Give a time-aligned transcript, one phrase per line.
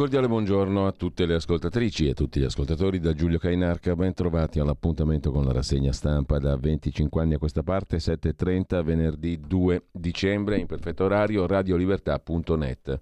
[0.00, 4.14] Cordiale buongiorno a tutte le ascoltatrici e a tutti gli ascoltatori da Giulio Cainarca, ben
[4.14, 9.88] trovati all'appuntamento con la rassegna stampa da 25 anni a questa parte, 7.30 venerdì 2
[9.92, 12.98] dicembre in perfetto orario radiolibertà.net.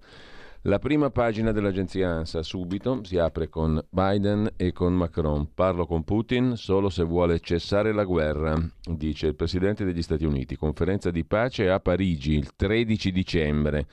[0.63, 5.53] La prima pagina dell'agenzia ANSA subito si apre con Biden e con Macron.
[5.53, 10.57] Parlo con Putin solo se vuole cessare la guerra, dice il Presidente degli Stati Uniti.
[10.57, 13.87] Conferenza di pace a Parigi il 13 dicembre.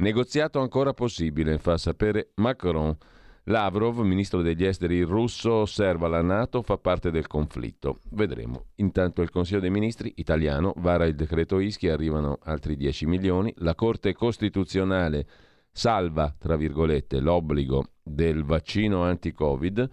[0.00, 2.96] Negoziato ancora possibile, fa sapere Macron.
[3.44, 7.98] Lavrov, ministro degli esteri russo, osserva la Nato fa parte del conflitto.
[8.12, 8.68] Vedremo.
[8.76, 13.52] Intanto il Consiglio dei Ministri italiano vara il decreto Ischi, arrivano altri 10 milioni.
[13.58, 15.26] La Corte Costituzionale
[15.70, 19.86] salva, tra virgolette, l'obbligo del vaccino anti-Covid.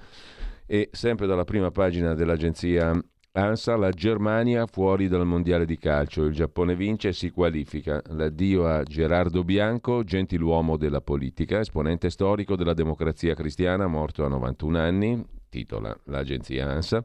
[0.66, 2.98] E sempre dalla prima pagina dell'agenzia
[3.32, 8.02] ANSA, la Germania fuori dal mondiale di calcio, il Giappone vince e si qualifica.
[8.08, 14.78] L'addio a Gerardo Bianco, gentiluomo della politica, esponente storico della democrazia cristiana, morto a 91
[14.80, 17.04] anni, titola l'agenzia ANSA.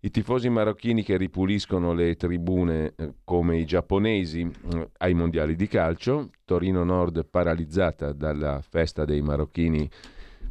[0.00, 5.66] I tifosi marocchini che ripuliscono le tribune eh, come i giapponesi eh, ai mondiali di
[5.66, 9.88] calcio, Torino Nord paralizzata dalla festa dei marocchini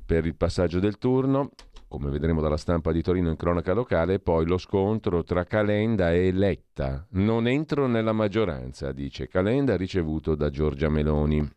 [0.03, 1.52] per il passaggio del turno,
[1.94, 6.31] come vedremo dalla stampa di Torino in cronaca locale, poi lo scontro tra Calenda e
[6.31, 7.05] Letta.
[7.11, 11.47] Non entro nella maggioranza, dice Calenda, ricevuto da Giorgia Meloni.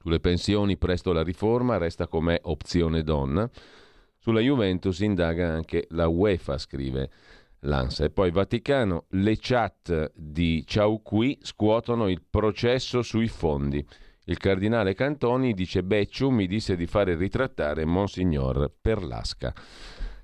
[0.00, 3.46] Sulle pensioni presto la riforma, resta com'è opzione donna.
[4.16, 7.10] Sulla Juventus indaga anche la UEFA, scrive
[7.58, 8.04] l'ANSA.
[8.04, 13.86] E poi Vaticano, le chat di Ciao Qui scuotono il processo sui fondi.
[14.26, 19.52] Il cardinale Cantoni dice Becciu mi disse di fare ritrattare Monsignor Perlasca.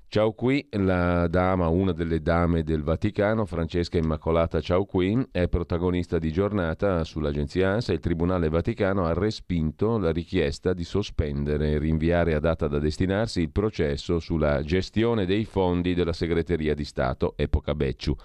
[0.07, 6.17] Ciao qui, la dama, una delle dame del Vaticano, Francesca Immacolata Ciao qui, è protagonista
[6.17, 7.91] di giornata sull'agenzia ANSA.
[7.91, 13.41] Il Tribunale Vaticano ha respinto la richiesta di sospendere e rinviare a data da destinarsi
[13.41, 18.15] il processo sulla gestione dei fondi della Segreteria di Stato, epoca Becciu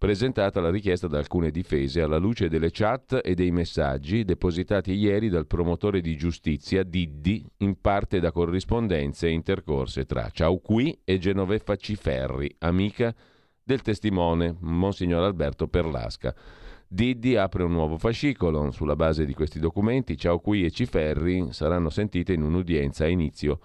[0.00, 5.28] presentata la richiesta da alcune difese alla luce delle chat e dei messaggi depositati ieri
[5.28, 11.76] dal promotore di giustizia Diddi, in parte da corrispondenze intercorse tra Ciao Qui e Genoveffa
[11.76, 13.14] Ciferri, amica
[13.62, 16.34] del testimone Monsignor Alberto Perlasca.
[16.88, 18.70] Diddi apre un nuovo fascicolo.
[18.70, 23.60] Sulla base di questi documenti, Ciao Qui e Ciferri saranno sentite in un'udienza a inizio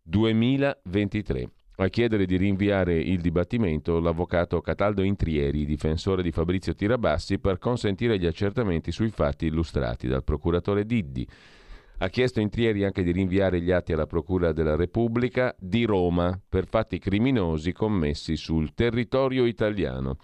[0.00, 1.50] 2023.
[1.76, 8.16] A chiedere di rinviare il dibattimento l'avvocato Cataldo Intrieri, difensore di Fabrizio Tirabassi, per consentire
[8.16, 11.26] gli accertamenti sui fatti illustrati dal procuratore Diddi.
[11.98, 16.68] Ha chiesto Intrieri anche di rinviare gli atti alla Procura della Repubblica di Roma per
[16.68, 20.18] fatti criminosi commessi sul territorio italiano.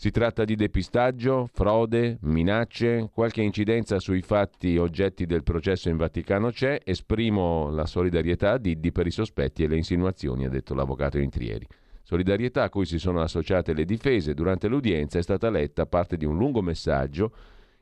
[0.00, 6.48] Si tratta di depistaggio, frode, minacce, qualche incidenza sui fatti oggetti del processo in Vaticano
[6.50, 11.18] c'è, esprimo la solidarietà a Diddi per i sospetti e le insinuazioni, ha detto l'avvocato
[11.18, 11.66] Intrieri.
[12.02, 14.32] Solidarietà a cui si sono associate le difese.
[14.32, 17.34] Durante l'udienza è stata letta parte di un lungo messaggio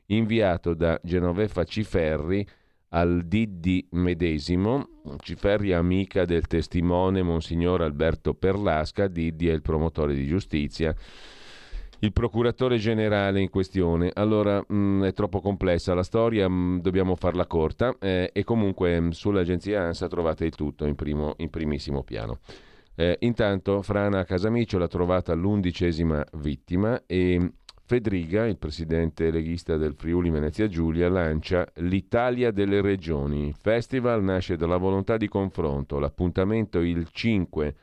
[0.07, 2.45] inviato da Genoveffa Ciferri
[2.89, 4.89] al Diddi medesimo.
[5.19, 10.93] Ciferri amica del testimone Monsignor Alberto Perlasca, Diddi è il promotore di giustizia
[11.99, 14.11] il procuratore generale in questione.
[14.13, 18.43] Allora, mh, mm, è troppo complessa la storia, mh, mm, dobbiamo farla corta eh, e
[18.43, 22.39] comunque mh, mm, sull'agenzia ANSA trovate il tutto in, primo, in primissimo piano.
[22.95, 27.53] Eh, intanto Frana Casamicio l'ha trovata l'undicesima vittima e
[27.85, 33.47] Fedriga, il presidente leghista del Friuli Venezia Giulia, lancia l'Italia delle regioni.
[33.47, 37.75] Il festival nasce dalla volontà di confronto, l'appuntamento il 5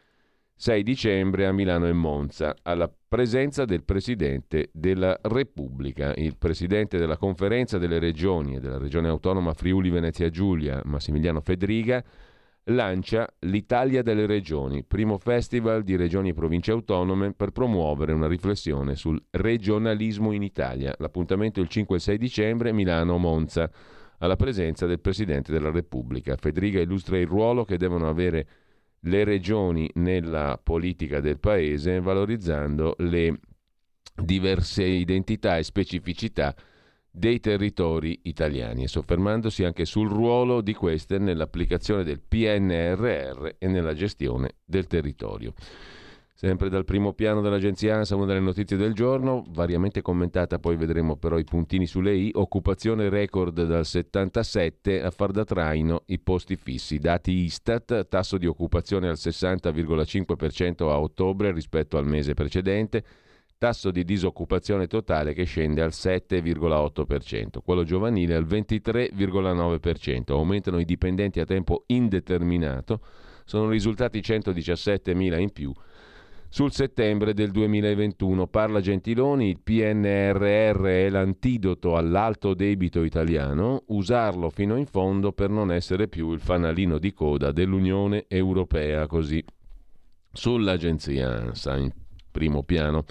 [0.59, 6.15] 6 dicembre a Milano e Monza, alla presenza del Presidente della Repubblica.
[6.15, 12.03] Il Presidente della Conferenza delle Regioni e della Regione Autonoma Friuli Venezia Giulia, Massimiliano Fedriga,
[12.71, 18.97] lancia l'Italia delle Regioni, primo festival di regioni e province autonome per promuovere una riflessione
[18.97, 20.95] sul regionalismo in Italia.
[20.97, 23.71] L'appuntamento è il 5 e 6 dicembre Milano-Monza,
[24.19, 26.35] alla presenza del Presidente della Repubblica.
[26.37, 28.47] Fedriga illustra il ruolo che devono avere
[29.07, 33.39] le regioni nella politica del paese, valorizzando le
[34.15, 36.55] diverse identità e specificità
[37.11, 43.95] dei territori italiani e soffermandosi anche sul ruolo di queste nell'applicazione del PNRR e nella
[43.95, 45.55] gestione del territorio.
[46.39, 51.17] Sempre dal primo piano dell'agenzia ANSA, una delle notizie del giorno, variamente commentata, poi vedremo
[51.17, 56.57] però i puntini sulle i, occupazione record dal 77 a far da traino i posti
[56.57, 56.99] fissi.
[56.99, 63.03] Dati Istat, tasso di occupazione al 60,5% a ottobre rispetto al mese precedente,
[63.57, 71.41] tasso di disoccupazione totale che scende al 7,8%, quello giovanile al 23,9%, aumentano i dipendenti
[71.41, 73.01] a tempo indeterminato,
[73.47, 75.73] sono risultati 117.000 in più
[76.49, 78.47] sul settembre del 2021.
[78.47, 85.73] Parla Gentiloni, il PNRR è l'antidoto all'alto debito italiano, usarlo fino in fondo per non
[85.73, 89.45] essere più il fanalino di coda dell'Unione Europea, così
[90.33, 91.91] sull'agenzia ANSA in
[92.31, 93.05] primo piano.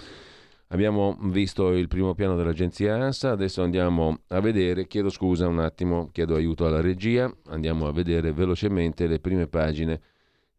[0.70, 6.08] Abbiamo visto il primo piano dell'agenzia ANSA, adesso andiamo a vedere, chiedo scusa un attimo,
[6.10, 10.00] chiedo aiuto alla regia, andiamo a vedere velocemente le prime pagine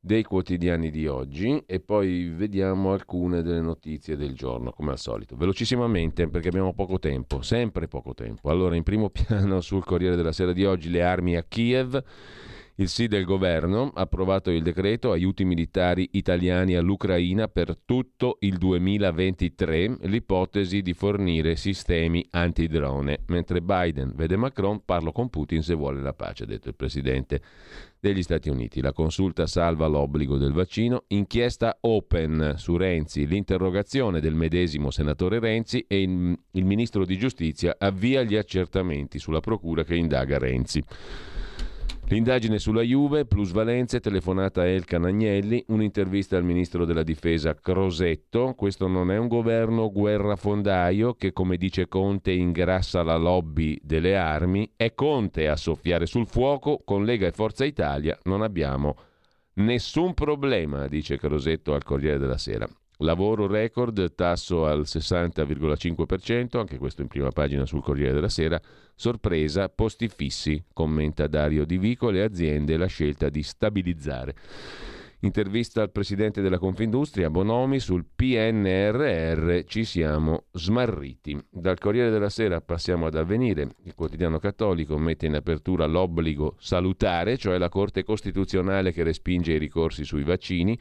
[0.08, 5.36] dei quotidiani di oggi e poi vediamo alcune delle notizie del giorno, come al solito.
[5.36, 8.50] Velocissimamente, perché abbiamo poco tempo, sempre poco tempo.
[8.50, 12.04] Allora, in primo piano sul Corriere della Sera di oggi, le armi a Kiev.
[12.80, 18.60] Il sì del governo ha approvato il decreto aiuti militari italiani all'Ucraina per tutto il
[18.60, 26.02] 2023, l'ipotesi di fornire sistemi antidrone, mentre Biden vede Macron, parlo con Putin se vuole
[26.02, 27.42] la pace, ha detto il presidente
[28.08, 28.82] degli Stati Uniti.
[28.82, 35.86] La consulta salva l'obbligo del vaccino, inchiesta open su Renzi, l'interrogazione del medesimo senatore Renzi
[35.88, 40.84] e il, il ministro di giustizia avvia gli accertamenti sulla procura che indaga Renzi.
[42.10, 48.54] L'indagine sulla Juve, plusvalenze, telefonata a Elkan Agnelli, un'intervista al ministro della difesa Crosetto.
[48.56, 54.72] Questo non è un governo guerrafondaio che, come dice Conte, ingrassa la lobby delle armi.
[54.78, 56.82] È Conte a soffiare sul fuoco.
[56.86, 58.96] Con Lega e Forza Italia non abbiamo
[59.56, 62.70] nessun problema, dice Crosetto al Corriere della Sera.
[63.02, 68.60] Lavoro record, tasso al 60,5%, anche questo in prima pagina sul Corriere della Sera.
[68.96, 74.36] Sorpresa, posti fissi, commenta Dario Di Vico, le aziende la scelta di stabilizzare.
[75.22, 81.40] Intervista al presidente della Confindustria Bonomi sul PNRR ci siamo smarriti.
[81.50, 83.70] Dal Corriere della Sera passiamo ad Avvenire.
[83.84, 89.58] Il quotidiano cattolico mette in apertura l'obbligo salutare, cioè la Corte Costituzionale che respinge i
[89.60, 90.78] ricorsi sui vaccini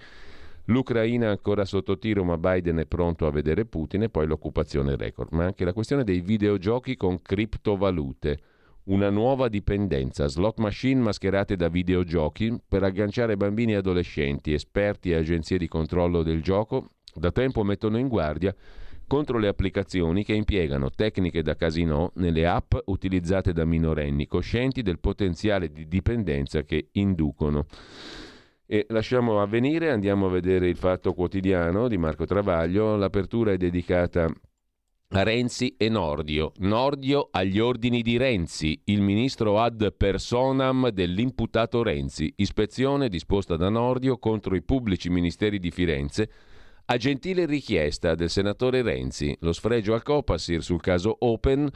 [0.67, 5.33] L'Ucraina ancora sotto tiro, ma Biden è pronto a vedere Putin e poi l'occupazione record.
[5.33, 8.39] Ma anche la questione dei videogiochi con criptovalute.
[8.85, 15.17] Una nuova dipendenza, slot machine mascherate da videogiochi per agganciare bambini e adolescenti, esperti e
[15.17, 18.55] agenzie di controllo del gioco da tempo mettono in guardia
[19.07, 24.99] contro le applicazioni che impiegano tecniche da casino nelle app utilizzate da minorenni, coscienti del
[24.99, 27.67] potenziale di dipendenza che inducono.
[28.69, 32.97] E lasciamo avvenire, andiamo a vedere il Fatto Quotidiano di Marco Travaglio.
[32.97, 34.29] L'apertura è dedicata
[35.11, 36.51] a Renzi e Nordio.
[36.57, 42.33] Nordio agli ordini di Renzi, il ministro ad personam dell'imputato Renzi.
[42.39, 46.29] Ispezione disposta da Nordio contro i pubblici ministeri di Firenze
[46.87, 49.37] a gentile richiesta del senatore Renzi.
[49.43, 51.71] Lo sfregio al Copasir sul caso Open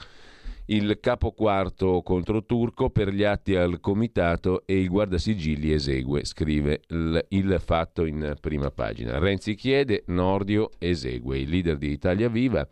[0.71, 6.83] il capo quarto contro Turco per gli atti al comitato e il guardasigilli esegue, scrive
[6.89, 9.19] il, fatto in prima pagina.
[9.19, 11.39] Renzi chiede, Nordio esegue.
[11.39, 12.67] Il leader di Italia Viva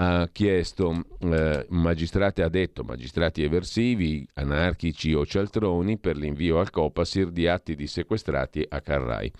[0.00, 7.30] ha chiesto, eh, magistrati, ha detto magistrati eversivi, anarchici o cialtroni per l'invio al Copasir
[7.30, 9.32] di atti di sequestrati a Carrai.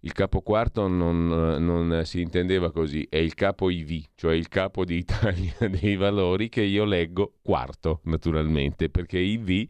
[0.00, 4.84] Il capo quarto non, non, si intendeva così, è il capo IV, cioè il capo
[4.84, 9.68] di Italia dei valori che io leggo quarto, naturalmente, perché IV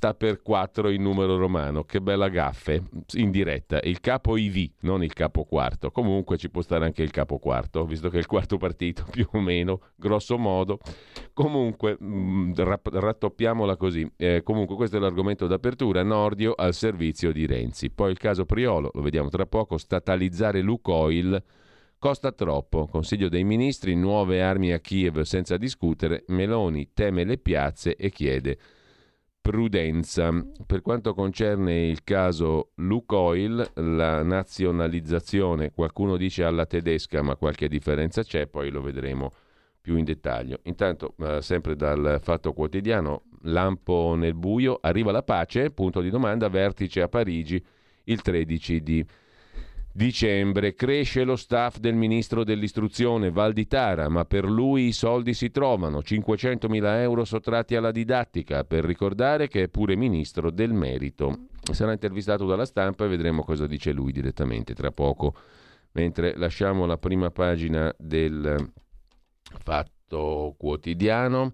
[0.00, 1.84] sta per 4 in numero romano.
[1.84, 3.80] Che bella gaffe in diretta.
[3.82, 5.90] Il capo IV, non il capo quarto.
[5.90, 9.28] Comunque ci può stare anche il capo quarto, visto che è il quarto partito più
[9.32, 10.78] o meno, grosso modo.
[11.34, 14.10] Comunque, mh, mm, rattoppiamola così.
[14.16, 16.02] Eh, comunque questo è l'argomento d'apertura.
[16.02, 17.90] Nordio al servizio di Renzi.
[17.90, 21.42] Poi il caso Priolo, lo vediamo tra poco, statalizzare Lucoil.
[21.98, 22.86] Costa troppo.
[22.86, 26.24] Consiglio dei ministri, nuove armi a Kiev senza discutere.
[26.28, 28.58] Meloni teme le piazze e chiede
[29.40, 30.30] prudenza.
[30.66, 38.22] Per quanto concerne il caso Lukoil, la nazionalizzazione, qualcuno dice alla tedesca, ma qualche differenza
[38.22, 39.32] c'è, poi lo vedremo
[39.80, 40.60] più in dettaglio.
[40.64, 46.48] Intanto, eh, sempre dal Fatto Quotidiano, lampo nel buio, arriva la pace, punto di domanda,
[46.48, 47.64] vertice a Parigi
[48.04, 49.06] il 13 di
[49.92, 55.98] Dicembre cresce lo staff del ministro dell'istruzione Valditara, ma per lui i soldi si trovano,
[55.98, 61.48] 500.000 euro sottratti alla didattica, per ricordare che è pure ministro del merito.
[61.72, 65.34] Sarà intervistato dalla stampa e vedremo cosa dice lui direttamente tra poco.
[65.92, 68.70] mentre lasciamo la prima pagina del
[69.42, 71.50] Fatto Quotidiano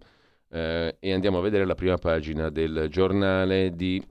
[0.51, 4.03] eh, e andiamo a vedere la prima pagina del giornale di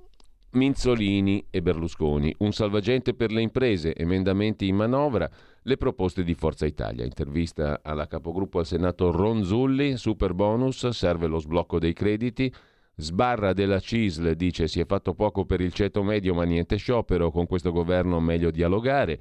[0.56, 2.34] Minzolini e Berlusconi.
[2.40, 5.30] Un salvagente per le imprese, emendamenti in manovra,
[5.62, 7.04] le proposte di Forza Italia.
[7.04, 12.52] Intervista alla capogruppo al Senato Ronzulli, super bonus, serve lo sblocco dei crediti.
[12.98, 17.30] Sbarra della CISL dice si è fatto poco per il ceto medio ma niente sciopero,
[17.30, 19.20] con questo governo meglio dialogare.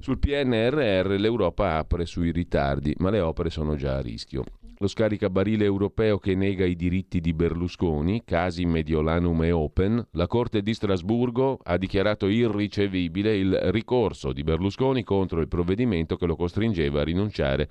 [0.00, 4.44] Sul PNRR l'Europa apre sui ritardi, ma le opere sono già a rischio
[4.84, 10.60] lo scaricabarile europeo che nega i diritti di Berlusconi, casi Mediolanum e Open, la Corte
[10.60, 17.00] di Strasburgo ha dichiarato irricevibile il ricorso di Berlusconi contro il provvedimento che lo costringeva
[17.00, 17.70] a rinunciare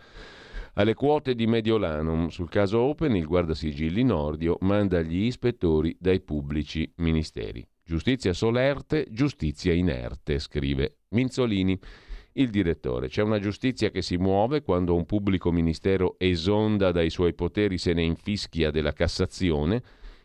[0.74, 2.30] alle quote di Mediolanum.
[2.30, 7.64] Sul caso Open il guardasigilli Nordio manda gli ispettori dai pubblici ministeri.
[7.86, 11.78] Giustizia solerte, giustizia inerte, scrive Minzolini
[12.34, 13.10] il direttore.
[13.10, 17.94] C'è una giustizia che si muove quando un pubblico ministero esonda dai suoi poteri, se
[17.94, 19.82] ne infischia della Cassazione.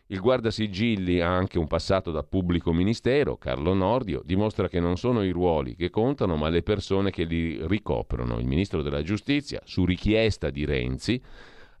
[0.07, 5.23] Il guardasigilli ha anche un passato da pubblico ministero, Carlo Nordio, dimostra che non sono
[5.23, 8.39] i ruoli che contano, ma le persone che li ricoprono.
[8.39, 11.21] Il ministro della giustizia, su richiesta di Renzi,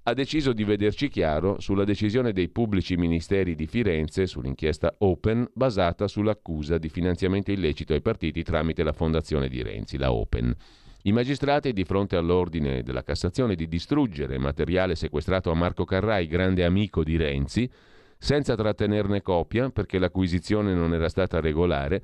[0.03, 6.07] ha deciso di vederci chiaro sulla decisione dei pubblici ministeri di Firenze sull'inchiesta Open basata
[6.07, 10.55] sull'accusa di finanziamento illecito ai partiti tramite la fondazione di Renzi, la Open.
[11.03, 16.63] I magistrati, di fronte all'ordine della Cassazione di distruggere materiale sequestrato a Marco Carrai, grande
[16.63, 17.69] amico di Renzi,
[18.17, 22.01] senza trattenerne copia perché l'acquisizione non era stata regolare,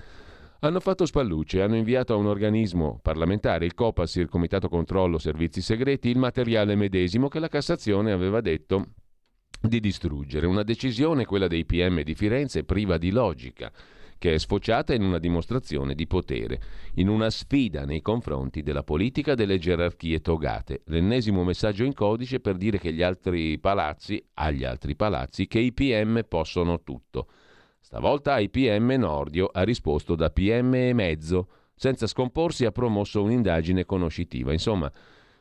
[0.60, 5.62] hanno fatto spallucce, hanno inviato a un organismo parlamentare, il COPAS, il Comitato Controllo Servizi
[5.62, 8.88] Segreti, il materiale medesimo che la Cassazione aveva detto
[9.62, 10.48] di distruggere.
[10.48, 13.72] Una decisione, quella dei PM di Firenze, priva di logica,
[14.18, 16.62] che è sfociata in una dimostrazione di potere,
[16.96, 20.82] in una sfida nei confronti della politica delle gerarchie togate.
[20.86, 25.74] L'ennesimo messaggio in codice per dire che gli altri palazzi, agli altri palazzi, che i
[25.74, 27.28] PM possono tutto.
[27.86, 31.50] Stavolta IPM Nordio ha risposto da PM e mezzo.
[31.76, 34.52] Senza scomporsi ha promosso un'indagine conoscitiva.
[34.52, 34.92] Insomma,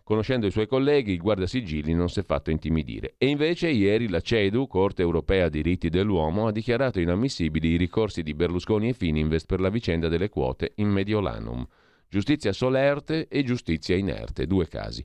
[0.02, 3.14] conoscendo i suoi colleghi, il guardasigilli non si è fatto intimidire.
[3.16, 8.34] E invece ieri la CEDU, Corte Europea Diritti dell'Uomo, ha dichiarato inammissibili i ricorsi di
[8.34, 11.66] Berlusconi e Fininvest per la vicenda delle quote in Mediolanum.
[12.10, 15.02] Giustizia solerte e giustizia inerte, due casi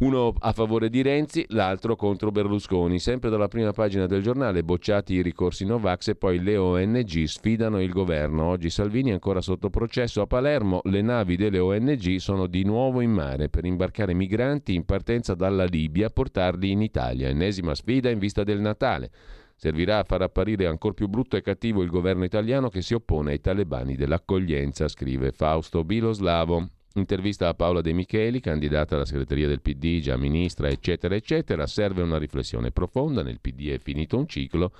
[0.00, 2.98] uno a favore di Renzi, l'altro contro Berlusconi.
[3.00, 7.80] Sempre dalla prima pagina del giornale, bocciati i ricorsi Novax e poi le ONG sfidano
[7.80, 8.44] il governo.
[8.44, 13.00] Oggi Salvini è ancora sotto processo a Palermo, le navi delle ONG sono di nuovo
[13.00, 17.28] in mare per imbarcare migranti in partenza dalla Libia portarli in Italia.
[17.28, 19.10] Ennesima sfida in vista del Natale.
[19.56, 23.32] Servirà a far apparire ancora più brutto e cattivo il governo italiano che si oppone
[23.32, 26.77] ai talebani dell'accoglienza, scrive Fausto Biloslavo.
[26.98, 31.66] Intervista a Paola De Micheli, candidata alla segreteria del PD, già ministra, eccetera, eccetera.
[31.66, 33.22] Serve una riflessione profonda.
[33.22, 34.72] Nel PD è finito un ciclo.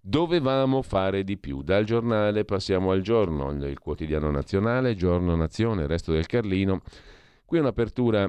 [0.00, 1.62] Dovevamo fare di più.
[1.62, 6.82] Dal giornale passiamo al giorno, il quotidiano nazionale, giorno nazione, resto del Carlino.
[7.44, 8.28] Qui un'apertura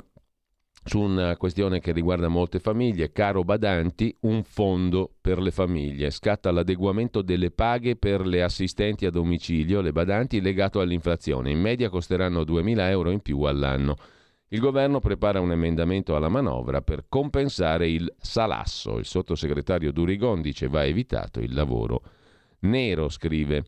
[0.88, 3.12] su una questione che riguarda molte famiglie.
[3.12, 6.12] Caro Badanti, un fondo per le famiglie.
[6.12, 11.50] Scatta l'adeguamento delle paghe per le assistenti a domicilio, le badanti, legato all'inflazione.
[11.50, 13.96] In media costeranno 2.000 euro in più all'anno.
[14.50, 19.00] Il governo prepara un emendamento alla manovra per compensare il salasso.
[19.00, 22.04] Il sottosegretario Durigon dice va evitato il lavoro
[22.60, 23.65] nero, scrive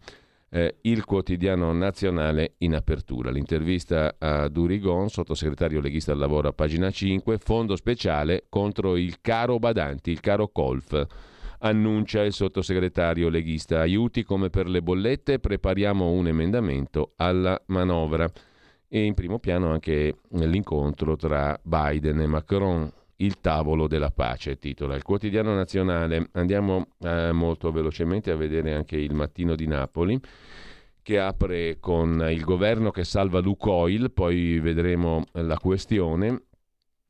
[0.49, 3.31] eh, il quotidiano nazionale in apertura.
[3.31, 9.59] L'intervista a Durigon, sottosegretario leghista al lavoro a pagina 5, fondo speciale contro il caro
[9.59, 11.05] Badanti, il caro Colf.
[11.59, 18.31] Annuncia il sottosegretario leghista aiuti come per le bollette, prepariamo un emendamento alla manovra.
[18.89, 24.95] E in primo piano anche l'incontro tra Biden e Macron il tavolo della pace, titola
[24.95, 26.29] il quotidiano nazionale.
[26.33, 30.19] Andiamo eh, molto velocemente a vedere anche il mattino di Napoli
[31.01, 36.41] che apre con il governo che salva Lucoil, poi vedremo la questione.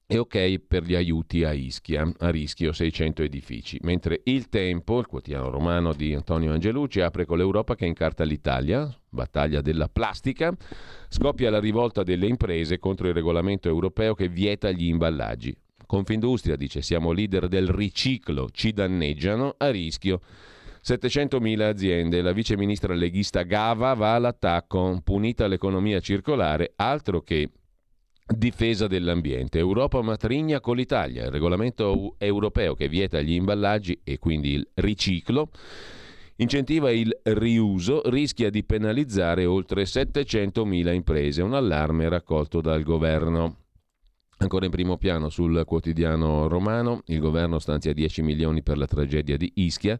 [0.09, 3.77] E ok per gli aiuti a Ischia, a rischio 600 edifici.
[3.81, 8.87] Mentre Il Tempo, il quotidiano romano di Antonio Angelucci, apre con l'Europa che incarta l'Italia,
[9.09, 10.55] battaglia della plastica,
[11.09, 15.53] scoppia la rivolta delle imprese contro il regolamento europeo che vieta gli imballaggi.
[15.87, 20.21] Confindustria dice siamo leader del riciclo, ci danneggiano a rischio.
[20.85, 27.49] 700.000 aziende, la vice ministra leghista Gava va all'attacco, punita l'economia circolare, altro che
[28.25, 29.57] difesa dell'ambiente.
[29.57, 35.49] Europa matrigna con l'Italia, il regolamento europeo che vieta gli imballaggi e quindi il riciclo
[36.37, 43.66] incentiva il riuso, rischia di penalizzare oltre 700.000 imprese, un allarme raccolto dal governo.
[44.39, 49.35] Ancora in primo piano sul quotidiano romano, il governo stanzia 10 milioni per la tragedia
[49.35, 49.99] di Ischia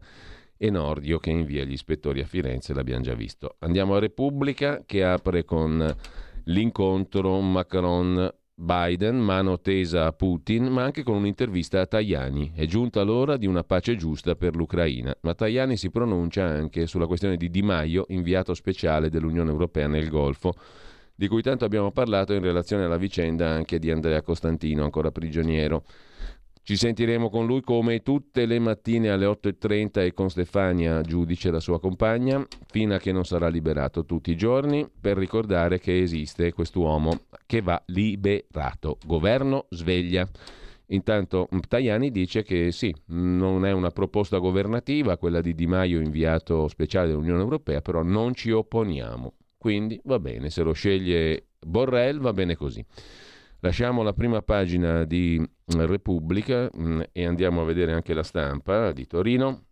[0.56, 3.56] e Nordio che invia gli ispettori a Firenze, l'abbiamo già visto.
[3.58, 5.92] Andiamo a Repubblica che apre con
[6.44, 12.52] l'incontro Macron Biden, mano tesa a Putin, ma anche con un'intervista a Tajani.
[12.54, 17.06] È giunta l'ora di una pace giusta per l'Ucraina, ma Tajani si pronuncia anche sulla
[17.06, 20.54] questione di Di Maio, inviato speciale dell'Unione Europea nel Golfo,
[21.18, 25.82] di cui tanto abbiamo parlato in relazione alla vicenda anche di Andrea Costantino, ancora prigioniero.
[26.62, 31.58] Ci sentiremo con lui come tutte le mattine alle 8.30 e con Stefania, giudice, la
[31.58, 36.52] sua compagna, fino a che non sarà liberato tutti i giorni, per ricordare che esiste
[36.52, 38.98] quest'uomo che va liberato.
[39.04, 40.28] Governo sveglia.
[40.90, 46.68] Intanto Tajani dice che sì, non è una proposta governativa quella di Di Maio inviato
[46.68, 49.32] speciale dell'Unione Europea, però non ci opponiamo.
[49.58, 52.84] Quindi va bene, se lo sceglie Borrell va bene così.
[53.60, 55.44] Lasciamo la prima pagina di
[55.76, 59.64] Repubblica mh, mm, e andiamo a vedere anche la stampa di Torino.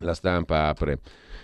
[0.00, 1.00] La stampa apre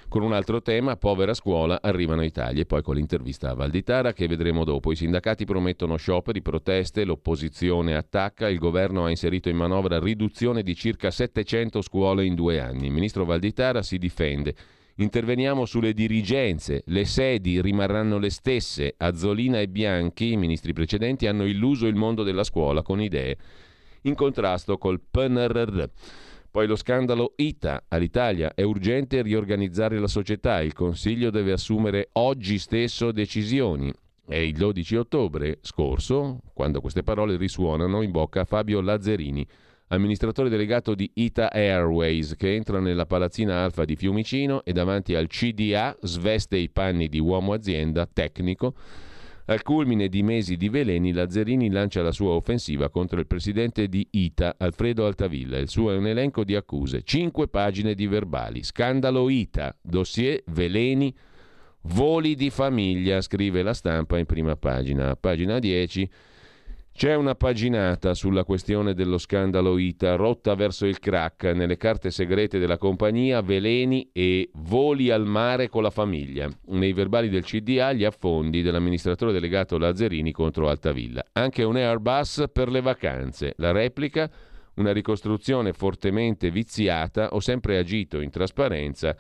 [0.09, 4.13] con un altro tema, povera scuola, arrivano i tagli e poi con l'intervista a Valditara
[4.13, 4.93] che vedremo dopo.
[4.93, 10.75] I sindacati promettono scioperi, proteste, l'opposizione attacca, il governo ha inserito in manovra riduzione di
[10.75, 12.89] circa 700 scuole in due anni.
[12.89, 14.55] Il ministro Valditara si difende.
[14.97, 18.95] Interveniamo sulle dirigenze, le sedi rimarranno le stesse.
[18.97, 23.37] Azzolina e Bianchi, i ministri precedenti, hanno illuso il mondo della scuola con idee
[24.03, 25.85] in contrasto col PNRR.
[26.51, 28.53] Poi lo scandalo ITA all'Italia.
[28.55, 30.61] È urgente riorganizzare la società.
[30.61, 33.91] Il Consiglio deve assumere oggi stesso decisioni.
[34.25, 39.47] È il 12 ottobre scorso, quando queste parole risuonano in bocca a Fabio Lazzerini,
[39.93, 45.27] amministratore delegato di Ita Airways, che entra nella palazzina Alfa di Fiumicino e davanti al
[45.27, 48.75] CDA sveste i panni di uomo azienda tecnico.
[49.47, 54.07] Al culmine di mesi di veleni, Lazzarini lancia la sua offensiva contro il presidente di
[54.11, 55.59] ITA, Alfredo Altavilla.
[55.59, 58.63] Il suo è un elenco di accuse, cinque pagine di verbali.
[58.63, 61.15] Scandalo ITA, dossier veleni,
[61.83, 65.17] voli di famiglia, scrive la stampa in prima pagina.
[65.17, 66.09] Pagina 10
[66.95, 72.59] c'è una paginata sulla questione dello scandalo ITA, rotta verso il crack, nelle carte segrete
[72.59, 76.51] della compagnia, veleni e voli al mare con la famiglia.
[76.67, 81.25] Nei verbali del CDA gli affondi dell'amministratore delegato Lazzarini contro Altavilla.
[81.33, 83.55] Anche un Airbus per le vacanze.
[83.57, 84.31] La replica,
[84.75, 89.17] una ricostruzione fortemente viziata, ho sempre agito in trasparenza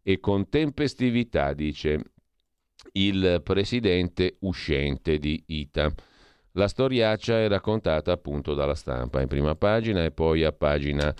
[0.00, 2.02] e con tempestività, dice
[2.92, 5.92] il presidente uscente di ITA.
[6.56, 11.14] La storiaccia è raccontata appunto dalla stampa in prima pagina e poi a pagina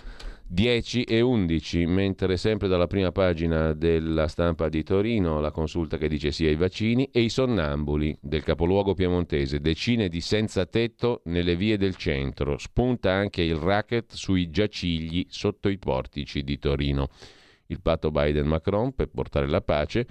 [0.48, 6.08] 10 e 11, mentre sempre dalla prima pagina della stampa di Torino la consulta che
[6.08, 11.54] dice sì ai vaccini e i sonnambuli del capoluogo piemontese, decine di senza tetto nelle
[11.54, 17.08] vie del centro, spunta anche il racket sui giacigli sotto i portici di Torino.
[17.66, 20.06] Il patto Biden-Macron per portare la pace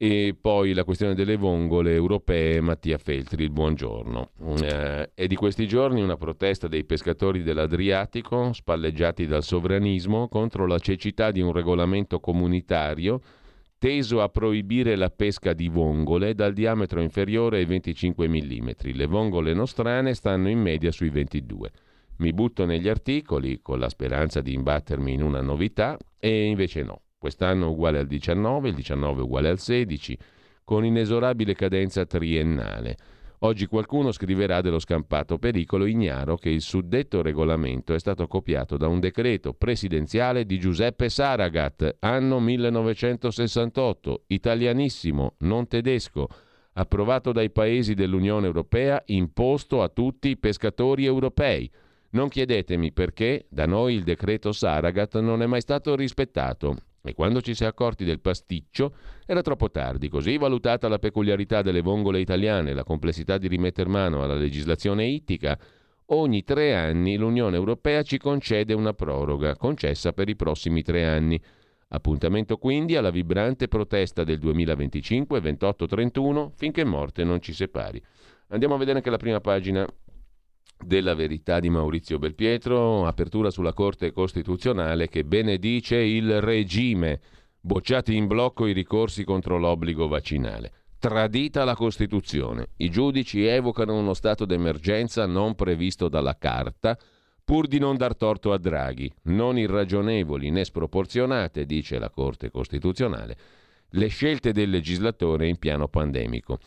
[0.00, 4.30] e poi la questione delle vongole europee, Mattia Feltri, il buongiorno.
[4.62, 10.78] Eh, è di questi giorni una protesta dei pescatori dell'Adriatico, spalleggiati dal sovranismo, contro la
[10.78, 13.20] cecità di un regolamento comunitario
[13.76, 18.68] teso a proibire la pesca di vongole dal diametro inferiore ai 25 mm.
[18.92, 21.70] Le vongole nostrane stanno in media sui 22.
[22.18, 27.02] Mi butto negli articoli con la speranza di imbattermi in una novità e invece no.
[27.20, 30.16] Quest'anno uguale al 19, il 19 uguale al 16,
[30.62, 32.96] con inesorabile cadenza triennale.
[33.40, 38.86] Oggi qualcuno scriverà dello scampato pericolo ignaro che il suddetto regolamento è stato copiato da
[38.86, 46.28] un decreto presidenziale di Giuseppe Saragat, anno 1968, italianissimo, non tedesco,
[46.74, 51.68] approvato dai paesi dell'Unione Europea, imposto a tutti i pescatori europei.
[52.10, 57.40] Non chiedetemi perché da noi il decreto Saragat non è mai stato rispettato e quando
[57.40, 58.94] ci si è accorti del pasticcio
[59.26, 63.88] era troppo tardi, così valutata la peculiarità delle vongole italiane e la complessità di rimetter
[63.88, 65.58] mano alla legislazione ittica,
[66.06, 71.40] ogni tre anni l'Unione Europea ci concede una proroga, concessa per i prossimi tre anni.
[71.90, 78.02] Appuntamento quindi alla vibrante protesta del 2025-28-31 finché morte non ci separi.
[78.48, 79.88] Andiamo a vedere anche la prima pagina
[80.84, 87.20] della verità di Maurizio Belpietro, apertura sulla Corte Costituzionale che benedice il regime,
[87.60, 90.72] bocciati in blocco i ricorsi contro l'obbligo vaccinale.
[90.98, 92.70] Tradita la Costituzione.
[92.76, 96.98] I giudici evocano uno stato d'emergenza non previsto dalla Carta,
[97.44, 103.36] pur di non dar torto a Draghi, non irragionevoli né sproporzionate, dice la Corte Costituzionale,
[103.90, 106.58] le scelte del legislatore in piano pandemico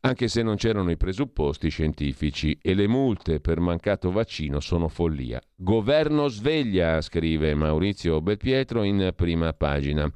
[0.00, 5.40] anche se non c'erano i presupposti scientifici e le multe per mancato vaccino sono follia.
[5.56, 10.10] Governo sveglia, scrive Maurizio Belpietro in prima pagina.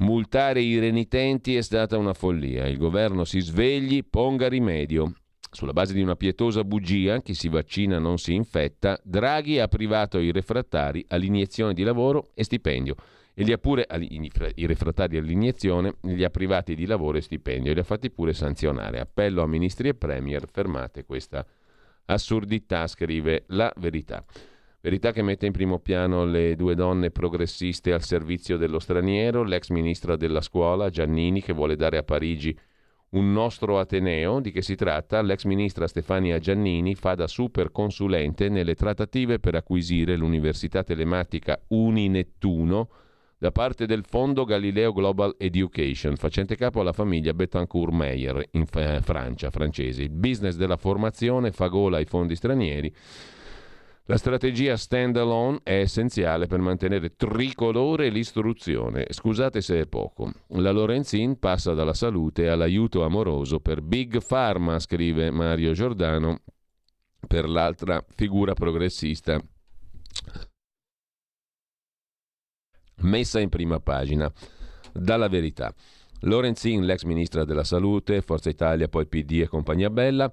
[0.00, 2.66] Multare i renitenti è stata una follia.
[2.66, 5.14] Il governo si svegli, ponga rimedio.
[5.50, 10.18] Sulla base di una pietosa bugia, chi si vaccina non si infetta, Draghi ha privato
[10.18, 12.96] i refrattari all'iniezione di lavoro e stipendio
[13.38, 13.86] e li ha pure,
[14.54, 18.32] i refrattari all'iniezione, li ha privati di lavoro e stipendio e li ha fatti pure
[18.32, 18.98] sanzionare.
[18.98, 21.46] Appello a ministri e premier, fermate questa
[22.06, 24.24] assurdità, scrive la verità.
[24.80, 29.68] Verità che mette in primo piano le due donne progressiste al servizio dello straniero, l'ex
[29.68, 32.58] ministra della scuola Giannini che vuole dare a Parigi
[33.10, 35.20] un nostro Ateneo, di che si tratta?
[35.20, 42.88] L'ex ministra Stefania Giannini fa da super consulente nelle trattative per acquisire l'Università Telematica Uninettuno
[43.38, 49.50] da parte del Fondo Galileo Global Education, facente capo alla famiglia Betancourt Meyer in Francia,
[49.50, 50.02] francesi.
[50.02, 52.92] Il business della formazione fa gola ai fondi stranieri
[54.08, 59.06] la strategia stand-alone è essenziale per mantenere tricolore l'istruzione.
[59.10, 60.30] Scusate se è poco.
[60.50, 66.42] La Lorenzin passa dalla salute all'aiuto amoroso per Big Pharma, scrive Mario Giordano,
[67.26, 69.40] per l'altra figura progressista.
[73.02, 74.30] Messa in prima pagina
[74.92, 75.72] dalla verità.
[76.20, 80.30] Lorenzin, l'ex ministra della salute, Forza Italia, poi PD e compagnia bella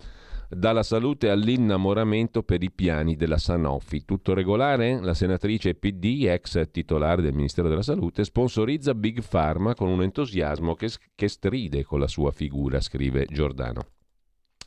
[0.49, 4.05] dalla salute all'innamoramento per i piani della Sanofi.
[4.05, 4.99] Tutto regolare?
[5.01, 10.75] La senatrice PD, ex titolare del Ministero della Salute, sponsorizza Big Pharma con un entusiasmo
[10.75, 13.81] che, che stride con la sua figura, scrive Giordano.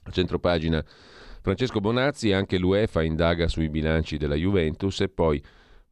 [0.05, 0.85] A centropagina
[1.41, 5.43] Francesco Bonazzi, anche l'UEFA indaga sui bilanci della Juventus e poi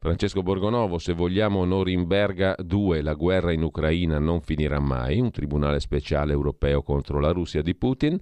[0.05, 5.79] Francesco Borgonovo, se vogliamo Norimberga 2, la guerra in Ucraina non finirà mai, un tribunale
[5.79, 8.15] speciale europeo contro la Russia di Putin,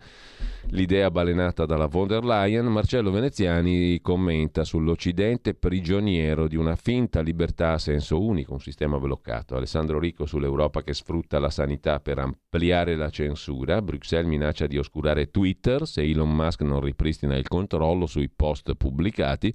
[0.67, 7.73] l'idea balenata dalla von der Leyen, Marcello Veneziani commenta sull'Occidente prigioniero di una finta libertà
[7.73, 12.95] a senso unico, un sistema bloccato, Alessandro Ricco sull'Europa che sfrutta la sanità per ampliare
[12.95, 18.29] la censura, Bruxelles minaccia di oscurare Twitter se Elon Musk non ripristina il controllo sui
[18.29, 19.53] post pubblicati,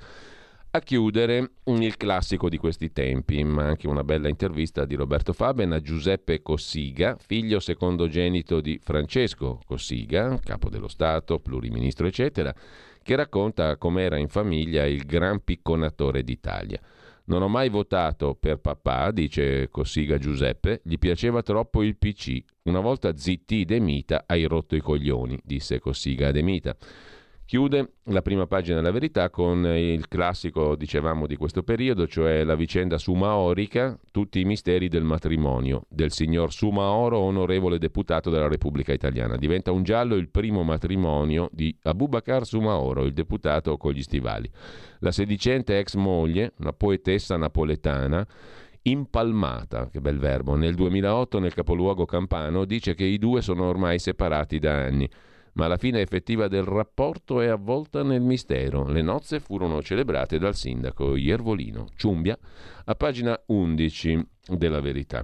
[0.70, 5.72] a chiudere il classico di questi tempi, ma anche una bella intervista di Roberto Faben
[5.72, 12.54] a Giuseppe Cossiga, figlio secondogenito di Francesco Cossiga, capo dello Stato, pluriministro, eccetera,
[13.02, 16.80] che racconta com'era in famiglia il gran picconatore d'Italia.
[17.24, 22.42] Non ho mai votato per papà, dice Cossiga Giuseppe, gli piaceva troppo il PC.
[22.64, 26.76] Una volta zitti De Mita, hai rotto i coglioni, disse Cossiga a De Mita.
[27.48, 32.54] Chiude la prima pagina della verità con il classico, dicevamo, di questo periodo, cioè la
[32.54, 39.38] vicenda sumaorica, tutti i misteri del matrimonio del signor Sumaoro, onorevole deputato della Repubblica Italiana.
[39.38, 44.50] Diventa un giallo il primo matrimonio di Abubakar Sumaoro, il deputato con gli stivali.
[44.98, 48.26] La sedicente ex moglie, una poetessa napoletana,
[48.82, 53.98] impalmata, che bel verbo, nel 2008 nel capoluogo campano, dice che i due sono ormai
[53.98, 55.08] separati da anni
[55.54, 58.86] ma la fine effettiva del rapporto è avvolta nel mistero.
[58.86, 62.38] Le nozze furono celebrate dal sindaco Iervolino Ciumbia
[62.84, 65.22] a pagina 11 della Verità.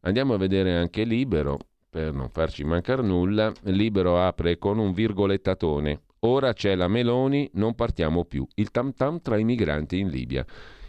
[0.00, 1.58] Andiamo a vedere anche Libero,
[1.94, 3.52] per non farci mancare nulla.
[3.62, 6.00] Libero apre con un virgolettatone.
[6.20, 8.44] Ora c'è la Meloni, non partiamo più.
[8.54, 10.44] Il tam tam tra i migranti in Libia.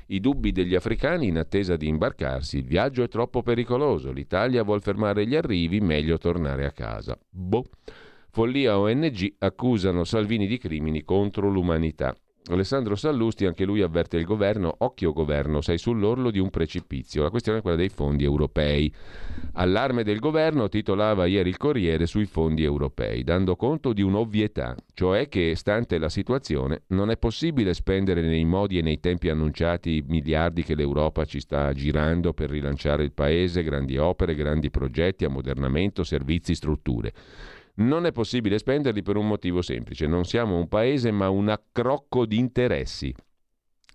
[0.07, 2.57] I dubbi degli africani in attesa di imbarcarsi.
[2.57, 4.11] Il viaggio è troppo pericoloso.
[4.11, 7.17] L'Italia vuol fermare gli arrivi, meglio tornare a casa.
[7.29, 7.65] Boh.
[8.35, 12.13] Follia ONG accusano Salvini di crimini contro l'umanità.
[12.49, 17.23] Alessandro Sallusti, anche lui avverte il governo, occhio governo, sei sull'orlo di un precipizio.
[17.23, 18.93] La questione è quella dei fondi europei.
[19.53, 25.29] Allarme del governo titolava ieri il Corriere sui fondi europei, dando conto di un'ovvietà, cioè
[25.29, 30.61] che, stante la situazione, non è possibile spendere nei modi e nei tempi annunciati miliardi
[30.61, 36.53] che l'Europa ci sta girando per rilanciare il paese, grandi opere, grandi progetti, ammodernamento, servizi,
[36.53, 37.13] strutture.
[37.75, 42.25] Non è possibile spenderli per un motivo semplice, non siamo un paese ma un accrocco
[42.25, 43.13] di interessi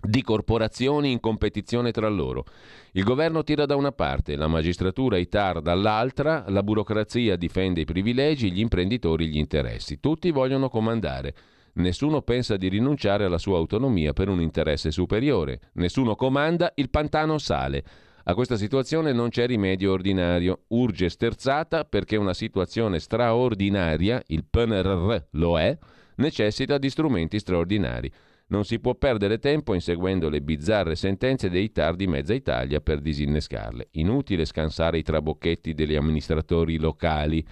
[0.03, 2.45] di corporazioni in competizione tra loro.
[2.93, 7.85] Il governo tira da una parte, la magistratura i TAR dall'altra, la burocrazia difende i
[7.85, 10.01] privilegi, gli imprenditori gli interessi.
[10.01, 11.35] Tutti vogliono comandare.
[11.75, 15.61] Nessuno pensa di rinunciare alla sua autonomia per un interesse superiore.
[15.75, 17.85] Nessuno comanda, il pantano sale.
[18.25, 25.17] A questa situazione non c'è rimedio ordinario, urge sterzata perché una situazione straordinaria, il PNRR
[25.33, 25.77] lo è,
[26.17, 28.13] necessita di strumenti straordinari.
[28.49, 33.01] Non si può perdere tempo inseguendo le bizzarre sentenze dei TAR di mezza Italia per
[33.01, 33.89] disinnescarle.
[33.93, 37.47] Inutile scansare i trabocchetti degli amministratori locali.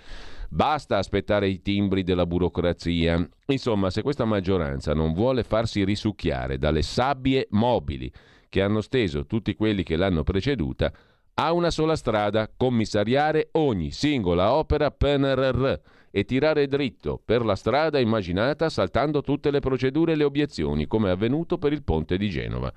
[0.50, 3.26] Basta aspettare i timbri della burocrazia.
[3.46, 8.12] Insomma, se questa maggioranza non vuole farsi risucchiare dalle sabbie mobili
[8.48, 10.92] che hanno steso tutti quelli che l'hanno preceduta,
[11.34, 15.72] ha una sola strada, commissariare ogni singola opera PNRR
[16.10, 21.08] e tirare dritto per la strada immaginata saltando tutte le procedure e le obiezioni, come
[21.08, 22.72] è avvenuto per il ponte di Genova.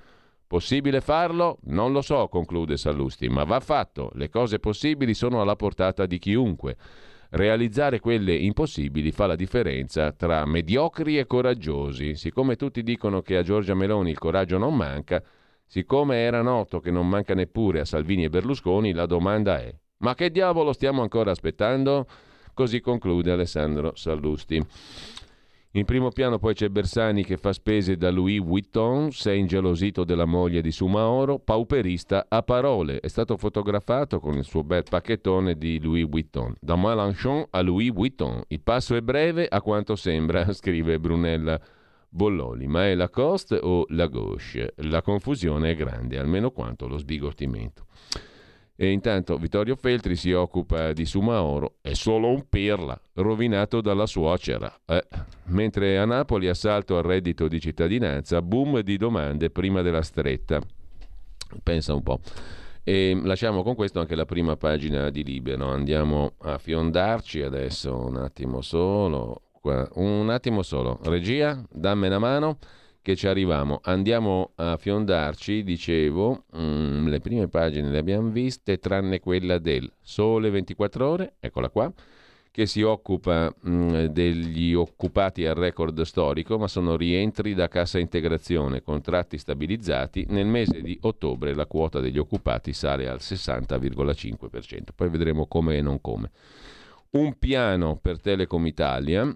[0.45, 1.59] Possibile farlo?
[1.63, 4.11] Non lo so, conclude Sallusti, ma va fatto.
[4.15, 6.75] Le cose possibili sono alla portata di chiunque.
[7.29, 12.15] Realizzare quelle impossibili fa la differenza tra mediocri e coraggiosi.
[12.15, 15.23] Siccome tutti dicono che a Giorgia Meloni il coraggio non manca,
[15.71, 20.15] siccome era noto che non manca neppure a Salvini e Berlusconi, la domanda è: ma
[20.15, 22.05] che diavolo stiamo ancora aspettando?
[22.53, 24.61] Così conclude Alessandro Sallusti.
[25.75, 30.25] In primo piano poi c'è Bersani che fa spese da Louis Vuitton, sei ingelosito della
[30.25, 32.99] moglie di Sumaoro, pauperista a parole.
[32.99, 36.53] È stato fotografato con il suo bel pacchettone di Louis Vuitton.
[36.59, 38.43] Da Mélenchon a Louis Vuitton.
[38.47, 41.57] Il passo è breve a quanto sembra, scrive Brunella
[42.13, 42.67] Bolloli.
[42.67, 44.73] Ma è la Coste o la Gauche?
[44.77, 47.85] La confusione è grande, almeno quanto lo sbigottimento.
[48.75, 54.73] E intanto Vittorio Feltri si occupa di Sumaoro, è solo un pirla, rovinato dalla suocera.
[54.85, 55.05] Eh.
[55.45, 60.59] Mentre a Napoli assalto al reddito di cittadinanza, boom di domande prima della stretta.
[61.61, 62.19] Pensa un po'.
[62.83, 65.67] E lasciamo con questo anche la prima pagina di Libero.
[65.67, 69.43] Andiamo a fiondarci adesso un attimo solo.
[69.63, 70.99] Un attimo solo.
[71.03, 72.57] Regia, dammi una mano
[73.01, 73.79] che ci arriviamo.
[73.83, 79.91] Andiamo a fiondarci, dicevo, mh, mm, le prime pagine le abbiamo viste, tranne quella del
[80.01, 81.91] Sole 24 ore, eccola qua,
[82.51, 87.99] che si occupa mh, mm, degli occupati al record storico, ma sono rientri da cassa
[87.99, 90.25] integrazione, contratti stabilizzati.
[90.29, 94.91] Nel mese di ottobre la quota degli occupati sale al 60,5%.
[94.95, 96.31] Poi vedremo come e non come.
[97.11, 99.35] Un piano per Telecom Italia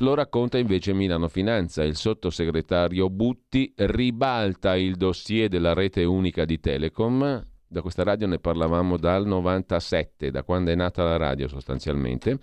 [0.00, 1.82] lo racconta invece Milano Finanza.
[1.82, 7.46] Il sottosegretario Butti ribalta il dossier della rete unica di Telecom.
[7.66, 12.38] Da questa radio ne parlavamo dal 97, da quando è nata la radio sostanzialmente.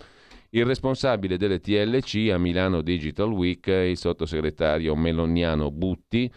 [0.50, 6.32] Il responsabile delle TLC a Milano Digital Week, il sottosegretario meloniano Butti,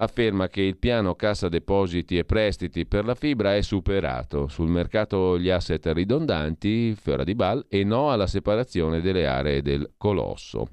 [0.00, 4.48] afferma che il piano cassa depositi e prestiti per la fibra è superato.
[4.48, 9.92] Sul mercato gli asset ridondanti, fiora di bal, e no alla separazione delle aree del
[9.96, 10.68] colosso.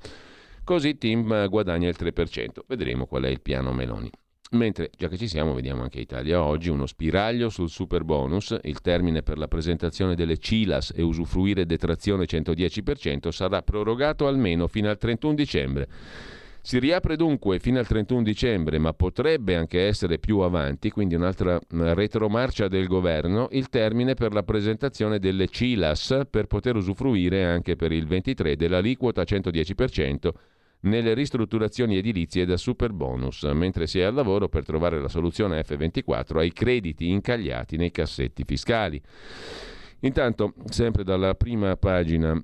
[0.64, 2.64] Così Tim guadagna il 3%.
[2.68, 4.10] Vedremo qual è il piano Meloni.
[4.52, 8.80] Mentre, già che ci siamo, vediamo anche Italia oggi, uno spiraglio sul super bonus, il
[8.80, 14.98] termine per la presentazione delle CILAS e usufruire detrazione 110% sarà prorogato almeno fino al
[14.98, 15.88] 31 dicembre.
[16.68, 21.58] Si riapre dunque fino al 31 dicembre, ma potrebbe anche essere più avanti, quindi un'altra
[21.70, 27.94] retromarcia del governo, il termine per la presentazione delle CILAS per poter usufruire anche per
[27.94, 30.30] il 23 dell'aliquota 110%
[30.82, 35.64] nelle ristrutturazioni edilizie da super bonus, mentre si è al lavoro per trovare la soluzione
[35.64, 39.02] F24 ai crediti incagliati nei cassetti fiscali.
[40.02, 42.38] Intanto, sempre dalla prima pagina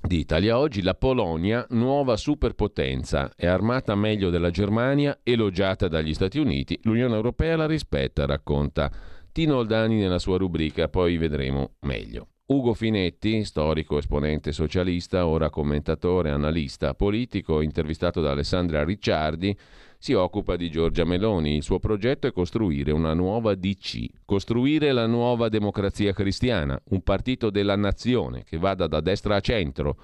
[0.00, 6.38] di Italia Oggi, la Polonia, nuova superpotenza, è armata meglio della Germania, elogiata dagli Stati
[6.38, 8.90] Uniti, l'Unione Europea la rispetta, racconta
[9.32, 12.28] Tino Oldani nella sua rubrica, poi vedremo meglio.
[12.46, 19.54] Ugo Finetti, storico esponente socialista, ora commentatore, analista politico, intervistato da Alessandra Ricciardi,
[19.98, 21.56] si occupa di Giorgia Meloni.
[21.56, 27.50] Il suo progetto è costruire una nuova DC, costruire la nuova democrazia cristiana, un partito
[27.50, 29.96] della nazione che vada da destra a centro.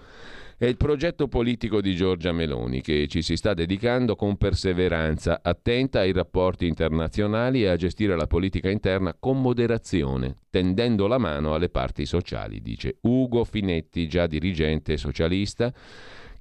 [0.57, 6.01] È il progetto politico di Giorgia Meloni che ci si sta dedicando con perseveranza, attenta
[6.01, 11.71] ai rapporti internazionali e a gestire la politica interna con moderazione, tendendo la mano alle
[11.71, 15.73] parti sociali, dice Ugo Finetti, già dirigente socialista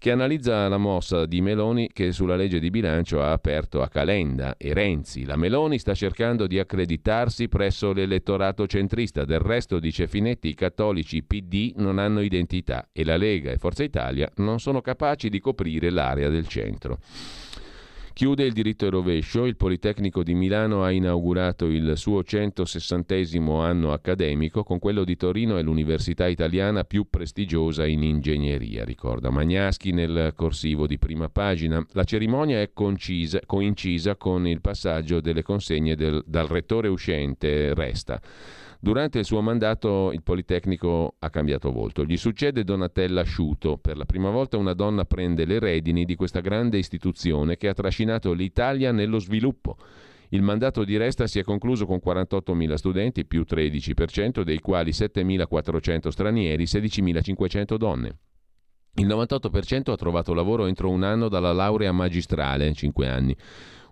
[0.03, 4.57] che analizza la mossa di Meloni che sulla legge di bilancio ha aperto a Calenda
[4.57, 5.23] e Renzi.
[5.23, 11.23] La Meloni sta cercando di accreditarsi presso l'elettorato centrista, del resto, dice Finetti, i cattolici
[11.23, 15.89] PD non hanno identità e la Lega e Forza Italia non sono capaci di coprire
[15.89, 16.99] l'area del centro.
[18.13, 23.15] Chiude il diritto e rovescio, il Politecnico di Milano ha inaugurato il suo 160
[23.63, 29.93] anno accademico, con quello di Torino è l'università italiana più prestigiosa in ingegneria, ricorda Magnaschi
[29.93, 31.83] nel corsivo di prima pagina.
[31.93, 38.21] La cerimonia è concisa, coincisa con il passaggio delle consegne del, dal rettore uscente Resta
[38.83, 42.03] Durante il suo mandato il Politecnico ha cambiato volto.
[42.03, 43.77] Gli succede Donatella Asciuto.
[43.77, 47.73] Per la prima volta una donna prende le redini di questa grande istituzione che ha
[47.73, 49.77] trascinato l'Italia nello sviluppo.
[50.31, 56.09] Il mandato di Resta si è concluso con 48.000 studenti, più 13%, dei quali 7.400
[56.09, 58.17] stranieri, 16.500 donne.
[58.95, 63.33] Il 98% ha trovato lavoro entro un anno dalla laurea magistrale, 5 anni.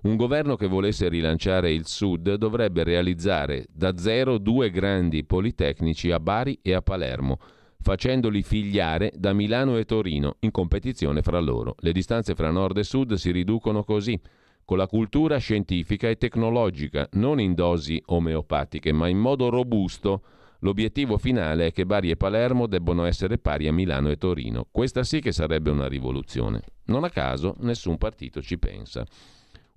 [0.04, 6.20] Un governo che volesse rilanciare il Sud dovrebbe realizzare da zero due grandi politecnici a
[6.20, 7.38] Bari e a Palermo,
[7.80, 11.76] facendoli figliare da Milano e Torino in competizione fra loro.
[11.78, 14.20] Le distanze fra nord e sud si riducono così,
[14.66, 20.24] con la cultura scientifica e tecnologica, non in dosi omeopatiche, ma in modo robusto.
[20.62, 24.66] L'obiettivo finale è che Bari e Palermo debbono essere pari a Milano e Torino.
[24.72, 26.62] Questa sì che sarebbe una rivoluzione.
[26.86, 29.06] Non a caso nessun partito ci pensa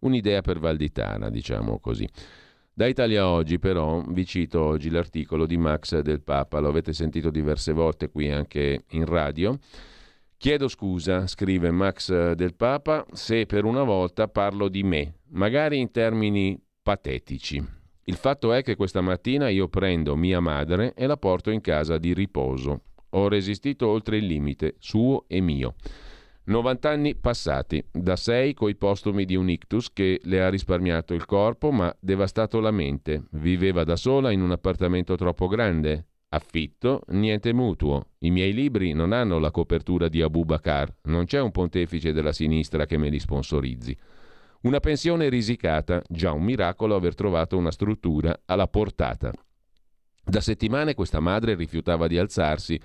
[0.04, 2.08] un'idea per Valditana, diciamo così.
[2.72, 7.30] Da Italia Oggi però vi cito oggi l'articolo di Max del Papa, lo avete sentito
[7.30, 9.56] diverse volte qui anche in radio.
[10.36, 15.90] Chiedo scusa, scrive Max del Papa, se per una volta parlo di me, magari in
[15.90, 17.64] termini patetici.
[18.06, 21.96] Il fatto è che questa mattina io prendo mia madre e la porto in casa
[21.96, 22.82] di riposo.
[23.10, 25.76] Ho resistito oltre il limite, suo e mio.
[26.46, 31.24] 90 anni passati, da 6 coi postumi di un ictus che le ha risparmiato il
[31.24, 33.24] corpo ma devastato la mente.
[33.30, 36.09] Viveva da sola in un appartamento troppo grande.
[36.28, 38.09] Affitto, niente mutuo.
[38.18, 42.33] I miei libri non hanno la copertura di Abu Bakar, non c'è un pontefice della
[42.33, 43.96] sinistra che me li sponsorizzi.
[44.62, 49.33] Una pensione risicata, già un miracolo aver trovato una struttura alla portata.
[50.22, 52.78] Da settimane questa madre rifiutava di alzarsi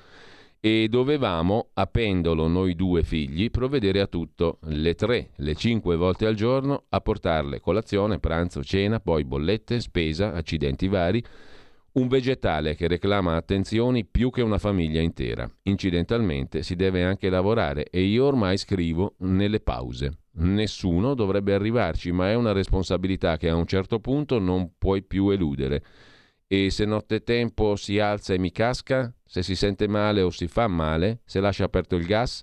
[0.61, 6.35] e dovevamo, a noi due figli, provvedere a tutto, le tre, le cinque volte al
[6.35, 11.23] giorno, a portarle colazione, pranzo, cena, poi bollette, spesa, accidenti vari,
[11.91, 15.49] un vegetale che reclama attenzioni più che una famiglia intera.
[15.63, 20.11] Incidentalmente si deve anche lavorare e io ormai scrivo nelle pause.
[20.33, 25.29] Nessuno dovrebbe arrivarci, ma è una responsabilità che a un certo punto non puoi più
[25.29, 25.83] eludere.
[26.47, 30.67] E se nottetempo si alza e mi casca, se si sente male o si fa
[30.67, 32.41] male, se lascia aperto il gas,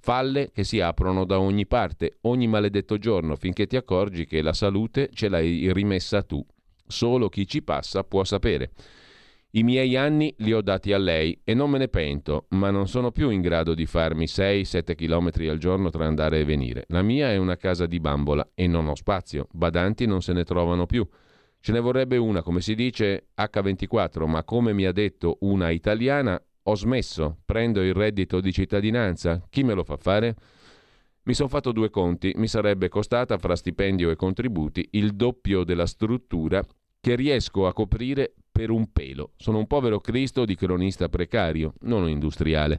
[0.00, 4.52] falle che si aprono da ogni parte, ogni maledetto giorno, finché ti accorgi che la
[4.52, 6.44] salute ce l'hai rimessa tu.
[6.88, 8.72] Solo chi ci passa può sapere.
[9.50, 12.88] I miei anni li ho dati a lei e non me ne pento, ma non
[12.88, 16.84] sono più in grado di farmi 6-7 km al giorno tra andare e venire.
[16.88, 20.42] La mia è una casa di bambola e non ho spazio, badanti non se ne
[20.42, 21.08] trovano più.
[21.64, 26.38] Ce ne vorrebbe una, come si dice, H24, ma come mi ha detto una italiana,
[26.64, 30.36] ho smesso, prendo il reddito di cittadinanza, chi me lo fa fare?
[31.22, 35.86] Mi sono fatto due conti, mi sarebbe costata fra stipendio e contributi il doppio della
[35.86, 36.62] struttura
[37.00, 39.30] che riesco a coprire per un pelo.
[39.38, 42.78] Sono un povero Cristo di cronista precario, non industriale.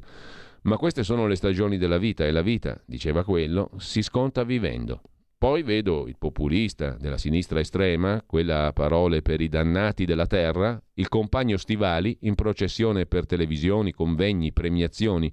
[0.62, 5.02] Ma queste sono le stagioni della vita e la vita, diceva quello, si sconta vivendo.
[5.38, 10.82] Poi vedo il populista della sinistra estrema, quella a parole per i dannati della terra,
[10.94, 15.32] il compagno Stivali in processione per televisioni, convegni, premiazioni.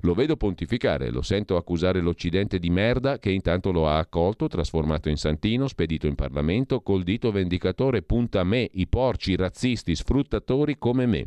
[0.00, 5.08] Lo vedo pontificare, lo sento accusare l'Occidente di merda che intanto lo ha accolto, trasformato
[5.08, 10.78] in santino, spedito in Parlamento, col dito vendicatore punta a me, i porci, razzisti, sfruttatori
[10.78, 11.24] come me.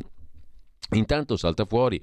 [0.90, 2.00] Intanto salta fuori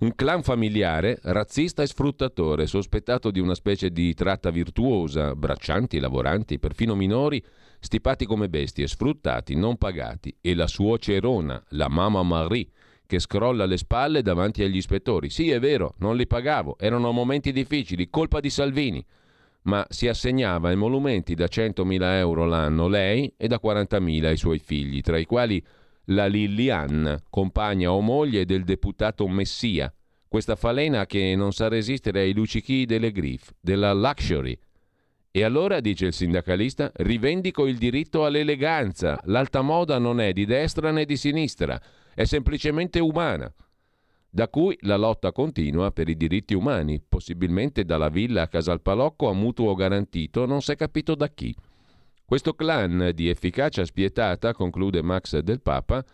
[0.00, 6.60] un clan familiare razzista e sfruttatore, sospettato di una specie di tratta virtuosa, braccianti, lavoranti,
[6.60, 7.42] perfino minori,
[7.80, 12.68] stipati come bestie, sfruttati, non pagati, e la suocerona, la mamma Marie,
[13.06, 15.30] che scrolla le spalle davanti agli ispettori.
[15.30, 19.04] Sì, è vero, non li pagavo, erano momenti difficili, colpa di Salvini.
[19.62, 25.00] Ma si assegnava emolumenti da 100.000 euro l'anno lei e da 40.000 i suoi figli,
[25.00, 25.62] tra i quali
[26.10, 29.92] la Lilian, compagna o moglie del deputato Messia,
[30.26, 34.58] questa falena che non sa resistere ai luccichi delle griffe, della luxury.
[35.30, 39.20] E allora, dice il sindacalista, rivendico il diritto all'eleganza.
[39.24, 41.80] L'alta moda non è di destra né di sinistra,
[42.14, 43.52] è semplicemente umana.
[44.30, 49.34] Da cui la lotta continua per i diritti umani, possibilmente dalla villa a Casalpalocco a
[49.34, 51.54] mutuo garantito, non si è capito da chi.
[52.28, 56.04] Questo clan di efficacia spietata, conclude Max del Papa,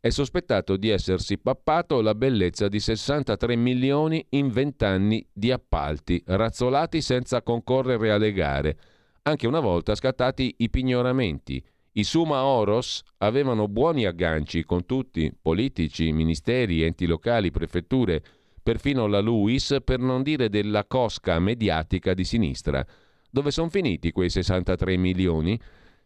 [0.00, 6.22] è sospettato di essersi pappato la bellezza di 63 milioni in 20 anni di appalti,
[6.24, 8.78] razzolati senza concorrere alle gare,
[9.24, 11.62] anche una volta scattati i pignoramenti.
[11.92, 18.22] I Suma Oros avevano buoni agganci con tutti, politici, ministeri, enti locali, prefetture,
[18.62, 22.82] perfino la Luis, per non dire della cosca mediatica di sinistra.
[23.30, 25.58] Dove sono finiti quei 63 milioni?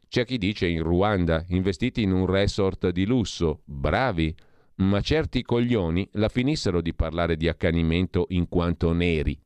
[0.09, 4.35] C'è chi dice in Ruanda, investiti in un resort di lusso, bravi,
[4.77, 9.41] ma certi coglioni la finissero di parlare di accanimento in quanto neri.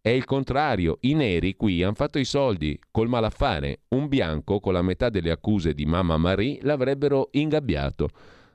[0.00, 3.82] È il contrario, i neri qui hanno fatto i soldi col malaffare.
[3.90, 8.08] Un bianco con la metà delle accuse di Mamma Marie l'avrebbero ingabbiato.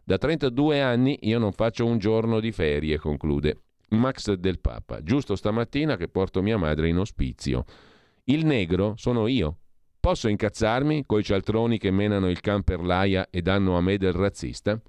[0.03, 3.61] Da 32 anni io non faccio un giorno di ferie, conclude.
[3.91, 7.63] Max del Papa, giusto stamattina che porto mia madre in ospizio.
[8.29, 9.57] Il negro sono io.
[10.01, 14.81] Posso incazzarmi coi cialtroni che menano il can l'aia e danno a me del razzista?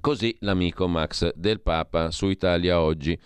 [0.00, 3.18] Così l'amico Max del Papa su Italia Oggi.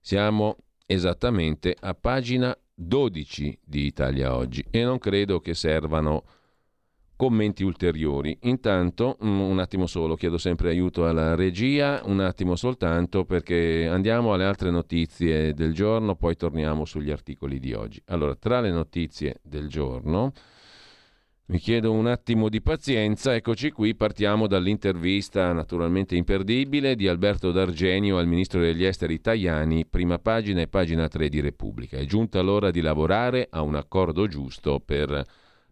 [0.00, 6.24] Siamo esattamente a pagina 12 di Italia Oggi e non credo che servano
[7.22, 8.36] commenti ulteriori.
[8.40, 14.32] Intanto, mm, un attimo solo, chiedo sempre aiuto alla regia, un attimo soltanto perché andiamo
[14.32, 18.02] alle altre notizie del giorno, poi torniamo sugli articoli di oggi.
[18.06, 20.32] Allora, tra le notizie del giorno
[21.46, 28.18] mi chiedo un attimo di pazienza, eccoci qui, partiamo dall'intervista naturalmente imperdibile di Alberto D'Argenio
[28.18, 31.98] al ministro degli esteri Tajani, prima pagina e pagina 3 di Repubblica.
[31.98, 35.24] È giunta l'ora di lavorare a un accordo giusto per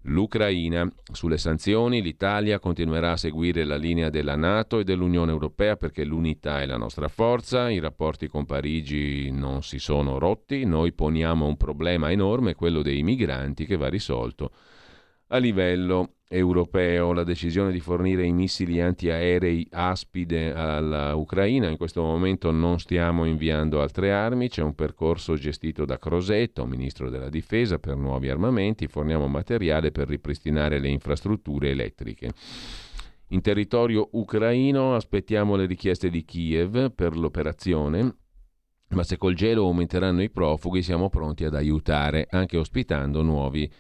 [0.03, 0.91] l'Ucraina.
[1.13, 6.61] Sulle sanzioni l'Italia continuerà a seguire la linea della Nato e dell'Unione Europea perché l'unità
[6.61, 11.57] è la nostra forza, i rapporti con Parigi non si sono rotti, noi poniamo un
[11.57, 14.53] problema enorme, quello dei migranti, che va risolto
[15.29, 17.13] a livello europeo.
[17.13, 23.83] La decisione di fornire i missili antiaerei Aspide all'Ucraina, in questo momento non stiamo inviando
[23.83, 29.27] altre armi, c'è un percorso gestito da Crosetto, ministro della difesa, per nuovi armamenti, forniamo
[29.27, 32.33] materiale per ripristinare le infrastrutture elettriche.
[33.33, 38.17] In territorio ucraino aspettiamo le richieste di Kiev per l'operazione,
[38.91, 43.71] ma se col gelo aumenteranno i profughi siamo pronti ad aiutare, anche ospitando nuovi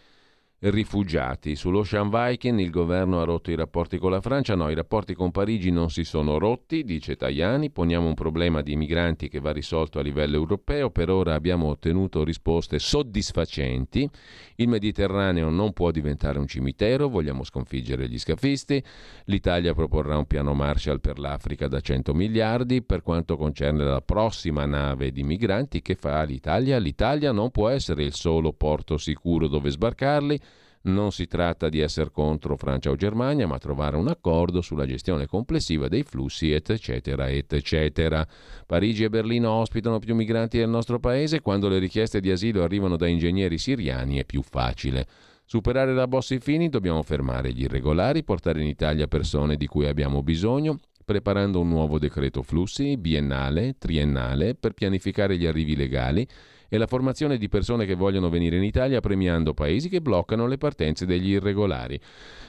[0.61, 1.57] rifugiati.
[1.57, 5.31] Sull'Ocean Viking il governo ha rotto i rapporti con la Francia, no, i rapporti con
[5.31, 9.99] Parigi non si sono rotti, dice Tajani, poniamo un problema di migranti che va risolto
[9.99, 14.09] a livello europeo, per ora abbiamo ottenuto risposte soddisfacenti,
[14.57, 18.83] il Mediterraneo non può diventare un cimitero, vogliamo sconfiggere gli scafisti,
[19.25, 24.67] l'Italia proporrà un piano Marshall per l'Africa da 100 miliardi, per quanto concerne la prossima
[24.67, 29.71] nave di migranti che fa l'Italia, l'Italia non può essere il solo porto sicuro dove
[29.71, 30.39] sbarcarli,
[30.83, 35.27] non si tratta di essere contro Francia o Germania, ma trovare un accordo sulla gestione
[35.27, 38.27] complessiva dei flussi, eccetera, eccetera.
[38.67, 42.97] Parigi e Berlino ospitano più migranti del nostro paese, quando le richieste di asilo arrivano
[42.97, 45.07] da ingegneri siriani è più facile.
[45.45, 50.79] Superare la Bossi-Fini dobbiamo fermare gli irregolari, portare in Italia persone di cui abbiamo bisogno,
[51.05, 56.27] preparando un nuovo decreto flussi biennale, triennale, per pianificare gli arrivi legali
[56.71, 60.57] e la formazione di persone che vogliono venire in Italia premiando paesi che bloccano le
[60.57, 62.01] partenze degli irregolari.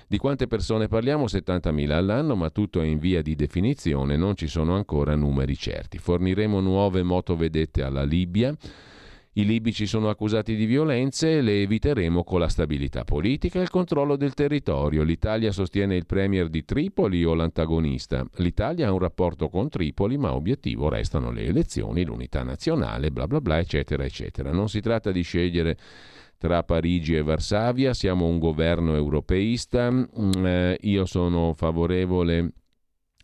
[0.07, 1.25] Di quante persone parliamo?
[1.25, 5.97] 70.000 all'anno, ma tutto è in via di definizione, non ci sono ancora numeri certi.
[5.97, 8.55] Forniremo nuove motovedette alla Libia
[9.35, 13.69] i libici sono accusati di violenze e le eviteremo con la stabilità politica e il
[13.69, 15.03] controllo del territorio.
[15.03, 18.25] L'Italia sostiene il premier di Tripoli o l'antagonista?
[18.35, 23.39] L'Italia ha un rapporto con Tripoli, ma obiettivo restano le elezioni, l'unità nazionale, bla bla
[23.39, 24.51] bla, eccetera, eccetera.
[24.51, 25.77] Non si tratta di scegliere
[26.37, 32.51] tra Parigi e Varsavia, siamo un governo europeista, mm, eh, io sono favorevole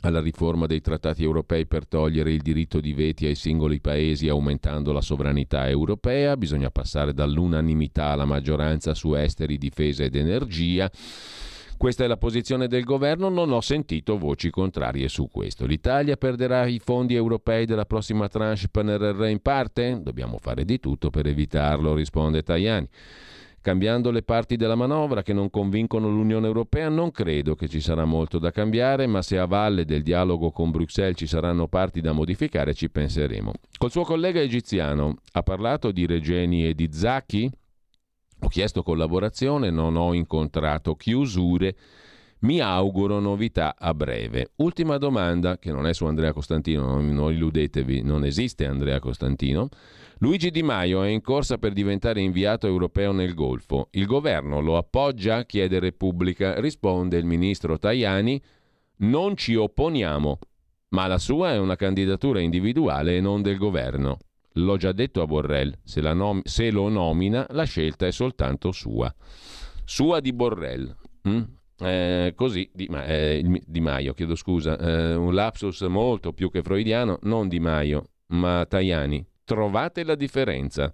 [0.02, 4.92] alla riforma dei trattati europei per togliere il diritto di veti ai singoli paesi aumentando
[4.92, 10.90] la sovranità europea, bisogna passare dall'unanimità alla maggioranza su esteri, difesa ed energia.
[11.78, 15.68] Questa è la posizione del governo, non ho sentito voci contrarie su questo.
[15.68, 20.00] L'Italia perderà i fondi europei della prossima tranche PNRR in parte?
[20.02, 22.88] Dobbiamo fare di tutto per evitarlo, risponde Tajani.
[23.68, 28.06] Cambiando le parti della manovra che non convincono l'Unione Europea, non credo che ci sarà
[28.06, 32.14] molto da cambiare, ma se a valle del dialogo con Bruxelles ci saranno parti da
[32.14, 33.52] modificare, ci penseremo.
[33.78, 37.52] Col suo collega egiziano ha parlato di Regeni e di Zacchi?
[38.40, 41.76] Ho chiesto collaborazione, non ho incontrato chiusure.
[42.40, 44.52] Mi auguro novità a breve.
[44.58, 49.70] Ultima domanda, che non è su Andrea Costantino, non, illudetevi, non esiste Andrea Costantino.
[50.20, 53.88] Luigi Di Maio è in corsa per diventare inviato europeo nel Golfo.
[53.92, 55.46] Il governo lo appoggia?
[55.46, 56.60] chiede Repubblica.
[56.60, 58.40] Risponde il ministro Tajani:
[58.98, 60.38] Non ci opponiamo,
[60.90, 64.20] ma la sua è una candidatura individuale e non del governo.
[64.54, 69.14] L'ho già detto a Borrell, se, nom- se lo nomina la scelta è soltanto sua.
[69.86, 70.96] Sua di Borrell.
[71.28, 71.44] Mm?
[71.80, 76.64] Eh, così di, ma, eh, di, Maio, chiedo scusa, eh, un lapsus molto più che
[76.64, 80.92] freudiano, non Di Maio, ma Tajani, Trovate la differenza.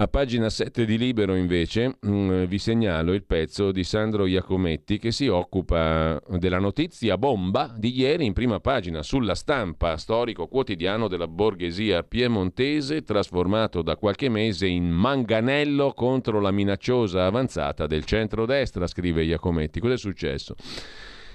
[0.00, 5.12] A pagina 7 di Libero invece mm, vi segnalo il pezzo di Sandro Iacometti che
[5.12, 11.28] si occupa della notizia bomba di ieri in prima pagina sulla stampa, storico quotidiano della
[11.28, 19.22] borghesia piemontese trasformato da qualche mese in manganello contro la minacciosa avanzata del centrodestra, scrive
[19.24, 19.80] Iacometti.
[19.80, 20.54] Cos'è successo?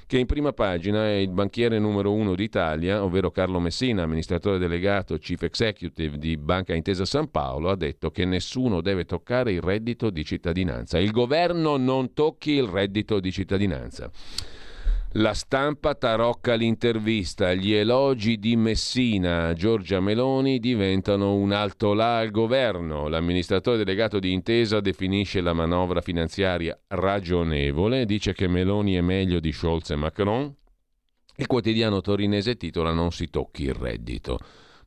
[0.07, 5.17] Che in prima pagina è il banchiere numero uno d'Italia, ovvero Carlo Messina, amministratore delegato
[5.17, 10.11] Chief Executive di Banca Intesa San Paolo, ha detto che nessuno deve toccare il reddito
[10.11, 10.99] di cittadinanza.
[10.99, 14.11] Il governo non tocchi il reddito di cittadinanza.
[15.17, 22.17] La stampa tarocca l'intervista, gli elogi di Messina a Giorgia Meloni diventano un alto là
[22.17, 23.07] al governo.
[23.07, 29.53] L'amministratore delegato di Intesa definisce la manovra finanziaria ragionevole, dice che Meloni è meglio di
[29.53, 30.53] Scholz e Macron.
[31.37, 34.37] Il quotidiano torinese titola Non si tocchi il reddito.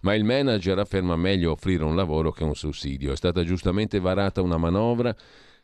[0.00, 3.12] Ma il manager afferma meglio offrire un lavoro che un sussidio.
[3.12, 5.16] È stata giustamente varata una manovra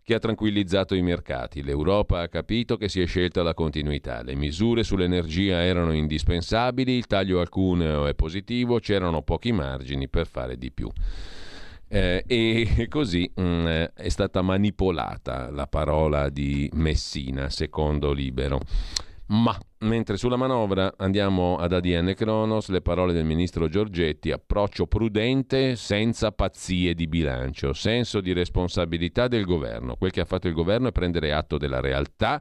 [0.05, 1.63] che ha tranquillizzato i mercati.
[1.63, 4.23] L'Europa ha capito che si è scelta la continuità.
[4.23, 10.27] Le misure sull'energia erano indispensabili, il taglio al cuneo è positivo, c'erano pochi margini per
[10.27, 10.91] fare di più.
[11.89, 18.61] Eh, e così mh, mm, è stata manipolata la parola di Messina, secondo Libero.
[19.35, 25.75] Ma mentre sulla manovra andiamo ad ADN Cronos, le parole del ministro Giorgetti, approccio prudente
[25.75, 29.97] senza pazzie di bilancio, senso di responsabilità del governo.
[29.97, 32.41] Quel che ha fatto il governo è prendere atto della realtà.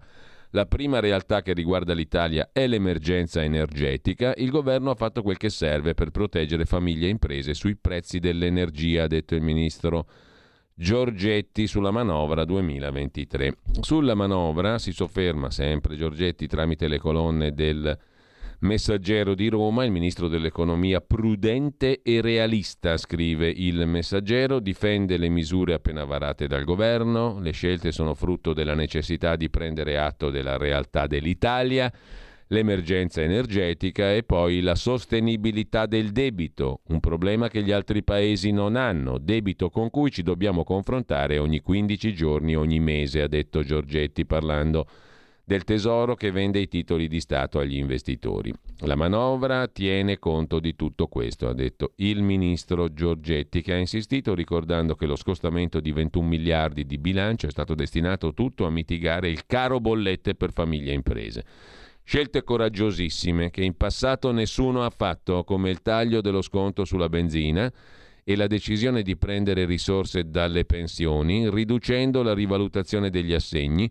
[0.51, 4.35] La prima realtà che riguarda l'Italia è l'emergenza energetica.
[4.37, 9.05] Il governo ha fatto quel che serve per proteggere famiglie e imprese sui prezzi dell'energia,
[9.05, 10.32] ha detto il ministro Giorgetti
[11.67, 13.57] sulla manovra 2023.
[13.81, 17.97] Sulla manovra si sofferma sempre Giorgetti tramite le colonne del
[18.59, 25.73] Messaggero di Roma, il ministro dell'economia prudente e realista, scrive il Messaggero, difende le misure
[25.73, 31.07] appena varate dal governo, le scelte sono frutto della necessità di prendere atto della realtà
[31.07, 31.91] dell'Italia
[32.47, 38.75] l'emergenza energetica e poi la sostenibilità del debito, un problema che gli altri paesi non
[38.75, 44.25] hanno, debito con cui ci dobbiamo confrontare ogni 15 giorni, ogni mese, ha detto Giorgetti
[44.25, 44.87] parlando
[45.45, 48.53] del Tesoro che vende i titoli di Stato agli investitori.
[48.79, 54.33] La manovra tiene conto di tutto questo, ha detto il ministro Giorgetti, che ha insistito
[54.33, 59.29] ricordando che lo scostamento di 21 miliardi di bilancio è stato destinato tutto a mitigare
[59.29, 61.43] il caro bollette per famiglie e imprese.
[62.05, 67.71] Scelte coraggiosissime che in passato nessuno ha fatto, come il taglio dello sconto sulla benzina
[68.25, 73.89] e la decisione di prendere risorse dalle pensioni, riducendo la rivalutazione degli assegni,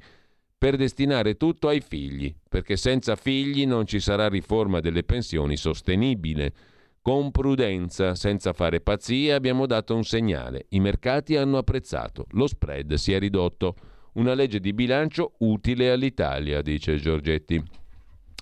[0.56, 6.52] per destinare tutto ai figli, perché senza figli non ci sarà riforma delle pensioni sostenibile.
[7.00, 10.66] Con prudenza, senza fare pazzie, abbiamo dato un segnale.
[10.68, 13.74] I mercati hanno apprezzato, lo spread si è ridotto.
[14.12, 17.80] Una legge di bilancio utile all'Italia, dice Giorgetti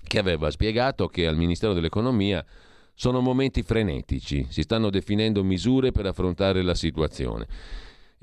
[0.03, 2.45] che aveva spiegato che al Ministero dell'Economia
[2.93, 7.47] sono momenti frenetici, si stanno definendo misure per affrontare la situazione.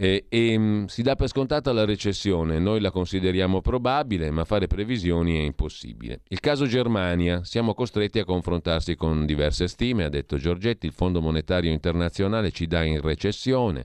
[0.01, 4.69] E, e mm, si dà per scontata la recessione, noi la consideriamo probabile, ma fare
[4.69, 6.21] previsioni è impossibile.
[6.29, 11.21] Il caso Germania, siamo costretti a confrontarsi con diverse stime, ha detto Giorgetti, il Fondo
[11.21, 13.85] Monetario Internazionale ci dà in recessione,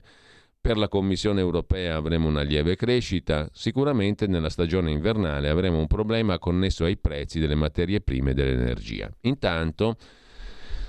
[0.64, 6.38] per la Commissione europea avremo una lieve crescita, sicuramente nella stagione invernale avremo un problema
[6.38, 9.10] connesso ai prezzi delle materie prime e dell'energia.
[9.24, 9.98] Intanto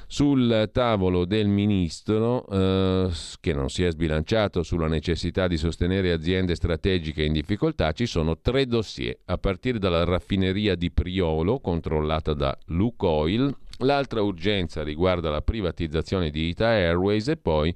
[0.08, 3.10] sul tavolo del ministro, eh,
[3.42, 8.40] che non si è sbilanciato sulla necessità di sostenere aziende strategiche in difficoltà, ci sono
[8.40, 15.42] tre dossier, a partire dalla raffineria di Priolo, controllata da Lukoil, l'altra urgenza riguarda la
[15.42, 17.76] privatizzazione di Ita Airways e poi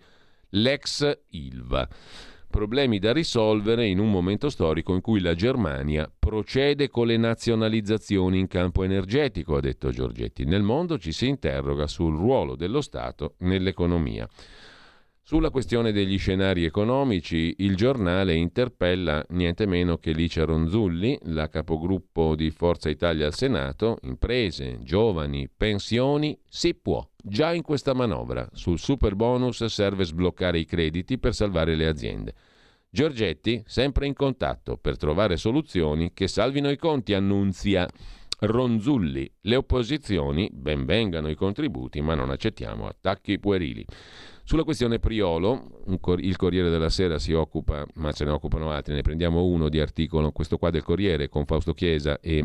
[0.52, 1.88] l'ex Ilva.
[2.50, 8.40] Problemi da risolvere in un momento storico in cui la Germania procede con le nazionalizzazioni
[8.40, 10.46] in campo energetico, ha detto Giorgetti.
[10.46, 14.28] Nel mondo ci si interroga sul ruolo dello Stato nell'economia.
[15.22, 22.34] Sulla questione degli scenari economici, il giornale interpella niente meno che Licia Ronzulli, la capogruppo
[22.34, 27.08] di Forza Italia al Senato, imprese, giovani, pensioni, si può.
[27.22, 32.34] Già in questa manovra, sul super bonus serve sbloccare i crediti per salvare le aziende.
[32.90, 37.88] Giorgetti, sempre in contatto per trovare soluzioni che salvino i conti, annunzia
[38.40, 39.30] Ronzulli.
[39.42, 43.86] Le opposizioni, ben vengano i contributi, ma non accettiamo attacchi puerili.
[44.44, 45.84] Sulla questione Priolo,
[46.20, 49.82] il Corriere della Sera si occupa, ma ce ne occupano altri, ne prendiamo uno di
[49.82, 52.44] articolo, questo qua del Corriere con Fausto Chiesa e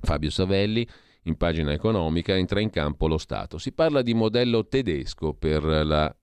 [0.00, 0.86] Fabio Savelli,
[1.24, 3.58] in pagina economica entra in campo lo Stato.
[3.58, 6.14] Si parla di modello tedesco per la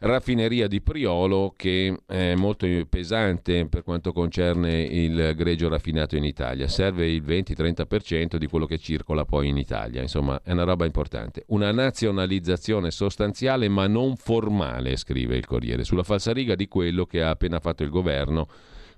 [0.00, 6.68] raffineria di Priolo che è molto pesante per quanto concerne il greggio raffinato in Italia.
[6.68, 10.00] Serve il 20-30% di quello che circola poi in Italia.
[10.00, 11.42] Insomma, è una roba importante.
[11.48, 17.30] Una nazionalizzazione sostanziale ma non formale, scrive il Corriere, sulla falsariga di quello che ha
[17.30, 18.46] appena fatto il governo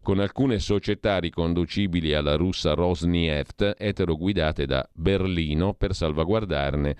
[0.02, 6.96] con alcune società riconducibili alla russa Rosneft, eteroguidate da Berlino per salvaguardarne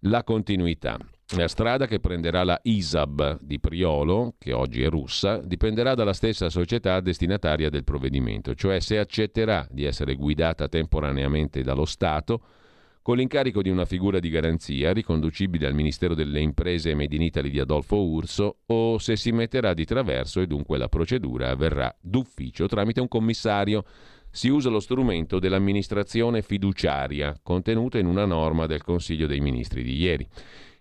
[0.00, 0.98] la continuità.
[1.36, 6.50] La strada che prenderà la ISAB di Priolo, che oggi è russa, dipenderà dalla stessa
[6.50, 12.42] società destinataria del provvedimento, cioè se accetterà di essere guidata temporaneamente dallo Stato
[13.02, 17.22] con l'incarico di una figura di garanzia riconducibile al Ministero delle Imprese e Made in
[17.22, 21.92] Italy di Adolfo Urso o se si metterà di traverso e dunque la procedura avverrà
[22.00, 23.84] d'ufficio tramite un commissario.
[24.30, 29.96] Si usa lo strumento dell'amministrazione fiduciaria contenuto in una norma del Consiglio dei Ministri di
[29.96, 30.26] ieri.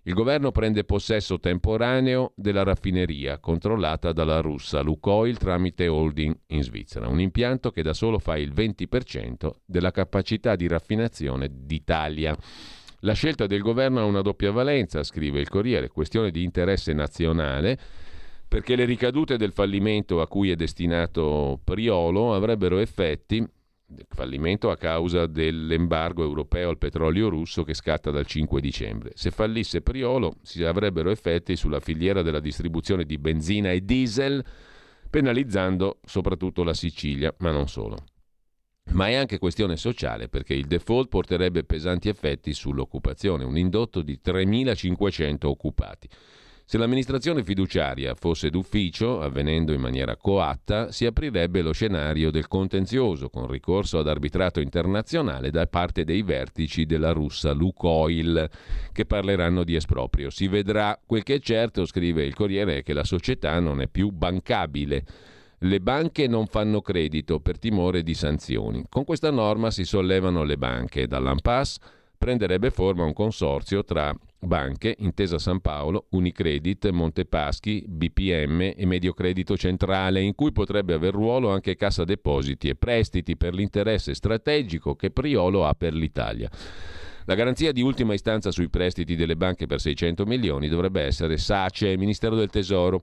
[0.04, 7.08] Il governo prende possesso temporaneo della raffineria controllata dalla russa Lukoil tramite holding in Svizzera,
[7.08, 12.36] un impianto che da solo fa il 20% della capacità di raffinazione d'Italia.
[13.02, 17.78] La scelta del governo ha una doppia valenza, scrive il Corriere, questione di interesse nazionale
[18.48, 23.48] perché le ricadute del fallimento a cui è destinato Priolo avrebbero effetti
[24.10, 29.12] fallimento a causa dell'embargo europeo al petrolio russo che scatta dal 5 dicembre.
[29.16, 34.44] Se fallisse Priolo si avrebbero effetti sulla filiera della distribuzione di benzina e diesel,
[35.10, 38.06] penalizzando soprattutto la Sicilia, ma non solo.
[38.94, 44.20] Ma è anche questione sociale perché il default porterebbe pesanti effetti sull'occupazione, un indotto di
[44.24, 46.10] 3.500 occupati.
[46.72, 53.28] Se l'amministrazione fiduciaria fosse d'ufficio, avvenendo in maniera coatta, si aprirebbe lo scenario del contenzioso
[53.28, 58.50] con ricorso ad arbitrato internazionale da parte dei vertici della russa Lukoil,
[58.94, 60.30] che parleranno di esproprio.
[60.30, 60.98] Si vedrà.
[61.06, 65.04] Quel che è certo, scrive il Corriere, è che la società non è più bancabile.
[65.58, 68.86] Le banche non fanno credito per timore di sanzioni.
[68.88, 71.06] Con questa norma si sollevano le banche.
[71.06, 71.80] Dall'Ampass
[72.22, 80.22] prenderebbe forma un consorzio tra banche, Intesa San Paolo, Unicredit, Montepaschi, BPM e Mediocredito Centrale,
[80.22, 85.66] in cui potrebbe aver ruolo anche Cassa Depositi e prestiti per l'interesse strategico che Priolo
[85.66, 86.48] ha per l'Italia.
[87.26, 91.98] La garanzia di ultima istanza sui prestiti delle banche per 600 milioni dovrebbe essere SACE,
[91.98, 93.02] Ministero del Tesoro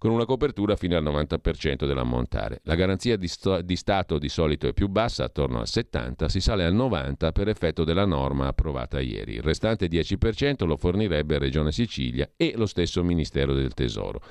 [0.00, 2.60] con una copertura fino al 90% dell'ammontare.
[2.62, 6.40] La garanzia di, sto- di, Stato di solito è più bassa, attorno al 70%, si
[6.40, 9.34] sale al 90% per effetto della norma approvata ieri.
[9.34, 14.22] Il restante 10% lo fornirebbe Regione Sicilia e lo stesso Ministero del Tesoro.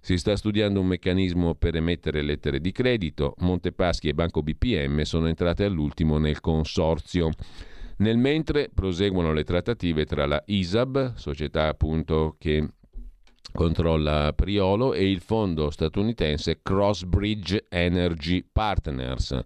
[0.00, 3.34] Si sta studiando un meccanismo per emettere lettere di credito.
[3.40, 7.28] Montepaschi e Banco BPM sono entrate all'ultimo nel consorzio.
[7.98, 12.66] Nel mentre proseguono le trattative tra la ISAB, società appunto che
[13.52, 19.38] controlla Priolo, e il fondo statunitense Crossbridge Energy Partners.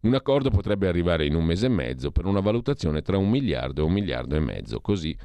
[0.00, 3.82] Un accordo potrebbe arrivare in un mese e mezzo per una valutazione tra un miliardo
[3.82, 4.80] e un miliardo e mezzo.
[4.80, 5.16] Così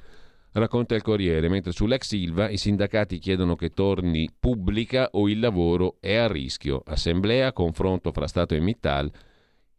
[0.54, 5.98] racconta il Corriere, mentre sull'ex Silva i sindacati chiedono che torni pubblica o il lavoro
[6.00, 6.82] è a rischio.
[6.86, 9.12] Assemblea, confronto fra Stato e Mittal.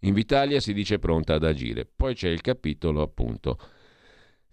[0.01, 1.85] Invitalia si dice pronta ad agire.
[1.85, 3.59] Poi c'è il capitolo appunto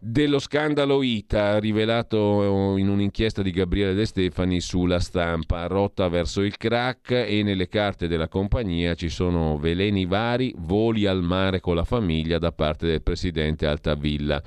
[0.01, 6.55] dello scandalo ITA rivelato in un'inchiesta di Gabriele De Stefani sulla stampa, rotta verso il
[6.55, 11.83] crack e nelle carte della compagnia ci sono veleni vari, voli al mare con la
[11.83, 14.41] famiglia da parte del presidente Altavilla,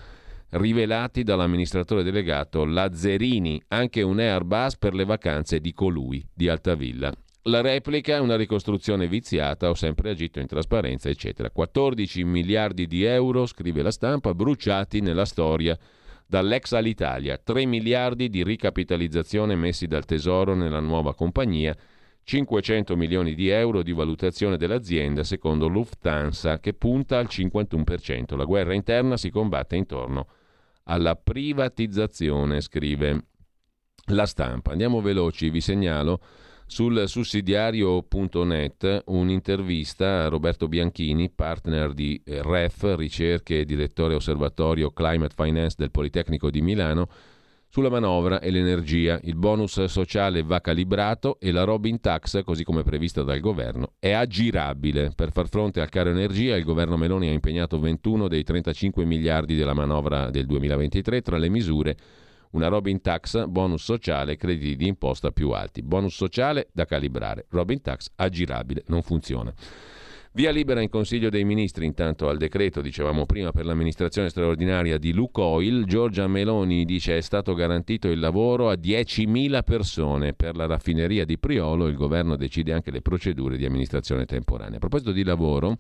[0.53, 7.13] rivelati dall'amministratore delegato Lazzerini, anche un Airbus per le vacanze di colui di Altavilla.
[7.47, 11.51] La replica è una ricostruzione viziata, ho sempre agito in trasparenza, eccetera.
[11.51, 15.77] 14 miliardi di euro, scrive la stampa, bruciati nella storia
[16.25, 21.77] dall'ex Alitalia, 3 miliardi di ricapitalizzazione messi dal Tesoro nella nuova compagnia,
[22.23, 28.37] 500 milioni di euro di valutazione dell'azienda secondo Lufthansa che punta al 51%.
[28.37, 30.29] La guerra interna si combatte intorno
[30.85, 33.25] alla privatizzazione, scrive
[34.13, 34.71] la stampa.
[34.71, 36.21] Andiamo veloci, vi segnalo
[36.73, 45.35] sul sussidiario.net un'intervista a Roberto Bianchini, partner di eh, REF, ricerche e direttore osservatorio Climate
[45.37, 47.11] Finance del Politecnico di Milano,
[47.69, 49.21] sulla manovra e l'energia.
[49.25, 54.13] Il bonus sociale va calibrato e la Robin Tax, così come prevista dal governo, è
[54.13, 55.13] aggirabile.
[55.15, 59.57] Per far fronte al caro energia, il governo Meloni ha impegnato 21 dei 35 miliardi
[59.57, 61.97] della manovra del 2023 tra le misure
[62.53, 65.83] una Robin Tax, bonus sociale, crediti di imposta più alti.
[65.83, 69.53] Bonus sociale da calibrare, Robin Tax aggirabile, non funziona.
[70.35, 75.13] Via libera in Consiglio dei Ministri intanto al decreto, dicevamo prima, per l'amministrazione straordinaria di
[75.13, 75.85] Lucoil.
[75.85, 80.33] Giorgia Meloni dice è stato garantito il lavoro a 10.000 persone.
[80.33, 84.77] Per la raffineria di Priolo il governo decide anche le procedure di amministrazione temporanea.
[84.77, 85.77] A proposito di lavoro,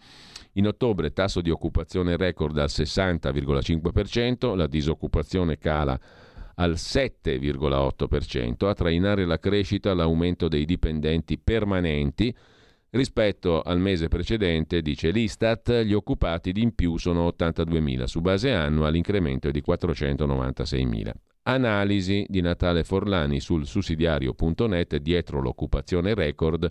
[0.55, 5.99] in ottobre tasso di occupazione record al 60,5%, la disoccupazione cala
[6.57, 12.35] al 7,8%, a trainare la crescita l'aumento dei dipendenti permanenti
[12.95, 18.53] Rispetto al mese precedente, dice l'Istat, gli occupati di in più sono 82.000, su base
[18.53, 21.11] annua l'incremento è di 496.000.
[21.45, 26.71] Analisi di Natale Forlani sul sussidiario.net dietro l'occupazione record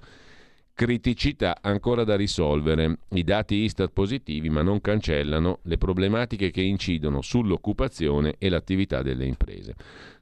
[0.74, 2.98] criticità ancora da risolvere.
[3.10, 9.26] I dati Istat positivi ma non cancellano le problematiche che incidono sull'occupazione e l'attività delle
[9.26, 9.76] imprese.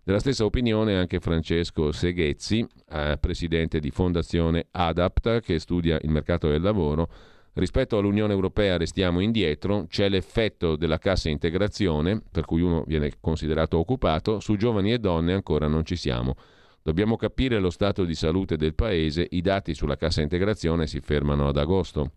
[0.04, 6.50] Della stessa opinione anche Francesco Seghezzi, eh, presidente di Fondazione Adapt, che studia il mercato
[6.50, 7.10] del lavoro.
[7.54, 13.78] Rispetto all'Unione Europea restiamo indietro, c'è l'effetto della cassa integrazione, per cui uno viene considerato
[13.78, 16.36] occupato, su giovani e donne ancora non ci siamo.
[16.90, 21.48] Dobbiamo capire lo stato di salute del Paese, i dati sulla cassa integrazione si fermano
[21.48, 22.14] ad agosto.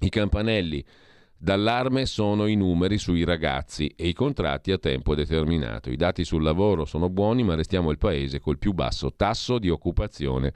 [0.00, 0.84] I campanelli
[1.34, 5.88] d'allarme sono i numeri sui ragazzi e i contratti a tempo determinato.
[5.88, 9.70] I dati sul lavoro sono buoni, ma restiamo il Paese col più basso tasso di
[9.70, 10.52] occupazione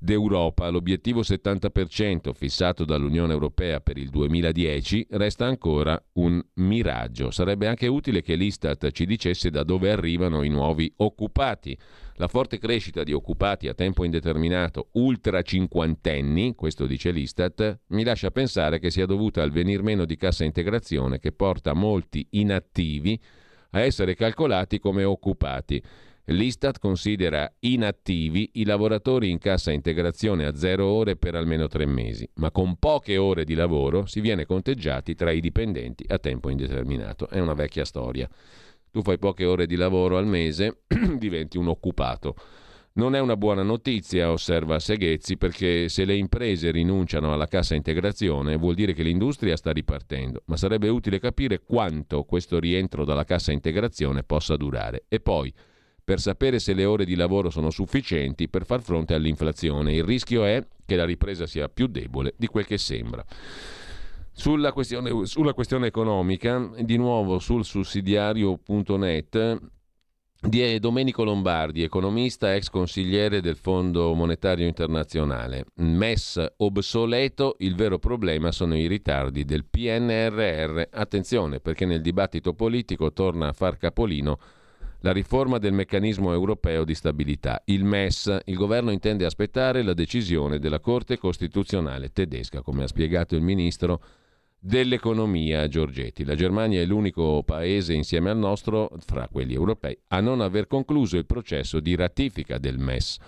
[0.00, 0.68] d'Europa.
[0.70, 7.30] L'obiettivo 70% fissato dall'Unione Europea per il 2010 resta ancora un miraggio.
[7.30, 11.78] Sarebbe anche utile che l'Istat ci dicesse da dove arrivano i nuovi occupati.
[12.14, 18.30] La forte crescita di occupati a tempo indeterminato ultra cinquantenni, questo dice l'Istat, mi lascia
[18.30, 23.20] pensare che sia dovuta al venir meno di cassa integrazione che porta molti inattivi
[23.70, 25.82] a essere calcolati come occupati.
[26.30, 32.28] L'Istat considera inattivi i lavoratori in cassa integrazione a zero ore per almeno tre mesi,
[32.34, 37.28] ma con poche ore di lavoro si viene conteggiati tra i dipendenti a tempo indeterminato.
[37.28, 38.28] È una vecchia storia.
[38.92, 40.82] Tu fai poche ore di lavoro al mese,
[41.18, 42.36] diventi un occupato.
[42.92, 48.56] Non è una buona notizia, osserva Seghezzi, perché se le imprese rinunciano alla cassa integrazione
[48.56, 53.50] vuol dire che l'industria sta ripartendo, ma sarebbe utile capire quanto questo rientro dalla cassa
[53.50, 55.04] integrazione possa durare.
[55.08, 55.52] E poi,
[56.10, 59.94] per sapere se le ore di lavoro sono sufficienti per far fronte all'inflazione.
[59.94, 63.24] Il rischio è che la ripresa sia più debole di quel che sembra.
[64.32, 69.60] Sulla questione, sulla questione economica, di nuovo sul sussidiario.net,
[70.40, 75.66] di Domenico Lombardi, economista, ex consigliere del Fondo Monetario Internazionale.
[75.76, 80.88] MES obsoleto, il vero problema sono i ritardi del PNRR.
[80.90, 84.40] Attenzione perché nel dibattito politico torna a far capolino
[85.00, 87.62] la riforma del meccanismo europeo di stabilità.
[87.66, 93.34] Il MES, il governo intende aspettare la decisione della Corte Costituzionale tedesca, come ha spiegato
[93.34, 94.02] il ministro
[94.58, 96.24] dell'economia Giorgetti.
[96.24, 101.16] La Germania è l'unico paese insieme al nostro, fra quelli europei, a non aver concluso
[101.16, 103.18] il processo di ratifica del MES.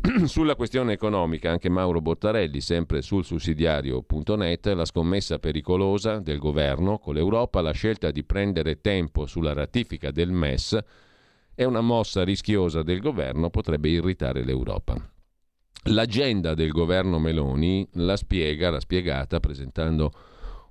[0.24, 7.14] Sulla questione economica, anche Mauro Bottarelli, sempre sul sussidiario.net, la scommessa pericolosa del governo con
[7.14, 10.78] l'Europa, la scelta di prendere tempo sulla ratifica del MES
[11.54, 14.96] è una mossa rischiosa del governo, potrebbe irritare l'Europa.
[15.84, 20.12] L'agenda del governo Meloni la spiega, l'ha spiegata presentando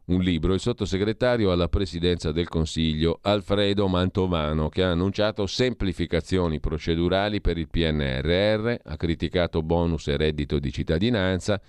[0.09, 7.41] un libro il sottosegretario alla presidenza del Consiglio Alfredo Mantovano che ha annunciato semplificazioni procedurali
[7.41, 11.61] per il PNRR, ha criticato bonus e reddito di cittadinanza,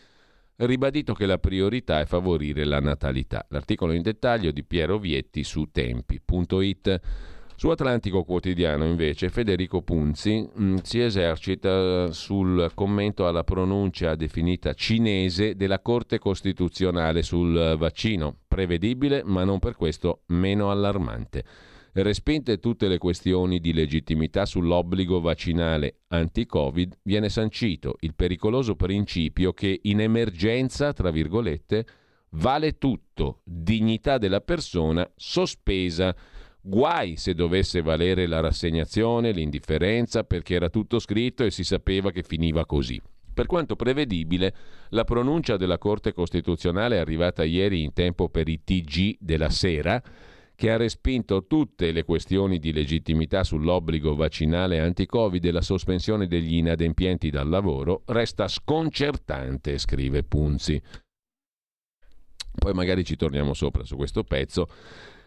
[0.56, 3.44] ribadito che la priorità è favorire la natalità.
[3.50, 7.00] L'articolo in dettaglio di Piero Vietti su tempi.it.
[7.60, 14.72] Su Atlantico Quotidiano invece Federico Punzi mh, mm, si esercita sul commento alla pronuncia definita
[14.72, 21.44] cinese della Corte Costituzionale sul vaccino, prevedibile ma non per questo meno allarmante.
[21.92, 29.80] Respinte tutte le questioni di legittimità sull'obbligo vaccinale anti-Covid, viene sancito il pericoloso principio che
[29.82, 31.84] in emergenza, tra virgolette,
[32.30, 36.16] vale tutto, dignità della persona sospesa
[36.62, 42.22] Guai se dovesse valere la rassegnazione, l'indifferenza, perché era tutto scritto e si sapeva che
[42.22, 43.00] finiva così.
[43.32, 44.54] Per quanto prevedibile,
[44.90, 50.02] la pronuncia della Corte Costituzionale è arrivata ieri in tempo per i TG della sera,
[50.54, 56.56] che ha respinto tutte le questioni di legittimità sull'obbligo vaccinale anti-Covid e la sospensione degli
[56.56, 60.78] inadempienti dal lavoro, resta sconcertante, scrive Punzi.
[62.54, 64.68] Poi magari ci torniamo sopra su questo pezzo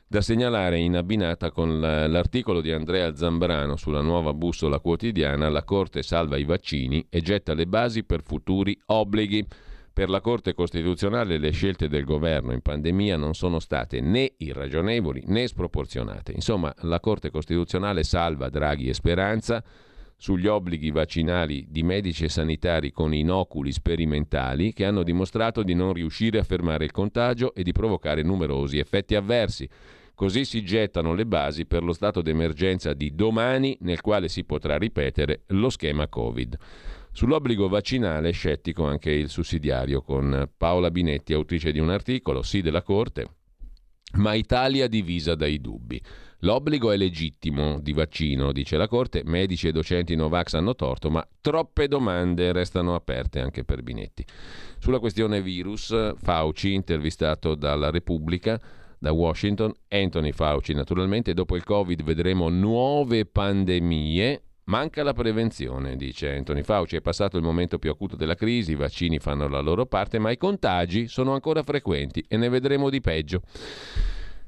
[0.08, 6.04] da segnalare in abbinata con l'articolo di Andrea Zambrano sulla nuova bussola quotidiana La Corte
[6.04, 9.46] salva i vaccini e getta le basi per futuri obblighi.
[9.94, 15.24] Per la Corte Costituzionale le scelte del governo in pandemia non sono state né irragionevoli
[15.28, 16.32] né sproporzionate.
[16.32, 19.64] Insomma, la Corte Costituzionale salva Draghi e Speranza
[20.18, 25.94] sugli obblighi vaccinali di medici e sanitari con inoculi sperimentali che hanno dimostrato di non
[25.94, 29.68] riuscire a fermare il contagio e di provocare numerosi effetti avversi.
[30.16, 34.78] Così si gettano le basi per lo stato d'emergenza di domani nel quale si potrà
[34.78, 36.58] ripetere lo schema Covid.
[37.12, 42.82] Sull'obbligo vaccinale scettico anche il sussidiario con Paola Binetti, autrice di un articolo, sì della
[42.82, 43.28] Corte,
[44.14, 46.02] ma Italia divisa dai dubbi.
[46.44, 51.26] L'obbligo è legittimo di vaccino, dice la Corte, medici e docenti Novax hanno torto, ma
[51.40, 54.26] troppe domande restano aperte anche per Binetti.
[54.78, 58.60] Sulla questione virus, Fauci, intervistato dalla Repubblica,
[59.00, 66.34] da Washington, Anthony Fauci naturalmente, dopo il Covid vedremo nuove pandemie, Manca la prevenzione, dice
[66.34, 66.96] Anthony Fauci.
[66.96, 70.32] È passato il momento più acuto della crisi, i vaccini fanno la loro parte, ma
[70.32, 73.42] i contagi sono ancora frequenti e ne vedremo di peggio.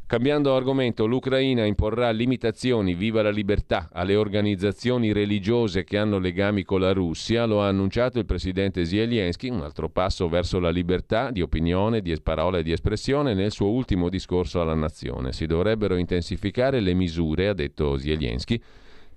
[0.08, 6.82] Cambiando argomento, l'Ucraina imporrà limitazioni, viva la libertà, alle organizzazioni religiose che hanno legami con
[6.82, 11.42] la Russia, lo ha annunciato il presidente Zelensky, un altro passo verso la libertà di
[11.42, 15.34] opinione, di parola e di espressione nel suo ultimo discorso alla nazione.
[15.34, 18.62] Si dovrebbero intensificare le misure, ha detto Zelensky,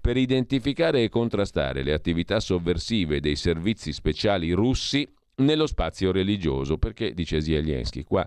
[0.00, 7.12] per identificare e contrastare le attività sovversive dei servizi speciali russi nello spazio religioso, perché,
[7.12, 8.26] dice Zelensky, qua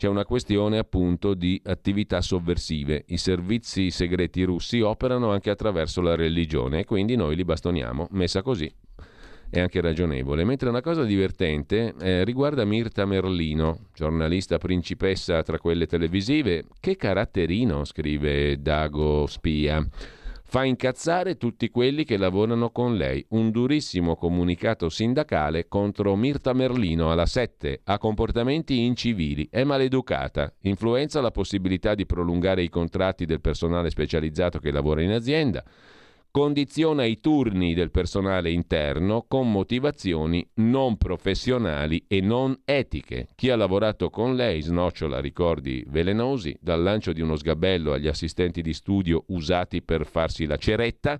[0.00, 3.04] c'è una questione appunto di attività sovversive.
[3.08, 8.08] I servizi segreti russi operano anche attraverso la religione e quindi noi li bastoniamo.
[8.12, 8.72] Messa così
[9.50, 10.42] è anche ragionevole.
[10.44, 16.64] Mentre una cosa divertente eh, riguarda Mirta Merlino, giornalista principessa tra quelle televisive.
[16.80, 19.86] Che caratterino, scrive Dago Spia.
[20.50, 23.24] Fa incazzare tutti quelli che lavorano con lei.
[23.28, 27.82] Un durissimo comunicato sindacale contro Mirta Merlino alla 7.
[27.84, 34.58] Ha comportamenti incivili, è maleducata, influenza la possibilità di prolungare i contratti del personale specializzato
[34.58, 35.62] che lavora in azienda
[36.30, 43.26] condiziona i turni del personale interno con motivazioni non professionali e non etiche.
[43.34, 48.62] Chi ha lavorato con lei snocciola ricordi velenosi, dal lancio di uno sgabello agli assistenti
[48.62, 51.18] di studio usati per farsi la ceretta,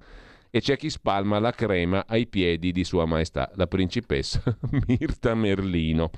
[0.51, 4.43] e c'è chi spalma la crema ai piedi di Sua Maestà, la principessa
[4.87, 6.11] Mirta Merlino.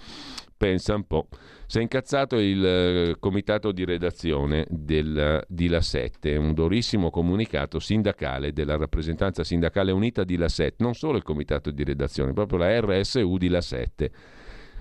[0.56, 1.28] Pensa un po'.
[1.66, 7.80] Si è incazzato il eh, comitato di redazione del, di La 7, un durissimo comunicato
[7.80, 12.58] sindacale della rappresentanza sindacale unita di La 7, non solo il comitato di redazione, proprio
[12.58, 14.12] la RSU di La 7.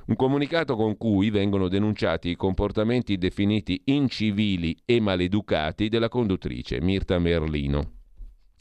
[0.05, 7.17] Un comunicato con cui vengono denunciati i comportamenti definiti incivili e maleducati della conduttrice Mirta
[7.17, 8.00] Merlino.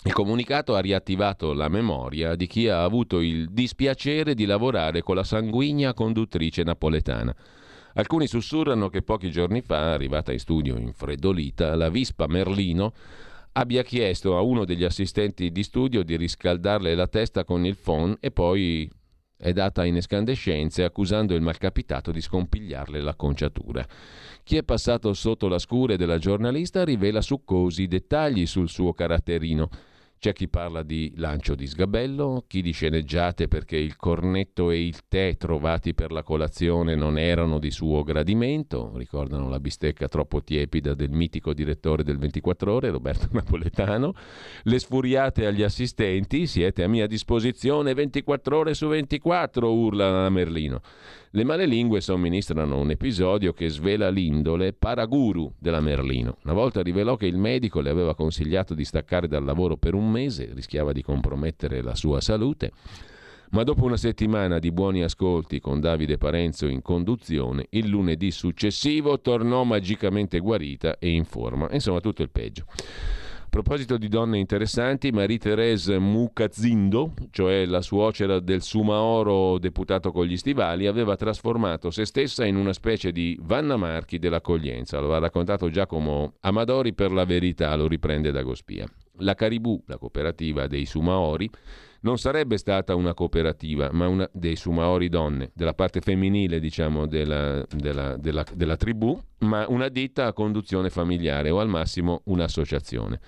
[0.03, 5.15] Il comunicato ha riattivato la memoria di chi ha avuto il dispiacere di lavorare con
[5.15, 7.37] la sanguigna conduttrice napoletana.
[7.95, 12.95] Alcuni sussurrano che pochi giorni fa, arrivata in studio infreddolita, la Vispa Merlino
[13.53, 18.17] abbia chiesto a uno degli assistenti di studio di riscaldarle la testa con il phon
[18.21, 18.91] e poi
[19.37, 23.87] è data in escandescenze accusando il malcapitato di scompigliarle l'acconciatura.
[24.45, 29.69] Chi è passato sotto la scure della giornalista rivela succosi dettagli sul suo caratterino
[30.21, 35.09] c'è chi parla di lancio di sgabello, chi di sceneggiate perché il cornetto e il
[35.09, 40.93] tè trovati per la colazione non erano di suo gradimento, ricordano la bistecca troppo tiepida
[40.93, 44.13] del mitico direttore del 24 ore, Roberto Napoletano,
[44.65, 50.83] le sfuriate agli assistenti, siete a mia disposizione 24 ore su 24, urla Merlino.
[51.33, 56.39] Le male lingue somministrano un episodio che svela l'indole paraguru della Merlino.
[56.43, 60.10] Una volta rivelò che il medico le aveva consigliato di staccare dal lavoro per un
[60.11, 62.73] mese, rischiava di compromettere la sua salute.
[63.53, 69.21] Ma dopo una settimana di buoni ascolti con Davide Parenzo in conduzione, il lunedì successivo
[69.21, 71.69] tornò magicamente guarita e in forma.
[71.73, 72.67] Insomma, tutto il peggio.
[72.69, 80.37] A proposito di donne interessanti, Marie-Thérèse Mucazzindo, cioè la suocera del Sumaoro deputato con gli
[80.37, 85.01] stivali, aveva trasformato se stessa in una specie di Vanna Marchi dell'accoglienza.
[85.01, 88.89] Lo ha raccontato Giacomo Amadori per la verità, lo riprende da Gospia.
[89.21, 91.49] La Caribù, la cooperativa dei Sumaori,
[92.03, 97.65] non sarebbe stata una cooperativa, ma una dei Sumaori donne, della parte femminile, diciamo, della,
[97.75, 103.21] della, della, della tribù, ma una ditta a conduzione familiare o al massimo un'associazione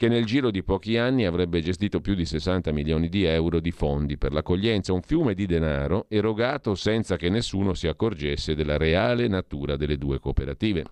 [0.00, 3.70] che nel giro di pochi anni avrebbe gestito più di 60 milioni di euro di
[3.70, 9.28] fondi per l'accoglienza, un fiume di denaro erogato senza che nessuno si accorgesse della reale
[9.28, 10.84] natura delle due cooperative.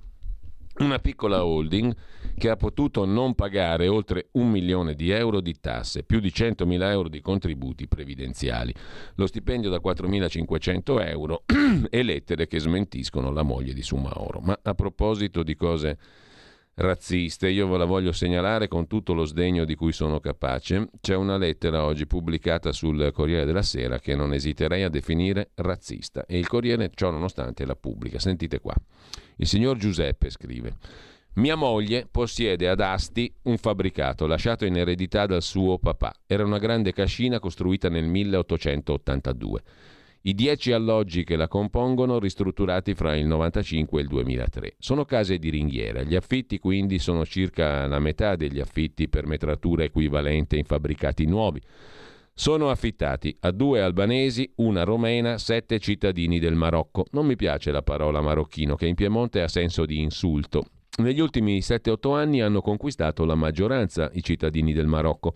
[0.78, 1.94] Una piccola holding
[2.36, 6.82] che ha potuto non pagare oltre un milione di euro di tasse, più di 100.000
[6.90, 8.72] euro di contributi previdenziali,
[9.16, 11.42] lo stipendio da 4.500 euro
[11.90, 14.40] e lettere che smentiscono la moglie di Sumaoro.
[14.40, 15.98] Ma a proposito di cose
[16.78, 21.14] razziste, io ve la voglio segnalare con tutto lo sdegno di cui sono capace, c'è
[21.14, 26.38] una lettera oggi pubblicata sul Corriere della Sera che non esiterei a definire razzista e
[26.38, 28.18] il Corriere ciò nonostante la pubblica.
[28.18, 28.74] Sentite qua.
[29.36, 30.76] Il signor Giuseppe scrive
[31.34, 36.12] mia moglie possiede ad Asti un fabbricato lasciato in eredità dal suo papà.
[36.26, 39.62] Era una grande cascina costruita nel 1882.
[40.22, 44.74] I dieci alloggi che la compongono ristrutturati fra il 1995 e il 2003.
[44.78, 46.02] Sono case di ringhiera.
[46.02, 51.60] Gli affitti quindi sono circa la metà degli affitti per metratura equivalente in fabbricati nuovi.
[52.34, 57.06] Sono affittati a due albanesi, una romena, sette cittadini del Marocco.
[57.12, 60.64] Non mi piace la parola marocchino, che in Piemonte ha senso di insulto.
[60.98, 65.32] Negli ultimi 7-8 anni hanno conquistato la maggioranza i cittadini del Marocco.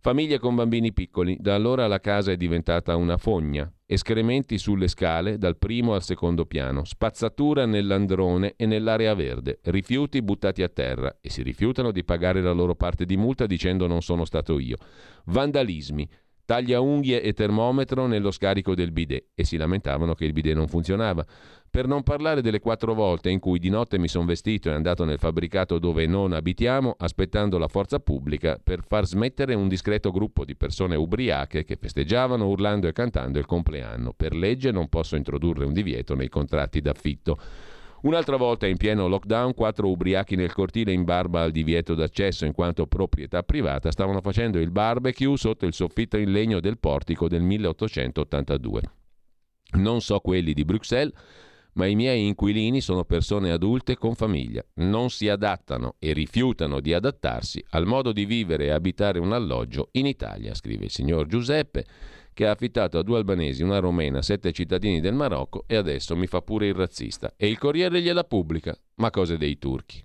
[0.00, 5.38] Famiglie con bambini piccoli, da allora la casa è diventata una fogna, escrementi sulle scale
[5.38, 11.18] dal primo al secondo piano, spazzatura nell'androne e nell'area verde, rifiuti buttati a terra.
[11.20, 14.76] E si rifiutano di pagare la loro parte di multa dicendo non sono stato io,
[15.24, 16.08] vandalismi,
[16.46, 20.68] taglia unghie e termometro nello scarico del bidet e si lamentavano che il bidet non
[20.68, 21.26] funzionava.
[21.68, 25.04] Per non parlare delle quattro volte in cui di notte mi sono vestito e andato
[25.04, 30.46] nel fabbricato dove non abitiamo, aspettando la forza pubblica per far smettere un discreto gruppo
[30.46, 34.14] di persone ubriache che festeggiavano urlando e cantando il compleanno.
[34.16, 37.38] Per legge non posso introdurre un divieto nei contratti d'affitto.
[38.06, 42.52] Un'altra volta in pieno lockdown, quattro ubriachi nel cortile in barba al divieto d'accesso in
[42.52, 47.42] quanto proprietà privata stavano facendo il barbecue sotto il soffitto in legno del portico del
[47.42, 48.82] 1882.
[49.78, 51.12] Non so quelli di Bruxelles,
[51.72, 54.64] ma i miei inquilini sono persone adulte con famiglia.
[54.74, 59.88] Non si adattano e rifiutano di adattarsi al modo di vivere e abitare un alloggio
[59.92, 61.84] in Italia, scrive il signor Giuseppe
[62.36, 66.26] che ha affittato a due albanesi, una romena, sette cittadini del Marocco e adesso mi
[66.26, 67.32] fa pure il razzista.
[67.34, 68.76] E il Corriere gliela pubblica.
[68.96, 70.04] Ma cose dei turchi.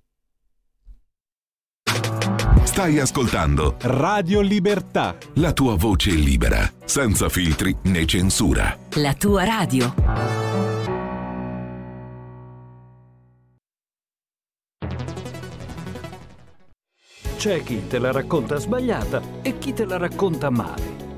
[2.64, 5.18] Stai ascoltando Radio Libertà.
[5.36, 8.78] La tua voce libera, senza filtri né censura.
[8.96, 9.94] La tua radio.
[17.36, 21.11] C'è chi te la racconta sbagliata e chi te la racconta male.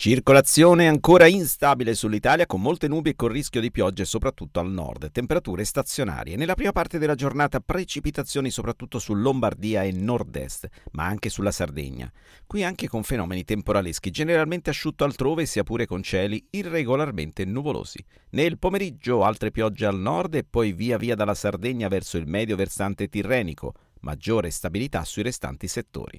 [0.00, 5.12] Circolazione ancora instabile sull'Italia con molte nubi e con rischio di piogge soprattutto al nord,
[5.12, 6.36] temperature stazionarie.
[6.36, 12.10] Nella prima parte della giornata precipitazioni soprattutto su Lombardia e nord-est, ma anche sulla Sardegna.
[12.46, 18.02] Qui anche con fenomeni temporaleschi, generalmente asciutto altrove sia pure con cieli irregolarmente nuvolosi.
[18.30, 22.56] Nel pomeriggio altre piogge al nord e poi via via dalla Sardegna verso il medio
[22.56, 26.18] versante tirrenico, maggiore stabilità sui restanti settori.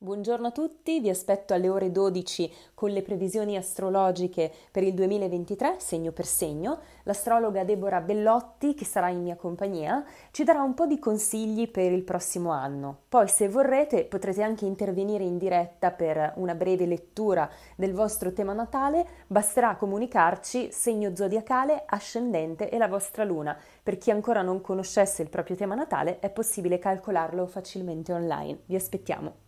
[0.00, 5.80] Buongiorno a tutti, vi aspetto alle ore 12 con le previsioni astrologiche per il 2023,
[5.80, 6.78] segno per segno.
[7.02, 11.90] L'astrologa Deborah Bellotti, che sarà in mia compagnia, ci darà un po' di consigli per
[11.90, 13.00] il prossimo anno.
[13.08, 18.52] Poi, se vorrete, potrete anche intervenire in diretta per una breve lettura del vostro tema
[18.52, 19.04] natale.
[19.26, 23.58] Basterà comunicarci segno zodiacale, ascendente e la vostra luna.
[23.82, 28.60] Per chi ancora non conoscesse il proprio tema natale, è possibile calcolarlo facilmente online.
[28.66, 29.47] Vi aspettiamo.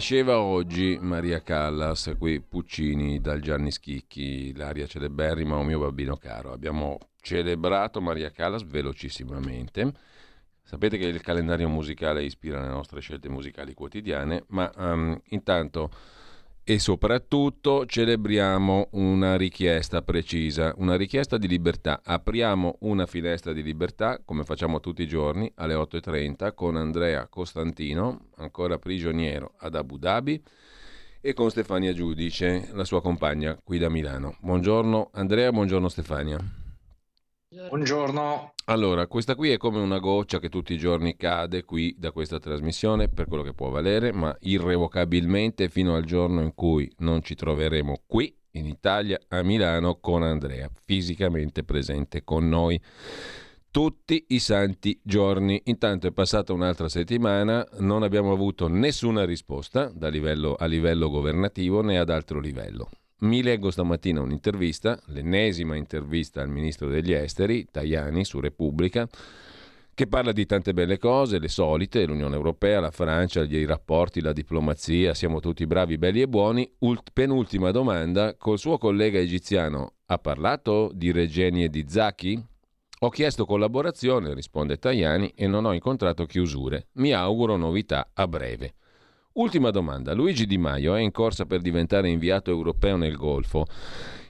[0.00, 6.52] Nasceva oggi Maria Callas, qui Puccini dal Gianni Schicchi, l'aria celeberrima O mio bambino caro.
[6.52, 9.92] Abbiamo celebrato Maria Callas velocissimamente.
[10.62, 15.90] Sapete che il calendario musicale ispira le nostre scelte musicali quotidiane, ma um, intanto
[16.62, 22.00] e soprattutto celebriamo una richiesta precisa, una richiesta di libertà.
[22.04, 28.26] Apriamo una finestra di libertà, come facciamo tutti i giorni, alle 8.30 con Andrea Costantino,
[28.36, 30.42] ancora prigioniero ad Abu Dhabi,
[31.20, 34.36] e con Stefania Giudice, la sua compagna qui da Milano.
[34.40, 36.59] Buongiorno Andrea, buongiorno Stefania.
[37.52, 38.52] Buongiorno.
[38.66, 42.38] Allora, questa qui è come una goccia che tutti i giorni cade qui da questa
[42.38, 47.34] trasmissione per quello che può valere, ma irrevocabilmente fino al giorno in cui non ci
[47.34, 52.80] troveremo qui in Italia, a Milano, con Andrea, fisicamente presente con noi.
[53.68, 55.60] Tutti i santi giorni.
[55.64, 61.98] Intanto è passata un'altra settimana, non abbiamo avuto nessuna risposta livello, a livello governativo né
[61.98, 62.90] ad altro livello.
[63.20, 69.06] Mi leggo stamattina un'intervista, l'ennesima intervista al ministro degli esteri, Tajani, su Repubblica,
[69.92, 74.32] che parla di tante belle cose, le solite, l'Unione Europea, la Francia, i rapporti, la
[74.32, 76.66] diplomazia, siamo tutti bravi, belli e buoni.
[76.78, 82.42] Ult- penultima domanda, col suo collega egiziano ha parlato di Regeni e di Zaki?
[83.00, 86.88] Ho chiesto collaborazione, risponde Tajani, e non ho incontrato chiusure.
[86.92, 88.76] Mi auguro novità a breve.
[89.32, 90.12] Ultima domanda.
[90.12, 93.64] Luigi Di Maio è in corsa per diventare inviato europeo nel Golfo.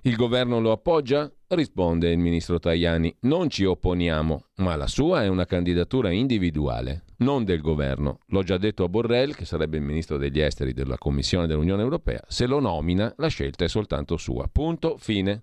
[0.02, 1.30] Il governo lo appoggia?
[1.48, 3.16] Risponde il ministro Tajani.
[3.20, 8.18] Non ci opponiamo, ma la sua è una candidatura individuale, non del governo.
[8.26, 12.20] L'ho già detto a Borrell, che sarebbe il ministro degli esteri della Commissione dell'Unione Europea.
[12.28, 14.48] Se lo nomina, la scelta è soltanto sua.
[14.52, 15.40] Punto, fine.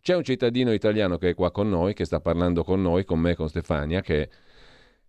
[0.00, 3.20] C'è un cittadino italiano che è qua con noi, che sta parlando con noi, con
[3.20, 4.30] me, con Stefania, che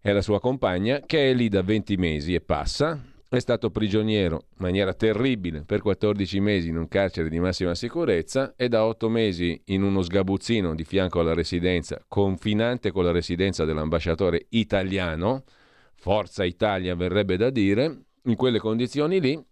[0.02, 4.46] è la sua compagna, che è lì da 20 mesi e passa è stato prigioniero
[4.52, 9.10] in maniera terribile per 14 mesi in un carcere di massima sicurezza e da 8
[9.10, 15.44] mesi in uno sgabuzzino di fianco alla residenza, confinante con la residenza dell'ambasciatore italiano,
[15.94, 19.44] Forza Italia verrebbe da dire, in quelle condizioni lì,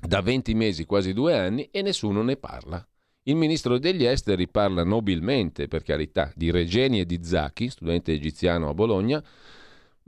[0.00, 2.86] da 20 mesi, quasi due anni, e nessuno ne parla.
[3.22, 8.68] Il ministro degli esteri parla nobilmente, per carità, di Regeni e di Zacchi, studente egiziano
[8.68, 9.22] a Bologna,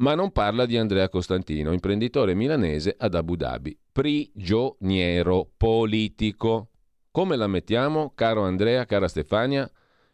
[0.00, 6.68] ma non parla di Andrea Costantino, imprenditore milanese ad Abu Dhabi, prigioniero politico.
[7.10, 9.70] Come la mettiamo, caro Andrea, cara Stefania?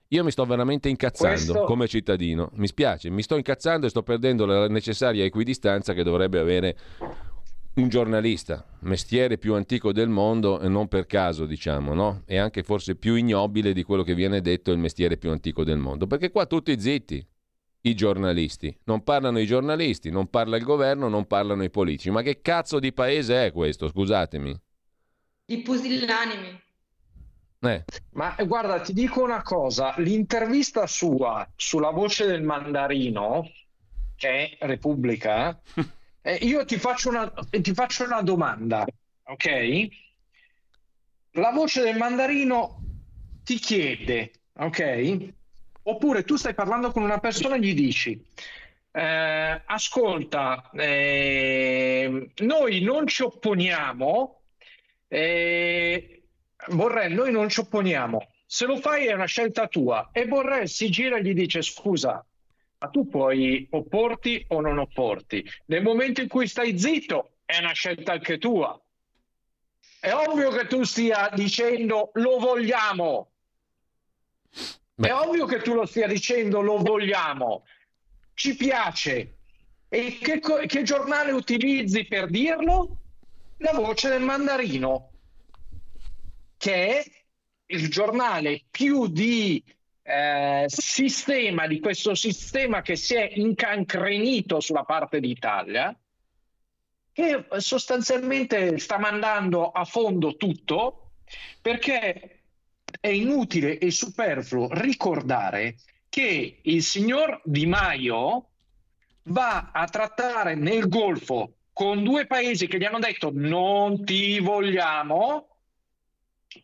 [0.09, 1.65] Io mi sto veramente incazzando Questo...
[1.65, 6.39] come cittadino, mi spiace, mi sto incazzando e sto perdendo la necessaria equidistanza che dovrebbe
[6.39, 6.77] avere
[7.75, 12.23] un giornalista, mestiere più antico del mondo e non per caso, diciamo, no?
[12.25, 15.79] E anche forse più ignobile di quello che viene detto il mestiere più antico del
[15.79, 17.25] mondo, perché qua tutti zitti,
[17.89, 18.77] i giornalisti.
[18.85, 22.11] Non parlano i giornalisti, non parla il governo, non parlano i politici.
[22.11, 23.89] Ma che cazzo di paese è questo?
[23.89, 24.61] Scusatemi.
[25.47, 26.65] I pusillanimi.
[27.61, 27.85] Eh.
[28.13, 33.51] Ma guarda, ti dico una cosa, l'intervista sua sulla voce del mandarino,
[34.17, 35.59] che è Repubblica,
[36.23, 38.85] eh, io ti faccio, una, ti faccio una domanda,
[39.25, 39.89] ok?
[41.33, 42.83] La voce del mandarino
[43.43, 45.35] ti chiede, ok?
[45.89, 48.21] Oppure tu stai parlando con una persona e gli dici,
[48.91, 54.41] eh, ascolta, eh, noi non ci opponiamo,
[55.07, 56.23] eh,
[56.69, 60.11] Borrell, noi non ci opponiamo, se lo fai è una scelta tua.
[60.13, 62.25] E Borrell si gira e gli dice, scusa,
[62.79, 65.49] ma tu puoi opporti o non opporti.
[65.67, 68.77] Nel momento in cui stai zitto è una scelta anche tua.
[70.01, 73.31] È ovvio che tu stia dicendo lo vogliamo,
[74.99, 75.09] Beh.
[75.09, 77.65] È ovvio che tu lo stia dicendo, lo vogliamo,
[78.33, 79.35] ci piace.
[79.89, 82.97] E che, che giornale utilizzi per dirlo?
[83.59, 85.11] La voce del mandarino,
[86.57, 87.05] che è
[87.67, 89.63] il giornale più di
[90.03, 95.95] eh, sistema, di questo sistema che si è incancrenito sulla parte d'Italia,
[97.13, 101.13] che sostanzialmente sta mandando a fondo tutto
[101.61, 102.36] perché
[103.01, 105.77] è inutile e superfluo ricordare
[106.09, 108.51] che il signor Di Maio
[109.25, 115.49] va a trattare nel Golfo con due paesi che gli hanno detto non ti vogliamo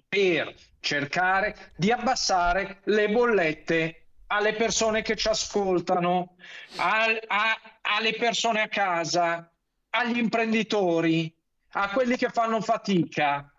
[0.08, 6.36] per cercare di abbassare le bollette alle persone che ci ascoltano,
[6.76, 9.50] a, a, alle persone a casa,
[9.90, 11.32] agli imprenditori,
[11.72, 13.51] a quelli che fanno fatica.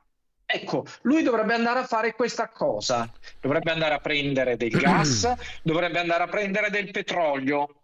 [0.55, 3.11] Ecco, lui dovrebbe andare a fare questa cosa,
[3.41, 7.75] dovrebbe andare a prendere del gas, dovrebbe andare a prendere del petrolio.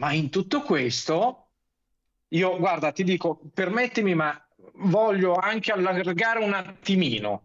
[0.00, 1.48] Ma in tutto questo,
[2.28, 4.42] io guarda, ti dico, permettimi, ma
[4.76, 7.42] voglio anche allargare un attimino.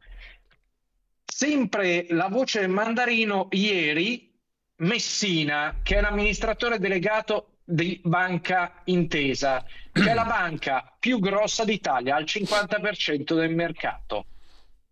[1.25, 4.33] Sempre la voce mandarino ieri,
[4.77, 12.15] Messina, che è l'amministratore delegato di Banca Intesa, che è la banca più grossa d'Italia,
[12.15, 14.25] al 50% del mercato.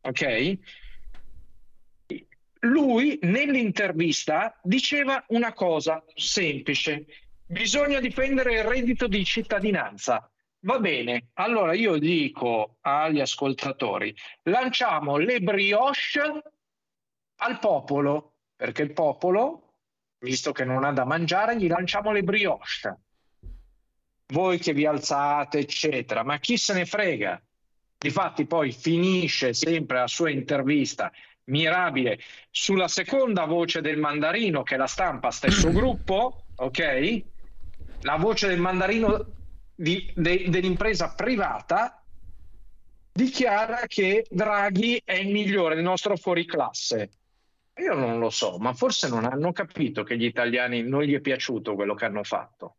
[0.01, 0.57] Ok?
[2.63, 7.05] Lui nell'intervista diceva una cosa semplice,
[7.45, 10.29] bisogna difendere il reddito di cittadinanza.
[10.63, 16.43] Va bene, allora io dico agli ascoltatori, lanciamo le brioche
[17.37, 19.70] al popolo, perché il popolo,
[20.21, 22.99] visto che non ha da mangiare, gli lanciamo le brioche.
[24.27, 27.41] Voi che vi alzate, eccetera, ma chi se ne frega?
[27.97, 31.11] Difatti poi finisce sempre la sua intervista
[31.45, 32.19] mirabile
[32.49, 37.23] sulla seconda voce del mandarino, che è la stampa, stesso gruppo, ok?
[38.01, 39.33] La voce del mandarino
[39.75, 42.01] di, de, dell'impresa privata
[43.11, 47.09] dichiara che Draghi è il migliore, il nostro fuoriclasse.
[47.75, 51.19] Io non lo so, ma forse non hanno capito che gli italiani non gli è
[51.19, 52.75] piaciuto quello che hanno fatto.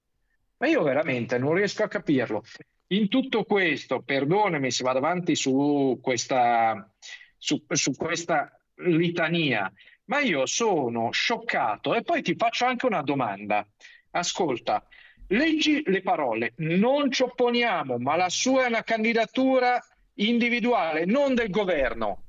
[0.58, 2.44] Ma io veramente non riesco a capirlo.
[2.88, 6.88] In tutto questo, perdonami se vado avanti su questa,
[7.36, 9.72] su, su questa litania,
[10.04, 13.66] ma io sono scioccato e poi ti faccio anche una domanda.
[14.10, 14.86] Ascolta,
[15.32, 19.82] Leggi le parole, non ci opponiamo, ma la sua è una candidatura
[20.16, 22.24] individuale, non del governo.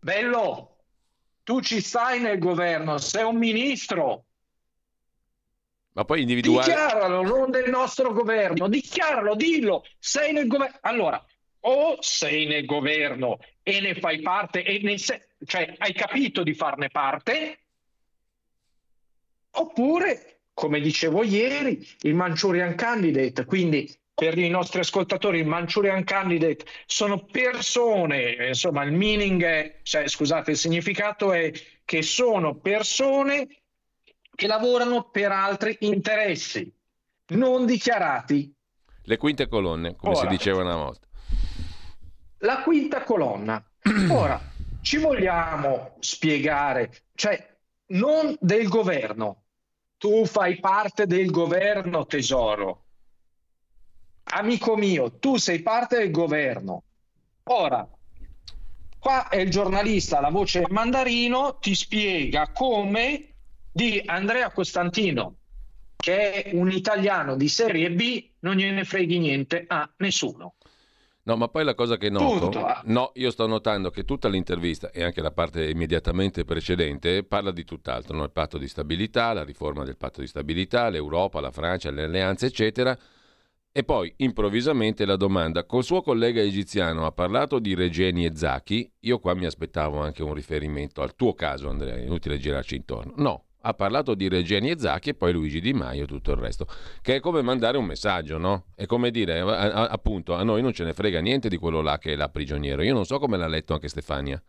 [0.00, 0.69] Bello,
[1.50, 4.26] tu ci stai nel governo, sei un ministro.
[5.94, 6.68] Ma poi individuale...
[6.68, 10.78] Dichiaralo, non del nostro governo, dichiaralo, dillo, sei nel governo.
[10.82, 11.26] Allora,
[11.62, 15.20] o sei nel governo e ne fai parte, e ne sei...
[15.44, 17.58] cioè hai capito di farne parte,
[19.50, 27.24] oppure come dicevo ieri, il Manchurian Candidate, quindi per i nostri ascoltatori Manchurian Candidate sono
[27.24, 31.50] persone, insomma il meaning è, cioè, scusate, il significato è
[31.86, 33.48] che sono persone
[34.34, 36.70] che lavorano per altri interessi
[37.28, 38.54] non dichiarati.
[39.04, 41.06] Le quinte colonne, come Ora, si diceva una volta.
[42.40, 43.64] La quinta colonna.
[44.10, 44.38] Ora,
[44.82, 47.56] ci vogliamo spiegare, cioè
[47.92, 49.44] non del governo,
[49.96, 52.84] tu fai parte del governo, tesoro.
[54.32, 56.84] Amico mio, tu sei parte del governo.
[57.44, 57.88] Ora,
[58.98, 63.34] qua è il giornalista, la voce mandarino, ti spiega come
[63.72, 65.34] di Andrea Costantino,
[65.96, 70.54] che è un italiano di serie B, non gliene freghi niente a nessuno.
[71.22, 72.50] No, ma poi la cosa che noto,
[72.84, 77.64] no, io sto notando che tutta l'intervista e anche la parte immediatamente precedente parla di
[77.64, 78.24] tutt'altro, no?
[78.24, 82.46] il patto di stabilità, la riforma del patto di stabilità, l'Europa, la Francia, le alleanze,
[82.46, 82.96] eccetera.
[83.72, 88.92] E poi improvvisamente la domanda, col suo collega egiziano ha parlato di Regeni e Zacchi,
[89.00, 93.12] io qua mi aspettavo anche un riferimento al tuo caso Andrea, inutile girarci intorno.
[93.18, 96.38] No, ha parlato di Regeni e Zacchi e poi Luigi Di Maio e tutto il
[96.38, 96.66] resto,
[97.00, 98.64] che è come mandare un messaggio, no?
[98.74, 101.80] È come dire, a, a, appunto, a noi non ce ne frega niente di quello
[101.80, 102.82] là che è la prigioniero.
[102.82, 104.42] Io non so come l'ha letto anche Stefania,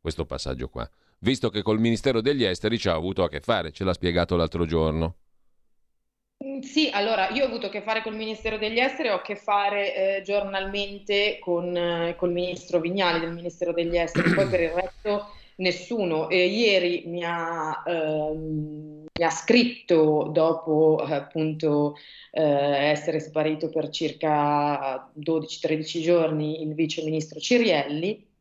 [0.00, 0.90] questo passaggio qua,
[1.20, 4.34] visto che col Ministero degli Esteri ci ha avuto a che fare, ce l'ha spiegato
[4.34, 5.18] l'altro giorno.
[6.44, 9.22] Mm, sì, allora io ho avuto a che fare col Ministero degli Esteri, ho a
[9.22, 14.60] che fare eh, giornalmente con eh, il ministro Vignali del Ministero degli Esteri, poi per
[14.60, 16.28] il resto nessuno.
[16.28, 21.96] E ieri mi ha, ehm, mi ha scritto dopo appunto
[22.30, 28.32] eh, essere sparito per circa 12-13 giorni il vice ministro Cirielli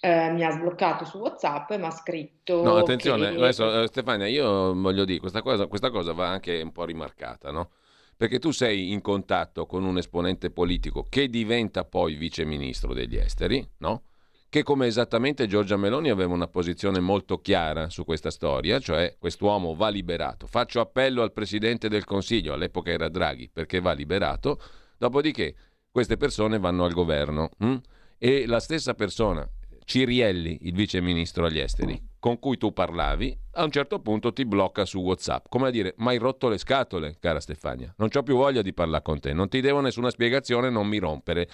[0.00, 2.62] eh, mi ha sbloccato su WhatsApp e mi ha scritto.
[2.62, 3.36] No, attenzione, che...
[3.36, 7.50] adesso, eh, Stefania, io voglio dire, questa cosa, questa cosa va anche un po' rimarcata,
[7.50, 7.70] no?
[8.16, 13.66] Perché tu sei in contatto con un esponente politico che diventa poi viceministro degli esteri,
[13.78, 14.04] no?
[14.48, 19.74] Che come esattamente Giorgia Meloni aveva una posizione molto chiara su questa storia, cioè quest'uomo
[19.74, 20.46] va liberato.
[20.46, 24.60] Faccio appello al Presidente del Consiglio, all'epoca era Draghi, perché va liberato,
[24.98, 25.54] dopodiché
[25.90, 27.50] queste persone vanno al governo.
[27.58, 27.76] Hm?
[28.18, 29.48] E la stessa persona,
[29.90, 34.44] Cirielli, il vice ministro agli esteri, con cui tu parlavi, a un certo punto ti
[34.44, 35.46] blocca su WhatsApp.
[35.48, 37.92] Come a dire, ma hai rotto le scatole, cara Stefania.
[37.96, 39.32] Non ho più voglia di parlare con te.
[39.32, 41.48] Non ti devo nessuna spiegazione, non mi rompere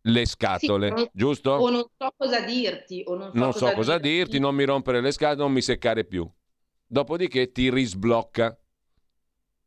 [0.00, 1.50] le scatole, sì, giusto?
[1.50, 3.02] O non so cosa dirti.
[3.04, 4.16] O non so non cosa, so cosa dirti.
[4.16, 6.26] dirti, non mi rompere le scatole, non mi seccare più.
[6.86, 8.58] Dopodiché ti risblocca.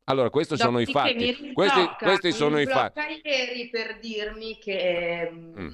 [0.05, 1.53] Allora, questi sono i fatti.
[1.53, 2.99] Questi, questi sono i fatti.
[3.23, 5.29] ieri per dirmi che...
[5.31, 5.73] Mm.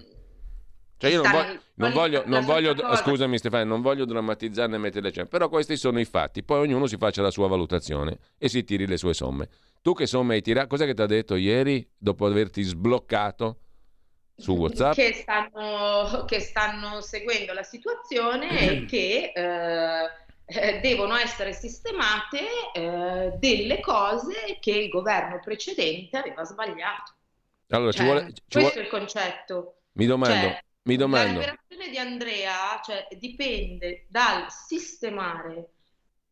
[1.02, 5.08] Cioè io non voglio, non voglio, non voglio scusami Stefano, non voglio drammatizzarne e mettere
[5.08, 8.48] le cene, però questi sono i fatti, poi ognuno si faccia la sua valutazione e
[8.50, 9.50] si tiri le sue somme.
[9.82, 10.68] Tu che somme hai tirato?
[10.68, 13.58] Cos'è che ti ha detto ieri dopo averti sbloccato
[14.38, 14.94] su WhatsApp?
[14.94, 20.10] Che stanno, che stanno seguendo la situazione e che eh,
[20.46, 22.42] eh, devono essere sistemate
[22.76, 27.14] eh, delle cose che il governo precedente aveva sbagliato.
[27.70, 28.76] Allora, cioè, ci vuole, ci questo vuole...
[28.76, 29.76] è il concetto.
[29.94, 31.40] Mi domando, Cioè, mi domando.
[31.40, 35.70] La liberazione di Andrea cioè, dipende dal sistemare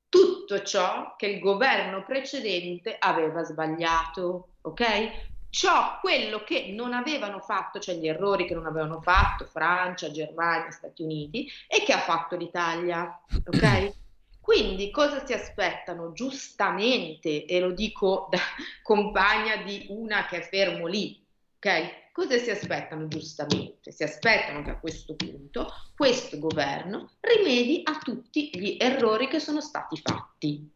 [0.10, 5.28] tutto ciò che il governo precedente aveva sbagliato, ok?
[5.52, 10.72] Ciò, quello che non avevano fatto, cioè gli errori che non avevano fatto Francia, Germania,
[10.72, 13.94] Stati Uniti e che ha fatto l'Italia, ok?
[14.42, 16.12] Quindi cosa si aspettano?
[16.12, 18.40] Giustamente, e lo dico da
[18.82, 21.24] compagna di una che è fermo lì,
[21.58, 22.09] ok?
[22.20, 23.94] Cosa si aspettano giustamente?
[23.94, 29.62] Si aspettano che a questo punto questo governo rimedi a tutti gli errori che sono
[29.62, 30.70] stati fatti.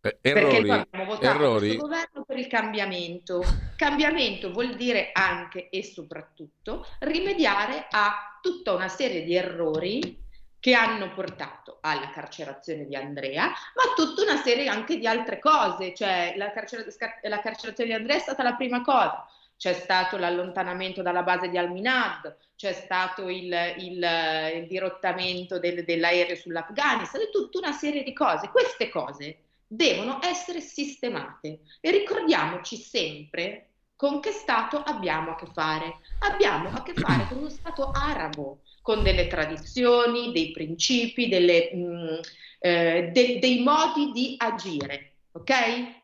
[0.00, 3.42] Eh, Perché errori, noi abbiamo votato errori, questo governo per il cambiamento.
[3.74, 10.22] Cambiamento vuol dire anche e soprattutto rimediare a tutta una serie di errori
[10.60, 15.94] che hanno portato alla carcerazione di Andrea, ma tutta una serie anche di altre cose,
[15.94, 19.26] cioè la, carcer- la carcerazione di Andrea è stata la prima cosa,
[19.58, 24.08] c'è stato l'allontanamento dalla base di Al-Minad, c'è stato il, il,
[24.54, 28.48] il dirottamento del, dell'aereo sull'Afghanistan, tutta una serie di cose.
[28.48, 35.96] Queste cose devono essere sistemate e ricordiamoci sempre con che Stato abbiamo a che fare.
[36.20, 42.20] Abbiamo a che fare con uno Stato arabo, con delle tradizioni, dei principi, delle, mh,
[42.60, 45.97] eh, de- dei modi di agire, ok?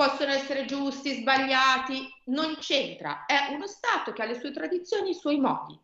[0.00, 5.14] Possono essere giusti, sbagliati, non c'entra, è uno Stato che ha le sue tradizioni, i
[5.14, 5.78] suoi modi.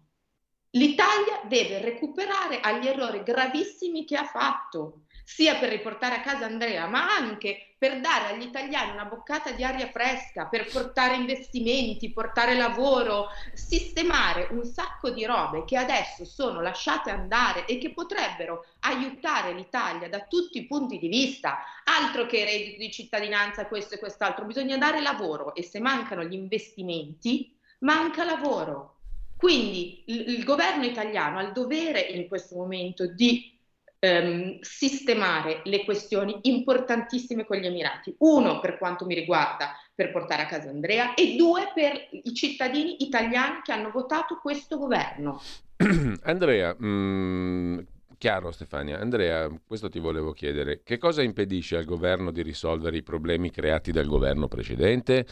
[0.71, 6.87] L'Italia deve recuperare agli errori gravissimi che ha fatto, sia per riportare a casa Andrea,
[6.87, 12.55] ma anche per dare agli italiani una boccata di aria fresca, per portare investimenti, portare
[12.55, 19.53] lavoro, sistemare un sacco di robe che adesso sono lasciate andare e che potrebbero aiutare
[19.53, 21.59] l'Italia da tutti i punti di vista.
[21.83, 26.35] Altro che reddito di cittadinanza, questo e quest'altro, bisogna dare lavoro e se mancano gli
[26.35, 29.01] investimenti, manca lavoro.
[29.37, 33.55] Quindi il, il governo italiano ha il dovere in questo momento di
[33.99, 38.15] ehm, sistemare le questioni importantissime con gli Emirati.
[38.19, 43.03] Uno, per quanto mi riguarda, per portare a casa Andrea e due, per i cittadini
[43.03, 45.41] italiani che hanno votato questo governo.
[46.23, 47.87] Andrea, mh,
[48.19, 53.03] chiaro Stefania, Andrea, questo ti volevo chiedere, che cosa impedisce al governo di risolvere i
[53.03, 55.27] problemi creati dal governo precedente?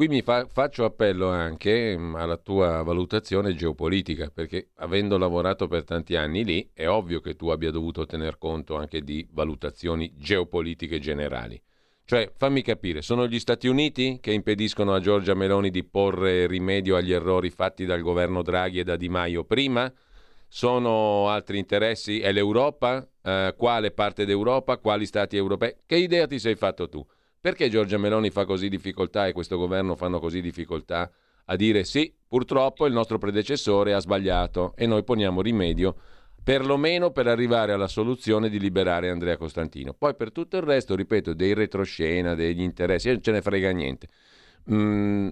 [0.00, 5.84] Qui mi fa, faccio appello anche mh, alla tua valutazione geopolitica, perché avendo lavorato per
[5.84, 11.00] tanti anni lì, è ovvio che tu abbia dovuto tener conto anche di valutazioni geopolitiche
[11.00, 11.60] generali.
[12.06, 16.96] Cioè, fammi capire, sono gli Stati Uniti che impediscono a Giorgia Meloni di porre rimedio
[16.96, 19.92] agli errori fatti dal governo Draghi e da Di Maio prima?
[20.48, 22.20] Sono altri interessi?
[22.20, 23.06] È l'Europa?
[23.22, 24.78] Eh, quale parte d'Europa?
[24.78, 25.74] Quali stati europei?
[25.84, 27.06] Che idea ti sei fatto tu?
[27.40, 31.10] Perché Giorgia Meloni fa così difficoltà e questo governo fanno così difficoltà
[31.46, 35.96] a dire sì, purtroppo il nostro predecessore ha sbagliato e noi poniamo rimedio
[36.42, 39.94] perlomeno per arrivare alla soluzione di liberare Andrea Costantino.
[39.94, 44.08] Poi per tutto il resto, ripeto, dei retroscena, degli interessi, non ce ne frega niente.
[44.70, 45.28] Mm,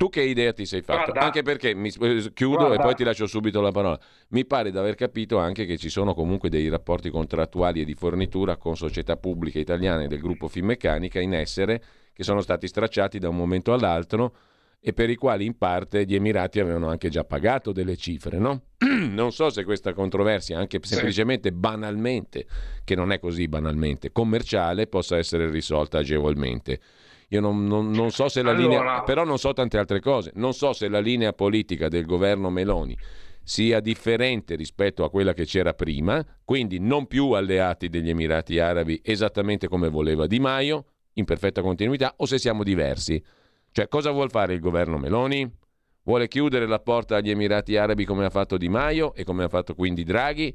[0.00, 1.12] tu che idea ti sei fatto?
[1.12, 2.76] Guarda, anche perché mi eh, chiudo guarda.
[2.76, 4.00] e poi ti lascio subito la parola.
[4.28, 7.92] Mi pare di aver capito anche che ci sono comunque dei rapporti contrattuali e di
[7.92, 11.82] fornitura con società pubbliche italiane del gruppo Finmeccanica in essere
[12.14, 14.34] che sono stati stracciati da un momento all'altro
[14.80, 18.62] e per i quali in parte gli Emirati avevano anche già pagato delle cifre, no?
[19.10, 22.46] non so se questa controversia, anche semplicemente banalmente,
[22.84, 26.80] che non è così banalmente, commerciale, possa essere risolta agevolmente.
[27.32, 28.78] Io non, non, non so se la allora...
[28.78, 32.50] linea, però non so tante altre cose, non so se la linea politica del governo
[32.50, 32.96] Meloni
[33.42, 39.00] sia differente rispetto a quella che c'era prima, quindi non più alleati degli Emirati Arabi
[39.02, 40.84] esattamente come voleva Di Maio,
[41.14, 43.22] in perfetta continuità, o se siamo diversi.
[43.72, 45.48] Cioè, cosa vuol fare il governo Meloni?
[46.02, 49.48] Vuole chiudere la porta agli Emirati Arabi come ha fatto Di Maio e come ha
[49.48, 50.54] fatto quindi Draghi?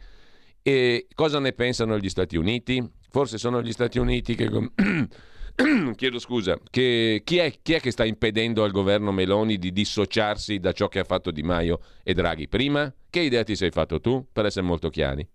[0.61, 2.85] E cosa ne pensano gli Stati Uniti?
[3.09, 4.49] Forse sono gli Stati Uniti che...
[5.95, 10.59] Chiedo scusa, che, chi, è, chi, è, che sta impedendo al governo Meloni di dissociarsi
[10.59, 12.93] da ciò che ha fatto Di Maio e Draghi prima?
[13.09, 15.25] Che idea ti sei fatto tu, per essere molto chiari?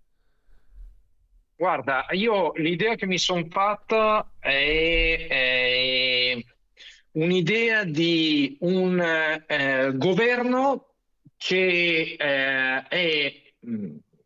[1.55, 6.43] Guarda, io l'idea che mi sono fatta è, è
[7.13, 10.93] un'idea di un eh, governo
[11.37, 13.41] che eh, è,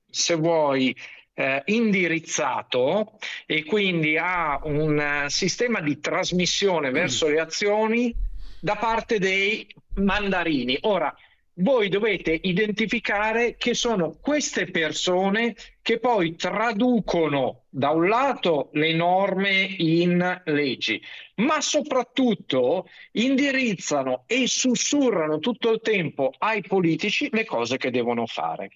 [0.09, 0.95] se vuoi,
[1.35, 8.15] eh, indirizzato e quindi ha un sistema di trasmissione verso le azioni
[8.59, 10.77] da parte dei mandarini.
[10.81, 11.15] Ora,
[11.59, 19.75] voi dovete identificare che sono queste persone che poi traducono da un lato le norme
[19.77, 21.01] in leggi,
[21.35, 28.71] ma soprattutto indirizzano e sussurrano tutto il tempo ai politici le cose che devono fare.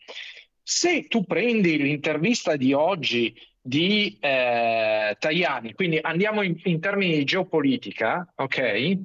[0.71, 7.23] Se tu prendi l'intervista di oggi di eh, Tajani, quindi andiamo in, in termini di
[7.23, 8.99] geopolitica, ok?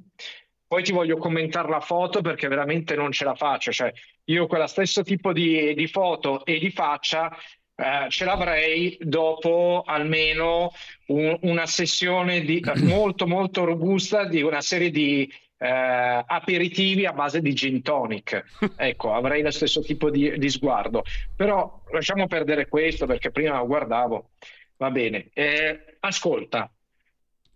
[0.67, 3.73] Poi ti voglio commentare la foto perché veramente non ce la faccio.
[3.73, 3.91] Cioè,
[4.25, 7.35] io quello stesso tipo di, di foto e di faccia
[7.77, 10.71] eh, ce l'avrei dopo almeno
[11.07, 17.41] un, una sessione di, molto molto robusta di una serie di eh, aperitivi a base
[17.41, 18.45] di gin tonic.
[18.77, 21.05] Ecco, avrei lo stesso tipo di, di, sguardo.
[21.35, 24.31] Però lasciamo perdere questo perché prima lo guardavo.
[24.77, 25.31] Va bene.
[25.33, 26.71] Eh, ascolta,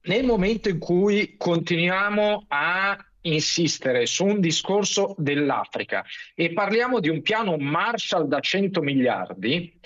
[0.03, 6.05] nel momento in cui continuiamo a insistere su un discorso dell'Africa
[6.35, 9.79] e parliamo di un piano Marshall da 100 miliardi,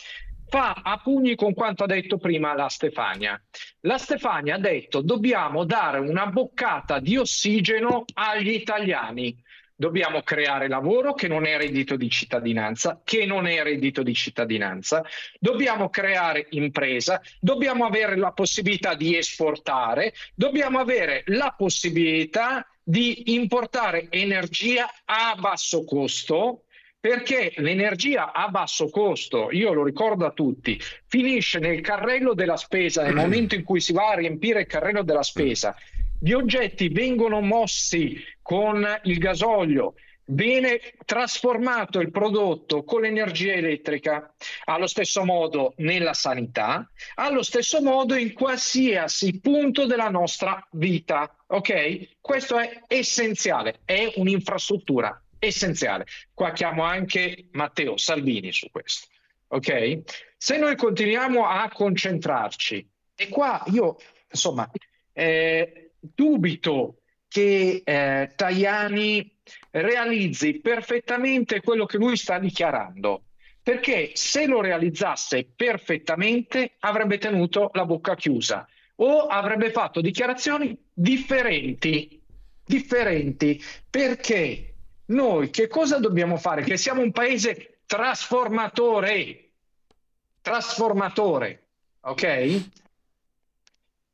[0.53, 3.43] fa a pugni con quanto ha detto prima la Stefania.
[3.81, 9.35] La Stefania ha detto dobbiamo dare una boccata di ossigeno agli italiani.
[9.75, 15.03] Dobbiamo creare lavoro che non è reddito di cittadinanza, che non è reddito di cittadinanza.
[15.41, 24.09] Dobbiamo creare impresa, dobbiamo avere la possibilità di esportare, dobbiamo avere la possibilità di importare
[24.11, 26.62] energia a basso costo
[27.03, 33.03] perché l'energia a basso costo, io lo ricordo a tutti, finisce nel carrello della spesa
[33.03, 35.75] nel momento in cui si va a riempire il carrello della spesa.
[36.21, 39.95] Gli oggetti vengono mossi con il gasolio,
[40.27, 44.33] viene trasformato il prodotto con l'energia elettrica,
[44.67, 51.35] allo stesso modo nella sanità, allo stesso modo in qualsiasi punto della nostra vita.
[51.49, 52.19] Ok?
[52.21, 56.07] Questo è essenziale, è un'infrastruttura essenziale.
[56.33, 59.09] Qua chiamo anche Matteo Salvini su questo.
[59.49, 60.03] Ok?
[60.37, 63.97] Se noi continuiamo a concentrarci, e qua io
[64.31, 64.71] insomma
[65.13, 69.39] eh, dubito che eh, Tajani
[69.71, 73.25] realizzi perfettamente quello che lui sta dichiarando.
[73.63, 78.67] Perché se lo realizzasse perfettamente avrebbe tenuto la bocca chiusa
[78.97, 82.21] o avrebbe fatto dichiarazioni differenti.
[82.65, 84.72] Differenti perché
[85.13, 86.63] noi che cosa dobbiamo fare?
[86.63, 89.51] Che siamo un paese trasformatore.
[90.41, 91.69] Trasformatore,
[92.01, 92.61] ok?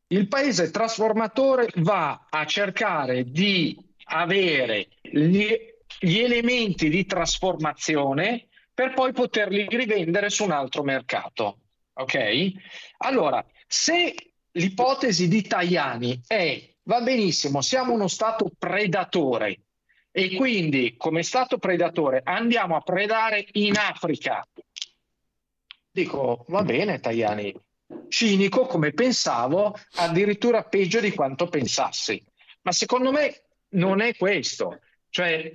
[0.09, 5.55] Il paese trasformatore va a cercare di avere gli,
[6.01, 11.61] gli elementi di trasformazione per poi poterli rivendere su un altro mercato.
[11.95, 12.53] Ok?
[12.99, 14.15] Allora, se
[14.53, 19.61] l'ipotesi di Tajani è va benissimo, siamo uno Stato predatore
[20.19, 24.45] e quindi come Stato predatore andiamo a predare in Africa.
[25.93, 27.55] Dico, va bene Tajani,
[28.09, 32.21] cinico come pensavo, addirittura peggio di quanto pensassi.
[32.63, 34.81] Ma secondo me non è questo.
[35.09, 35.53] Cioè,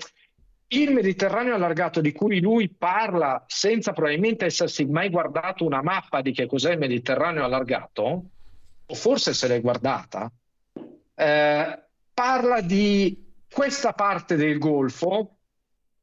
[0.67, 6.31] il Mediterraneo allargato di cui lui parla senza probabilmente essersi mai guardato una mappa di
[6.31, 8.23] che cos'è il Mediterraneo allargato,
[8.85, 10.31] o forse se l'è guardata,
[11.15, 11.79] eh,
[12.13, 13.22] parla di
[13.53, 15.37] questa parte del Golfo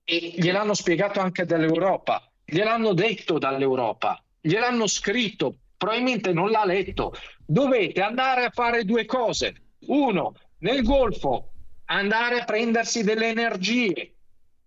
[0.05, 7.13] e gliel'hanno spiegato anche dall'Europa, gliel'hanno detto dall'Europa, gliel'hanno scritto, probabilmente non l'ha letto.
[7.45, 9.75] Dovete andare a fare due cose.
[9.87, 11.53] Uno, nel Golfo
[11.87, 14.15] andare a prendersi delle energie.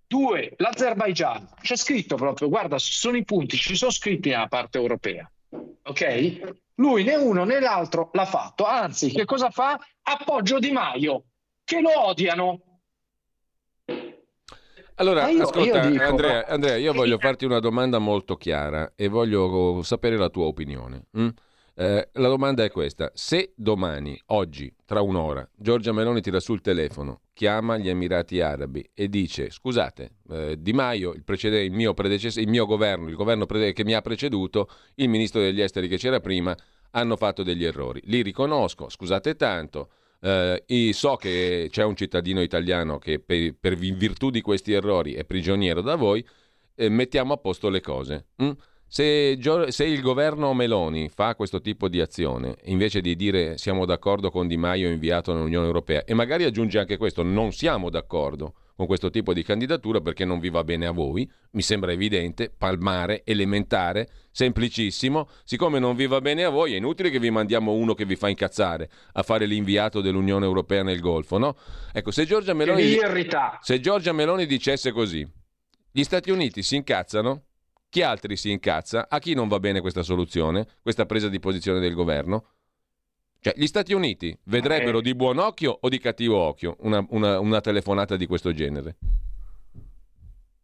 [0.05, 1.49] Due, l'Azerbaigian.
[1.61, 5.29] C'è scritto proprio, guarda, sono i punti, ci sono scritti nella parte europea.
[5.83, 6.55] Ok?
[6.75, 8.65] Lui né uno né l'altro l'ha fatto.
[8.65, 9.79] Anzi, che cosa fa?
[10.01, 11.25] Appoggio Di Maio,
[11.63, 12.72] che lo odiano.
[14.95, 19.07] Allora, io, ascolta, io dico, Andrea, Andrea, io voglio farti una domanda molto chiara e
[19.07, 21.05] voglio sapere la tua opinione.
[21.17, 21.27] Mm?
[21.75, 27.21] Eh, la domanda è questa: se domani, oggi, tra un'ora, Giorgia Meloni tira sul telefono,
[27.33, 32.47] chiama gli Emirati Arabi e dice: Scusate, eh, Di Maio, il, precede, il, mio il,
[32.47, 36.55] mio governo, il governo che mi ha preceduto, il ministro degli esteri che c'era prima,
[36.91, 38.01] hanno fatto degli errori.
[38.05, 39.89] Li riconosco, scusate tanto.
[40.25, 45.25] Eh, so che c'è un cittadino italiano che per, per, virtù di questi errori è
[45.25, 46.25] prigioniero da voi,
[46.75, 48.27] eh, mettiamo a posto le cose.
[48.41, 48.51] Mm?
[48.87, 49.37] Se,
[49.67, 54.47] se, il governo Meloni fa questo tipo di azione, invece di dire siamo d'accordo con
[54.47, 59.09] Di Maio inviato nell'Unione Europea, e magari aggiunge anche questo, non siamo d'accordo con questo
[59.09, 64.09] tipo di candidatura perché non vi va bene a voi, mi sembra evidente, palmare, elementare,
[64.31, 68.05] semplicissimo, siccome non vi va bene a voi è inutile che vi mandiamo uno che
[68.05, 71.55] vi fa incazzare a fare l'inviato dell'Unione Europea nel Golfo, no?
[71.91, 72.97] Ecco, se Giorgia Meloni,
[73.61, 75.27] se Giorgia Meloni dicesse così,
[75.91, 77.43] gli Stati Uniti si incazzano?
[77.89, 79.07] Chi altri si incazza?
[79.07, 82.47] A chi non va bene questa soluzione, questa presa di posizione del governo?
[83.43, 87.59] Cioè, gli Stati Uniti vedrebbero di buon occhio o di cattivo occhio una, una, una
[87.59, 88.95] telefonata di questo genere?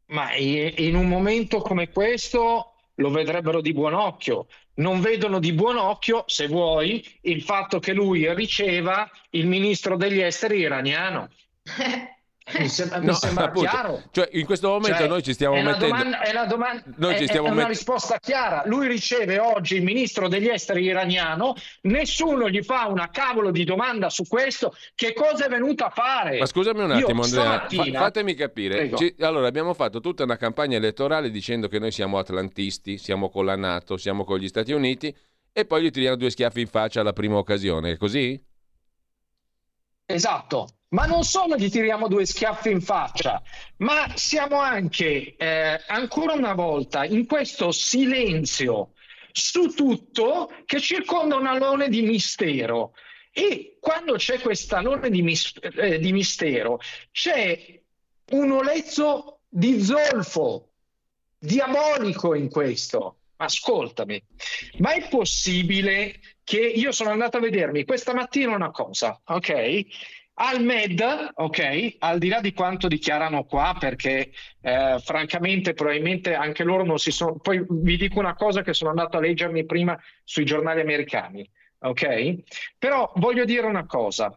[0.06, 4.48] Ma in un momento come questo lo vedrebbero di buon occhio.
[4.76, 10.22] Non vedono di buon occhio, se vuoi, il fatto che lui riceva il ministro degli
[10.22, 11.30] esteri iraniano.
[12.58, 14.04] Mi sembra, no, mi sembra appunto, chiaro.
[14.12, 15.86] Cioè, in questo momento cioè, noi ci stiamo è mettendo.
[15.86, 17.68] Domanda, è, domanda, noi ci stiamo è una met...
[17.70, 18.64] risposta chiara.
[18.66, 24.10] Lui riceve oggi il ministro degli esteri iraniano, nessuno gli fa una cavolo di domanda
[24.10, 24.74] su questo.
[24.96, 26.40] Che cosa è venuto a fare?
[26.40, 28.96] Ma scusami un attimo, Io, Andrea, fa, fatemi capire.
[28.96, 33.46] Ci, allora, abbiamo fatto tutta una campagna elettorale dicendo che noi siamo atlantisti, siamo con
[33.46, 35.16] la Nato, siamo con gli Stati Uniti,
[35.52, 37.92] e poi gli tiriamo due schiaffi in faccia alla prima occasione.
[37.92, 38.42] È così?
[40.06, 40.79] Esatto.
[40.90, 43.42] Ma non solo gli tiriamo due schiaffi in faccia,
[43.78, 48.94] ma siamo anche, eh, ancora una volta, in questo silenzio
[49.32, 52.94] su tutto che circonda un alone di mistero.
[53.32, 56.80] E quando c'è questo alone di, mis- eh, di mistero,
[57.12, 57.80] c'è
[58.32, 60.72] un olezzo di zolfo,
[61.38, 63.16] diabolico in questo.
[63.42, 64.22] Ascoltami,
[64.80, 69.86] ma è possibile che io sono andato a vedermi questa mattina una cosa, ok?
[70.42, 76.64] Al MED, ok, al di là di quanto dichiarano qua, perché eh, francamente probabilmente anche
[76.64, 77.36] loro non si sono...
[77.40, 81.50] Poi vi dico una cosa che sono andato a leggermi prima sui giornali americani,
[81.80, 82.36] ok?
[82.78, 84.34] Però voglio dire una cosa.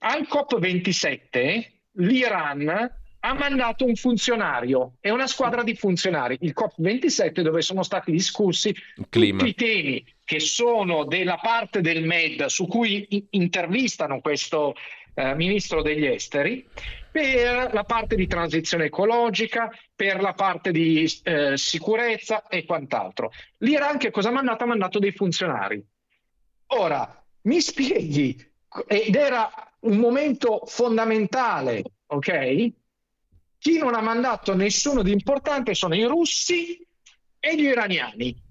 [0.00, 1.64] Al COP27
[1.98, 2.90] l'Iran
[3.20, 8.74] ha mandato un funzionario e una squadra di funzionari, il COP27 dove sono stati discussi
[9.08, 14.74] tutti i temi che sono della parte del MED su cui intervistano questo
[15.14, 16.66] eh, ministro degli esteri
[17.10, 23.30] per la parte di transizione ecologica, per la parte di eh, sicurezza e quant'altro.
[23.58, 24.64] L'Iran che cosa ha mandato?
[24.64, 25.84] Ha mandato dei funzionari.
[26.68, 28.36] Ora, mi spieghi,
[28.88, 29.48] ed era
[29.80, 32.72] un momento fondamentale, ok?
[33.58, 36.84] Chi non ha mandato nessuno di importante sono i russi
[37.38, 38.42] e gli iraniani.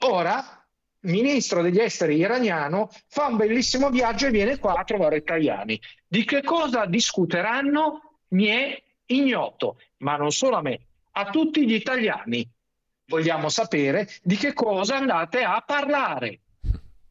[0.00, 0.57] Ora,
[1.00, 5.80] ministro degli esteri iraniano fa un bellissimo viaggio e viene qua a trovare italiani.
[6.06, 10.80] Di che cosa discuteranno mi è ignoto, ma non solo a me,
[11.12, 12.48] a tutti gli italiani.
[13.06, 16.40] Vogliamo sapere di che cosa andate a parlare.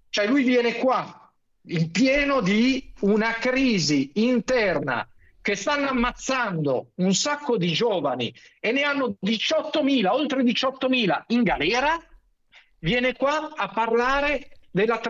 [0.10, 1.32] Cioè lui viene qua
[1.70, 5.08] in pieno di una crisi interna
[5.42, 11.98] che stanno ammazzando un sacco di giovani e ne hanno 18.000, oltre 18.000 in galera
[12.80, 15.02] viene qua a parlare della,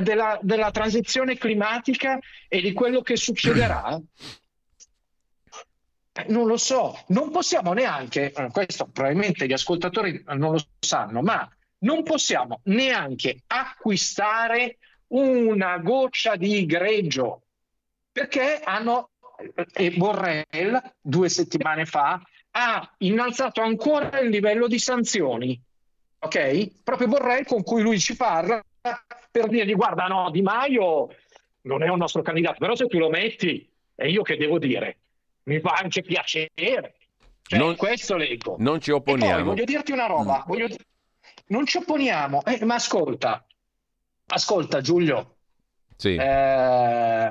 [0.00, 2.18] della, della transizione climatica
[2.48, 4.00] e di quello che succederà?
[6.12, 11.20] Eh, non lo so, non possiamo neanche, eh, questo probabilmente gli ascoltatori non lo sanno,
[11.20, 11.46] ma
[11.80, 14.78] non possiamo neanche acquistare
[15.08, 17.42] una goccia di greggio
[18.10, 19.10] perché hanno,
[19.54, 22.20] eh, e Borrell due settimane fa
[22.52, 25.60] ha innalzato ancora il livello di sanzioni
[26.26, 26.82] ok?
[26.82, 28.62] Proprio Borrell con cui lui ci parla
[29.30, 31.08] per dirgli guarda no, Di Maio
[31.62, 34.98] non è un nostro candidato, però se tu lo metti, e io che devo dire?
[35.44, 36.94] Mi fa anche piacere.
[37.42, 38.56] Cioè, non, questo leggo.
[38.58, 39.34] Non ci opponiamo.
[39.34, 40.48] Poi, voglio dirti una roba, mm.
[40.48, 40.68] voglio...
[41.48, 43.44] non ci opponiamo, eh, ma ascolta,
[44.28, 45.36] ascolta Giulio.
[45.96, 46.14] Sì.
[46.14, 47.30] Eh,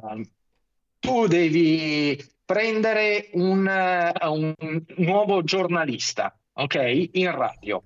[1.00, 7.10] tu devi prendere un, un nuovo giornalista, ok?
[7.14, 7.82] In radio.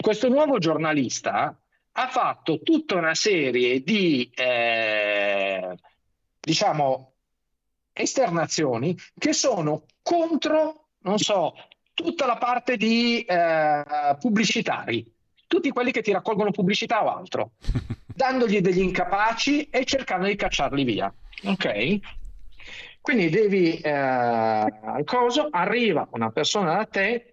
[0.00, 1.58] Questo nuovo giornalista
[1.92, 5.76] ha fatto tutta una serie di, eh,
[6.40, 7.12] diciamo,
[7.92, 11.54] esternazioni che sono contro, non so,
[11.94, 15.12] tutta la parte di eh, pubblicitari,
[15.46, 17.52] tutti quelli che ti raccolgono pubblicità o altro,
[18.06, 21.12] dandogli degli incapaci e cercando di cacciarli via.
[21.44, 21.98] Ok?
[23.00, 27.29] Quindi devi, eh, coso, arriva una persona da te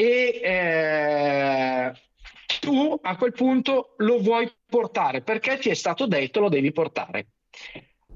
[0.00, 1.92] e eh,
[2.58, 7.26] tu a quel punto lo vuoi portare perché ti è stato detto lo devi portare.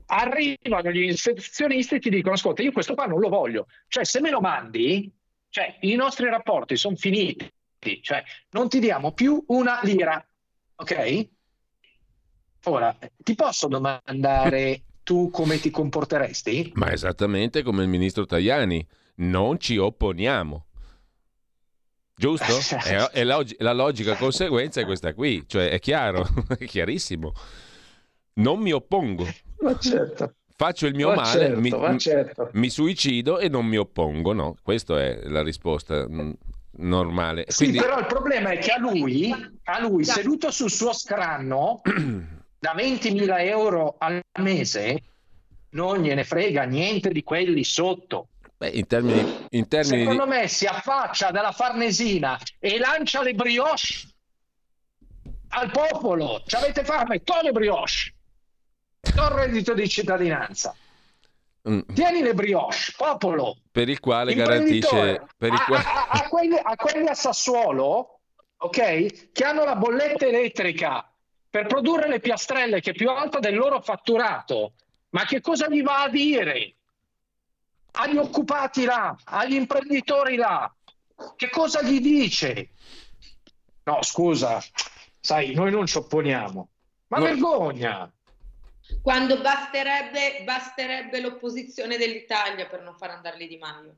[0.07, 3.67] Arrivano gli ispezionisti e ti dicono: Ascolta, io questo qua non lo voglio.
[3.89, 5.13] Cioè, se me lo mandi,
[5.51, 7.51] cioè, i nostri rapporti sono finiti,
[8.01, 10.27] cioè, non ti diamo più una lira.
[10.77, 11.29] Ok?
[12.65, 16.73] Ora, ti posso domandare tu come ti comporteresti?
[16.75, 18.87] Ma esattamente come il ministro Tajani,
[19.17, 20.67] non ci opponiamo.
[22.15, 22.77] Giusto?
[22.85, 26.27] è, è la, la, logica conseguenza è questa qui, cioè è chiaro,
[26.59, 27.33] è chiarissimo.
[28.35, 29.27] Non mi oppongo.
[29.61, 30.35] Ma certo.
[30.57, 32.51] Faccio il mio ma male, certo, mi, certo.
[32.53, 34.57] mi, suicido e non mi oppongo, no?
[34.63, 36.31] Questa è la risposta mm,
[36.77, 37.45] normale.
[37.49, 37.79] Sì, Quindi...
[37.79, 39.35] però il problema è che a lui,
[39.65, 41.81] a lui seduto sul suo scranno,
[42.57, 45.03] da 20.000 euro al mese,
[45.71, 48.29] non gliene frega niente di quelli sotto.
[48.65, 50.31] Beh, in termini, in termini Secondo di...
[50.31, 54.09] me si affaccia dalla Farnesina e lancia le brioche
[55.49, 56.43] al popolo.
[56.47, 57.23] Ci avete fame?
[57.23, 58.15] To le brioche.
[59.03, 60.75] Il reddito di cittadinanza.
[61.69, 61.81] Mm.
[61.95, 63.59] Tieni le brioche, popolo.
[63.71, 65.27] Per il quale garantisce...
[65.37, 65.85] Per il quale...
[65.85, 68.21] A, a, a, quelli, a quelli a Sassuolo,
[68.57, 71.07] ok, che hanno la bolletta elettrica
[71.49, 74.73] per produrre le piastrelle che è più alta del loro fatturato.
[75.11, 76.77] Ma che cosa gli va a dire?
[77.97, 80.73] Agli occupati là, agli imprenditori là.
[81.37, 82.71] Che cosa gli dice?
[83.85, 84.63] No, scusa,
[85.21, 86.69] sai, noi non ci opponiamo.
[87.09, 87.25] Ma no.
[87.25, 88.11] vergogna!
[89.01, 93.97] Quando basterebbe, basterebbe l'opposizione dell'Italia per non far andare Di Maio.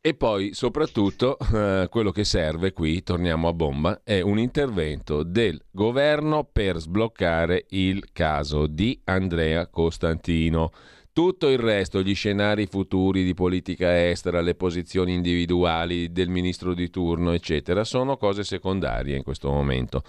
[0.00, 5.60] E poi, soprattutto, eh, quello che serve qui, torniamo a bomba, è un intervento del
[5.68, 10.70] governo per sbloccare il caso di Andrea Costantino.
[11.16, 16.90] Tutto il resto, gli scenari futuri di politica estera, le posizioni individuali del ministro di
[16.90, 20.02] turno, eccetera, sono cose secondarie in questo momento.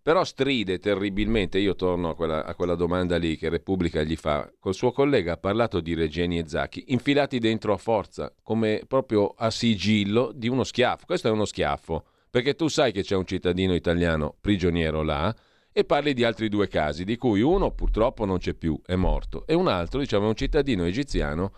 [0.00, 4.50] Però stride terribilmente, io torno a quella, a quella, domanda lì che Repubblica gli fa,
[4.58, 9.34] col suo collega ha parlato di Regeni e Zacchi, infilati dentro a forza, come proprio
[9.36, 11.04] a sigillo di uno schiaffo.
[11.04, 15.36] Questo è uno schiaffo, perché tu sai che c'è un cittadino italiano prigioniero là,
[15.78, 19.46] e parli di altri due casi, di cui uno purtroppo non c'è più, è morto,
[19.46, 21.52] e un altro, diciamo, è un cittadino egiziano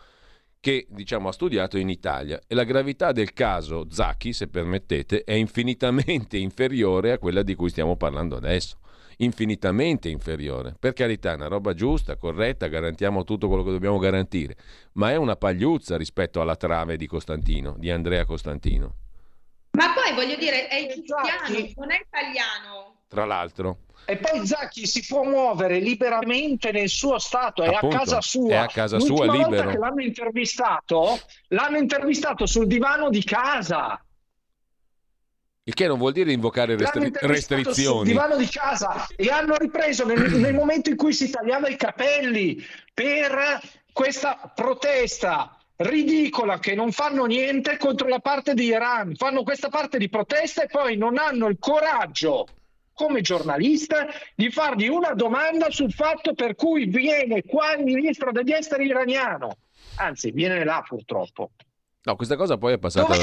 [0.58, 5.34] che diciamo, ha studiato in Italia e la gravità del caso Zacchi, se permettete, è
[5.34, 8.80] infinitamente inferiore a quella di cui stiamo parlando adesso.
[9.18, 10.74] Infinitamente inferiore.
[10.76, 14.56] Per carità, è una roba giusta, corretta, garantiamo tutto quello che dobbiamo garantire,
[14.94, 18.94] ma è una pagliuzza rispetto alla trave di Costantino, di Andrea Costantino.
[19.72, 21.24] Ma poi voglio dire, è egiziano,
[21.76, 23.02] non è italiano.
[23.08, 23.78] Tra l'altro.
[24.04, 28.52] E poi Zacchi si può muovere liberamente nel suo stato, è Appunto, a casa sua.
[28.52, 29.70] È a casa L'ultima sua volta libero.
[29.70, 34.02] che l'hanno intervistato, l'hanno intervistato sul divano di casa.
[35.64, 38.08] Il che non vuol dire invocare restri- intervistato sul restrizioni.
[38.08, 42.64] divano di casa e hanno ripreso nel, nel momento in cui si tagliava i capelli
[42.94, 43.60] per
[43.92, 49.98] questa protesta ridicola che non fanno niente contro la parte di Iran, fanno questa parte
[49.98, 52.46] di protesta e poi non hanno il coraggio
[52.92, 58.52] come giornalista di fargli una domanda sul fatto per cui viene qua il ministro degli
[58.52, 59.56] esteri iraniano.
[59.98, 61.50] Anzi, viene là purtroppo.
[62.04, 63.14] No, questa cosa poi è passata,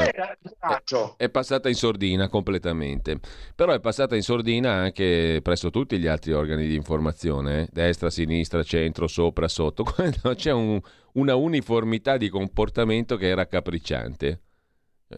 [0.59, 1.15] coraggio?
[1.17, 3.19] è passata in sordina completamente,
[3.55, 7.67] però è passata in sordina anche presso tutti gli altri organi di informazione, eh?
[7.71, 10.79] destra, sinistra, centro, sopra, sotto, quando c'è un-
[11.13, 14.41] una uniformità di comportamento che è raccapricciante.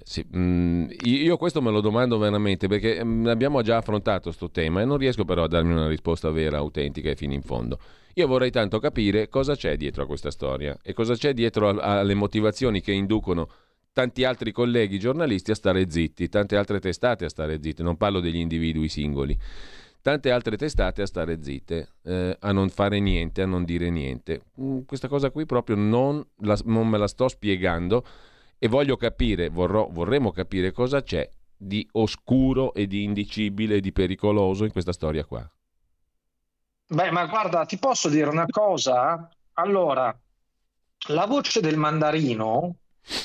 [0.03, 4.81] Sì, mm, io questo me lo domando veramente perché mm, abbiamo già affrontato questo tema
[4.81, 7.79] e non riesco però a darmi una risposta vera, autentica e fino in fondo.
[8.15, 12.15] Io vorrei tanto capire cosa c'è dietro a questa storia e cosa c'è dietro alle
[12.15, 13.49] motivazioni che inducono
[13.93, 18.19] tanti altri colleghi giornalisti a stare zitti, tante altre testate a stare zitte, non parlo
[18.19, 19.37] degli individui singoli,
[20.01, 24.41] tante altre testate a stare zitte, eh, a non fare niente, a non dire niente.
[24.61, 28.03] Mm, questa cosa qui proprio non, la- non me la sto spiegando
[28.59, 33.91] e voglio capire, vorrò- vorremmo capire cosa c'è di oscuro e di indicibile e di
[33.91, 35.49] pericoloso in questa storia qua.
[36.89, 39.29] Beh, ma guarda, ti posso dire una cosa?
[39.53, 40.17] Allora,
[41.09, 42.75] la voce del mandarino,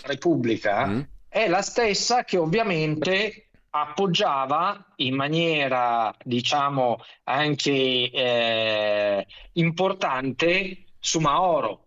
[0.04, 1.00] Repubblica, mm.
[1.28, 11.86] è la stessa che ovviamente appoggiava in maniera, diciamo, anche eh, importante su Maoro.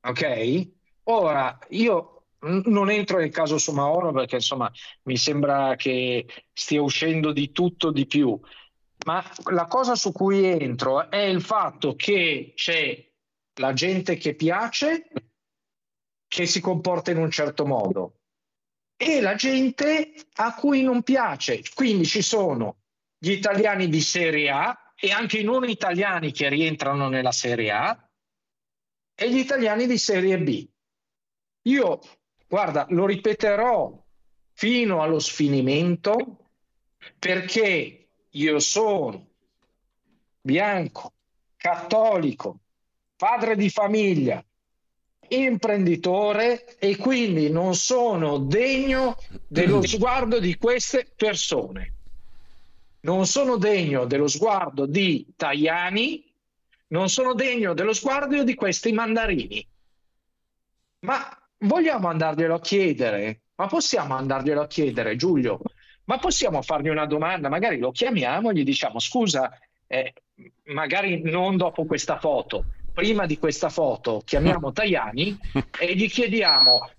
[0.00, 0.68] Ok?
[1.04, 4.70] Ora, io non entro nel caso su Maoro perché insomma
[5.04, 8.38] mi sembra che stia uscendo di tutto di più,
[9.06, 13.06] ma la cosa su cui entro è il fatto che c'è
[13.60, 15.08] la gente che piace,
[16.28, 18.20] che si comporta in un certo modo,
[18.96, 21.62] e la gente a cui non piace.
[21.74, 22.82] Quindi ci sono
[23.18, 28.10] gli italiani di Serie A e anche i non italiani che rientrano nella Serie A
[29.14, 30.68] e gli italiani di Serie B.
[31.62, 32.00] Io,
[32.48, 34.04] guarda, lo ripeterò
[34.52, 36.16] fino allo sfinimento
[37.18, 39.26] perché io sono
[40.40, 41.12] bianco,
[41.56, 42.58] cattolico,
[43.16, 44.42] padre di famiglia,
[45.28, 49.16] imprenditore e quindi non sono degno
[49.46, 51.92] dello sguardo di queste persone.
[53.00, 56.24] Non sono degno dello sguardo di Tajani,
[56.88, 59.66] non sono degno dello sguardo di questi mandarini.
[61.00, 63.40] Ma vogliamo andarglielo a chiedere?
[63.56, 65.60] Ma possiamo andarglielo a chiedere, Giulio?
[66.04, 67.48] Ma possiamo fargli una domanda?
[67.48, 69.50] Magari lo chiamiamo e gli diciamo: Scusa,
[69.86, 70.14] eh,
[70.64, 75.38] magari non dopo questa foto, prima di questa foto chiamiamo Tajani
[75.78, 76.90] e gli chiediamo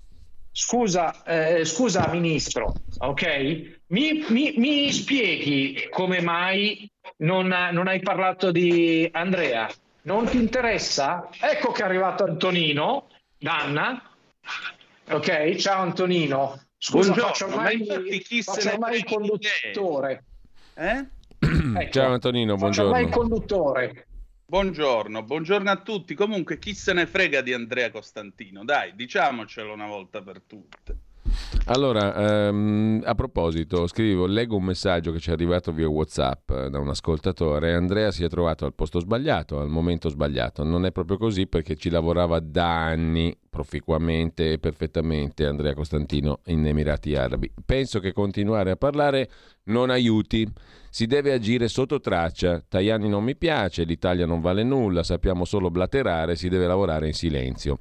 [0.52, 3.82] scusa, eh, scusa ministro, ok?
[3.88, 9.70] Mi, mi, mi, spieghi come mai non, non hai parlato di Andrea?
[10.04, 11.30] Non ti interessa?
[11.40, 13.08] Ecco che è arrivato Antonino,
[13.38, 14.09] Danna.
[15.12, 16.62] Ok, ciao Antonino.
[16.78, 20.24] Scusa, Buongiorno, faccio ormai, faccio ormai il conduttore.
[20.76, 21.06] Eh?
[21.40, 22.92] Ecco, ciao Antonino, buongiorno.
[22.92, 24.08] Faccio ormai il conduttore.
[24.46, 26.16] Buongiorno, buongiorno a tutti.
[26.16, 28.64] Comunque, chi se ne frega di Andrea Costantino?
[28.64, 30.98] Dai, diciamocelo una volta per tutte.
[31.66, 36.70] Allora, ehm, a proposito, scrivo, leggo un messaggio che ci è arrivato via WhatsApp eh,
[36.70, 37.74] da un ascoltatore.
[37.74, 40.64] Andrea si è trovato al posto sbagliato, al momento sbagliato.
[40.64, 46.66] Non è proprio così perché ci lavorava da anni proficuamente e perfettamente Andrea Costantino in
[46.66, 47.52] Emirati Arabi.
[47.66, 49.30] Penso che continuare a parlare
[49.66, 50.48] non aiuti.
[50.90, 52.64] Si deve agire sotto traccia.
[52.68, 57.14] Tajani non mi piace, l'Italia non vale nulla, sappiamo solo blaterare, si deve lavorare in
[57.14, 57.80] silenzio.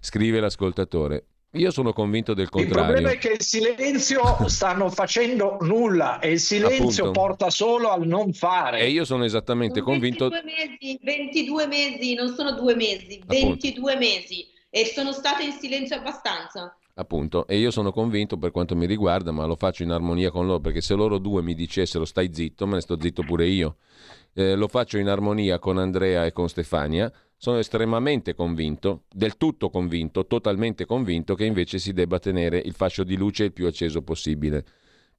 [0.00, 1.24] Scrive l'ascoltatore.
[1.56, 2.82] Io sono convinto del contrario.
[2.82, 7.10] Il problema è che il silenzio stanno facendo nulla e il silenzio Appunto.
[7.10, 8.80] porta solo al non fare.
[8.80, 10.28] E io sono esattamente sono convinto.
[10.28, 14.06] 22 mesi, 22 mesi, non sono due mesi, 22 Appunto.
[14.06, 16.76] mesi e sono state in silenzio abbastanza.
[16.98, 20.46] Appunto, e io sono convinto per quanto mi riguarda, ma lo faccio in armonia con
[20.46, 23.76] loro, perché se loro due mi dicessero stai zitto, me ne sto zitto pure io.
[24.32, 27.10] Eh, lo faccio in armonia con Andrea e con Stefania
[27.46, 33.04] sono estremamente convinto, del tutto convinto, totalmente convinto che invece si debba tenere il fascio
[33.04, 34.64] di luce il più acceso possibile.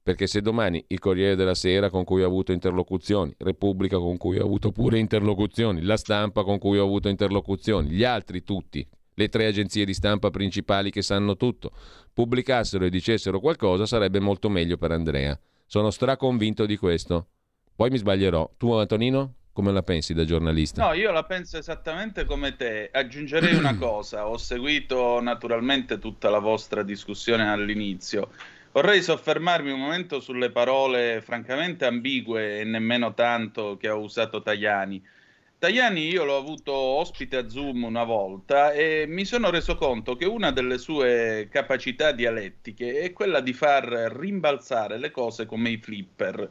[0.02, 4.38] Perché se domani il Corriere della Sera con cui ho avuto interlocuzioni, Repubblica con cui
[4.38, 9.28] ho avuto pure interlocuzioni, la stampa con cui ho avuto interlocuzioni, gli altri tutti, le
[9.30, 11.72] tre agenzie di stampa principali che sanno tutto,
[12.12, 15.40] pubblicassero e dicessero qualcosa sarebbe molto meglio per Andrea.
[15.64, 17.28] Sono straconvinto di questo.
[17.74, 18.52] Poi mi sbaglierò.
[18.58, 19.37] Tu Antonino?
[19.58, 20.86] Come la pensi da giornalista?
[20.86, 22.90] No, io la penso esattamente come te.
[22.92, 24.28] Aggiungerei una cosa.
[24.28, 28.30] Ho seguito naturalmente tutta la vostra discussione all'inizio.
[28.70, 35.04] Vorrei soffermarmi un momento sulle parole francamente ambigue e nemmeno tanto che ha usato Tajani.
[35.58, 40.24] Tajani io l'ho avuto ospite a Zoom una volta e mi sono reso conto che
[40.24, 46.48] una delle sue capacità dialettiche è quella di far rimbalzare le cose come i flipper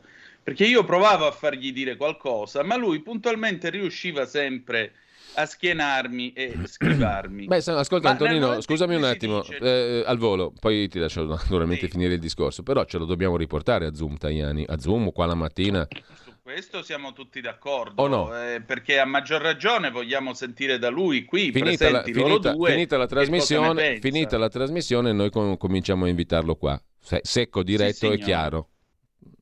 [0.47, 4.93] perché io provavo a fargli dire qualcosa, ma lui puntualmente riusciva sempre
[5.33, 7.47] a schienarmi e scrivarmi.
[7.47, 9.57] Beh, ascolta ma Antonino, scusami un attimo, dice...
[9.57, 11.91] eh, al volo, poi ti lascio naturalmente sì.
[11.91, 15.35] finire il discorso, però ce lo dobbiamo riportare a Zoom, Tajani, a Zoom qua la
[15.35, 15.85] mattina.
[16.23, 18.41] Su questo siamo tutti d'accordo, oh no?
[18.41, 22.95] eh, perché a maggior ragione vogliamo sentire da lui qui, finita la, finita, due, finita
[22.95, 28.13] la trasmissione, finita la trasmissione noi com- cominciamo a invitarlo qua, Se- secco, diretto sì,
[28.13, 28.69] e chiaro.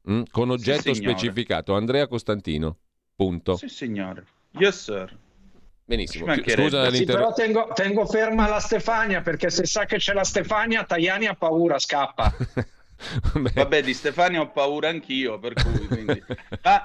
[0.09, 0.23] Mm?
[0.31, 2.77] Con oggetto sì, specificato, Andrea Costantino.
[3.15, 3.55] Punto.
[3.55, 4.25] Sì, signore.
[4.51, 5.17] Yes, sir.
[5.85, 6.33] Benissimo.
[6.35, 10.83] Scusa sì, però tengo, tengo, ferma la Stefania perché se sa che c'è la Stefania,
[10.83, 12.33] Tajani ha paura, scappa.
[13.53, 15.85] Vabbè, di Stefania ho paura anch'io, per cui...
[15.87, 16.23] Quindi...
[16.63, 16.81] Ma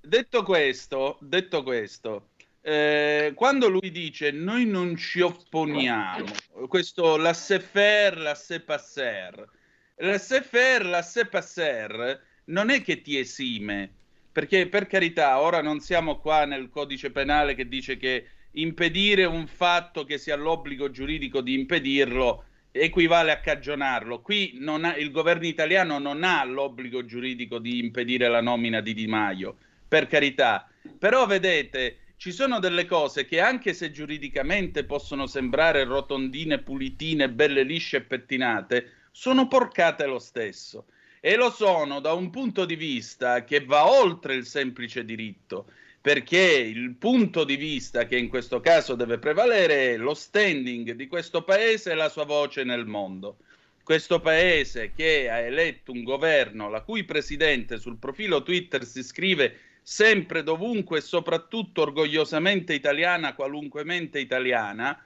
[0.00, 2.28] detto questo, detto questo
[2.66, 6.24] eh, quando lui dice noi non ci opponiamo,
[6.66, 9.48] questo laissez-faire, laissez-passer,
[9.96, 13.90] laissez-faire, laissez-passer non è che ti esime,
[14.32, 19.46] perché per carità, ora non siamo qua nel codice penale che dice che impedire un
[19.46, 24.20] fatto che si ha l'obbligo giuridico di impedirlo equivale a cagionarlo.
[24.20, 29.06] Qui ha, il governo italiano non ha l'obbligo giuridico di impedire la nomina di Di
[29.06, 29.56] Maio,
[29.86, 30.68] per carità.
[30.98, 37.62] Però vedete, ci sono delle cose che anche se giuridicamente possono sembrare rotondine, pulitine, belle
[37.62, 40.86] lisce e pettinate, sono porcate lo stesso.
[41.26, 45.64] E lo sono da un punto di vista che va oltre il semplice diritto
[45.98, 51.06] perché il punto di vista che in questo caso deve prevalere è lo standing di
[51.06, 53.38] questo paese e la sua voce nel mondo.
[53.82, 59.58] Questo paese che ha eletto un governo la cui presidente sul profilo Twitter si scrive
[59.80, 65.02] sempre dovunque e soprattutto orgogliosamente italiana, qualunque mente italiana,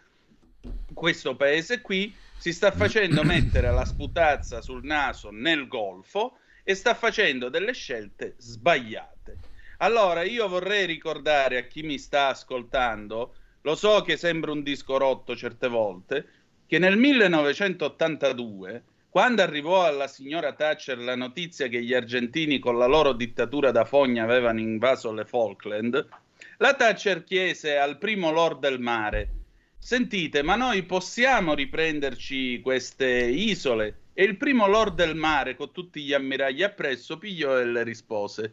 [0.93, 6.95] questo paese qui si sta facendo mettere la sputazza sul naso nel golfo e sta
[6.95, 9.37] facendo delle scelte sbagliate.
[9.79, 14.99] Allora, io vorrei ricordare a chi mi sta ascoltando, lo so che sembra un disco
[14.99, 16.27] rotto certe volte,
[16.67, 22.87] che nel 1982, quando arrivò alla signora Thatcher la notizia che gli argentini con la
[22.87, 26.07] loro dittatura da fogna avevano invaso le Falkland,
[26.59, 29.38] la Thatcher chiese al primo lord del mare,
[29.79, 34.01] sentite, ma noi possiamo riprenderci queste isole?
[34.13, 38.53] E il primo lord del mare, con tutti gli ammiragli appresso, pigliò e le rispose,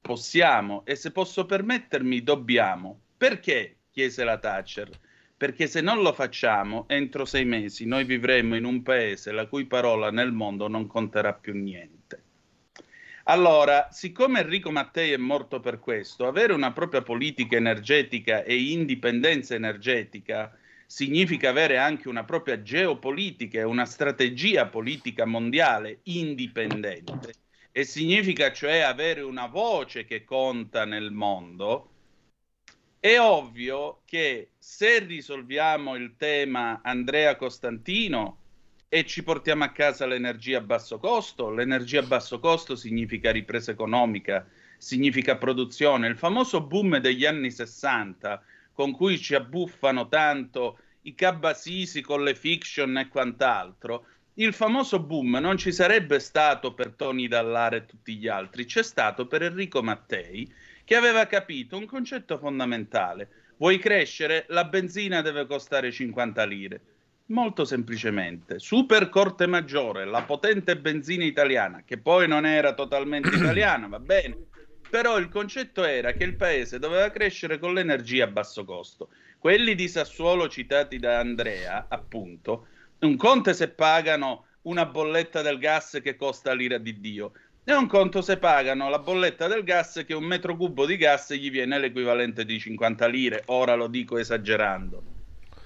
[0.00, 3.00] possiamo e se posso permettermi dobbiamo.
[3.16, 3.76] Perché?
[3.90, 4.90] chiese la Thatcher.
[5.36, 9.64] Perché se non lo facciamo, entro sei mesi noi vivremo in un paese la cui
[9.64, 12.24] parola nel mondo non conterà più niente.
[13.24, 19.54] Allora, siccome Enrico Mattei è morto per questo, avere una propria politica energetica e indipendenza
[19.54, 20.56] energetica
[20.86, 27.34] significa avere anche una propria geopolitica e una strategia politica mondiale indipendente.
[27.70, 31.90] E significa cioè avere una voce che conta nel mondo,
[32.98, 38.39] è ovvio che se risolviamo il tema Andrea Costantino
[38.92, 43.70] e ci portiamo a casa l'energia a basso costo, l'energia a basso costo significa ripresa
[43.70, 44.44] economica,
[44.78, 46.08] significa produzione.
[46.08, 48.42] Il famoso boom degli anni 60
[48.72, 55.36] con cui ci abbuffano tanto i cabasisi con le fiction e quant'altro, il famoso boom
[55.36, 59.84] non ci sarebbe stato per Tony Dallare e tutti gli altri, c'è stato per Enrico
[59.84, 60.52] Mattei
[60.82, 63.28] che aveva capito un concetto fondamentale.
[63.58, 64.46] Vuoi crescere?
[64.48, 66.80] La benzina deve costare 50 lire.
[67.30, 73.86] Molto semplicemente, Super Corte Maggiore, la potente benzina italiana, che poi non era totalmente italiana,
[73.86, 74.36] va bene,
[74.90, 79.10] però il concetto era che il paese doveva crescere con l'energia a basso costo.
[79.38, 82.66] Quelli di Sassuolo citati da Andrea, appunto,
[82.98, 87.30] un conto se pagano una bolletta del gas che costa l'ira di Dio
[87.62, 91.32] e un conto se pagano la bolletta del gas che un metro cubo di gas
[91.34, 95.19] gli viene l'equivalente di 50 lire, ora lo dico esagerando.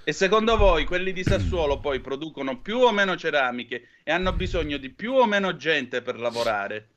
[0.07, 4.77] E secondo voi quelli di Sassuolo poi producono più o meno ceramiche e hanno bisogno
[4.77, 6.89] di più o meno gente per lavorare?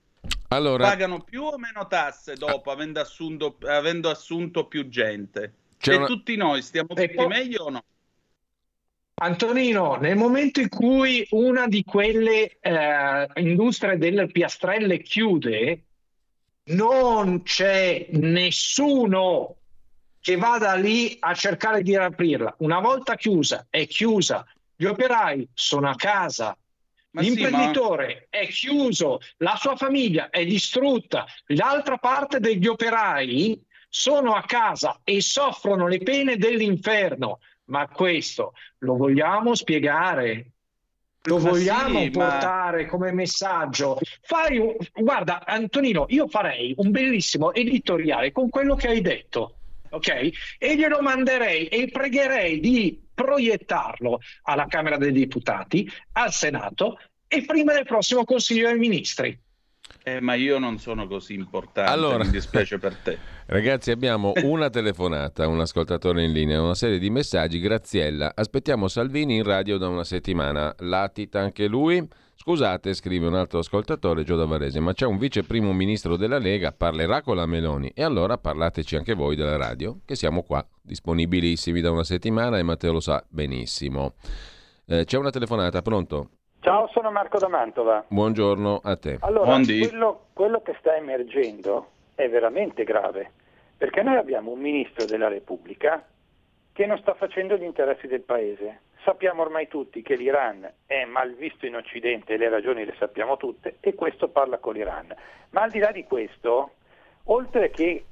[0.48, 0.86] Allora...
[0.86, 5.54] Pagano più o meno tasse dopo, avendo assunto, avendo assunto più gente?
[5.80, 6.04] E una...
[6.04, 7.26] tutti noi stiamo tutti poi...
[7.28, 7.84] meglio o no?
[9.14, 15.84] Antonino, nel momento in cui una di quelle eh, industrie delle piastrelle chiude,
[16.64, 19.56] non c'è nessuno
[20.20, 22.56] che vada lì a cercare di riaprirla.
[22.58, 24.46] Una volta chiusa, è chiusa.
[24.74, 26.56] Gli operai sono a casa.
[27.10, 28.38] Ma L'imprenditore sì, ma...
[28.38, 35.22] è chiuso, la sua famiglia è distrutta, l'altra parte degli operai sono a casa e
[35.22, 37.38] soffrono le pene dell'inferno
[37.68, 40.52] ma questo lo vogliamo spiegare?
[41.22, 42.88] Lo ma vogliamo sì, portare ma...
[42.88, 43.98] come messaggio?
[44.22, 44.74] Fai un...
[44.94, 49.56] Guarda, Antonino, io farei un bellissimo editoriale con quello che hai detto,
[49.90, 50.30] ok?
[50.58, 57.72] E glielo manderei e pregherei di proiettarlo alla Camera dei Deputati, al Senato e prima
[57.72, 59.38] del prossimo Consiglio dei Ministri.
[60.02, 63.18] Eh, ma io non sono così importante, allora, mi dispiace per te.
[63.46, 67.58] Ragazzi, abbiamo una telefonata, un ascoltatore in linea, una serie di messaggi.
[67.58, 70.74] Graziella, aspettiamo Salvini in radio da una settimana.
[70.78, 72.06] Latita anche lui?
[72.48, 76.72] Scusate, scrive un altro ascoltatore, Gio Varese, ma c'è un vice primo ministro della Lega,
[76.72, 77.92] parlerà con la Meloni.
[77.94, 82.62] E allora parlateci anche voi della radio, che siamo qua, disponibilissimi da una settimana e
[82.62, 84.14] Matteo lo sa benissimo.
[84.86, 86.30] Eh, c'è una telefonata, pronto?
[86.60, 88.06] Ciao, sono Marco da Mantova.
[88.08, 89.18] Buongiorno a te.
[89.20, 93.30] Allora, quello, quello, che sta emergendo è veramente grave,
[93.76, 96.02] perché noi abbiamo un ministro della Repubblica
[96.72, 98.80] che non sta facendo gli interessi del Paese.
[99.08, 103.76] Sappiamo ormai tutti che l'Iran è mal visto in Occidente, le ragioni le sappiamo tutte,
[103.80, 105.14] e questo parla con l'Iran.
[105.52, 106.72] Ma al di là di questo,
[107.24, 108.04] oltre che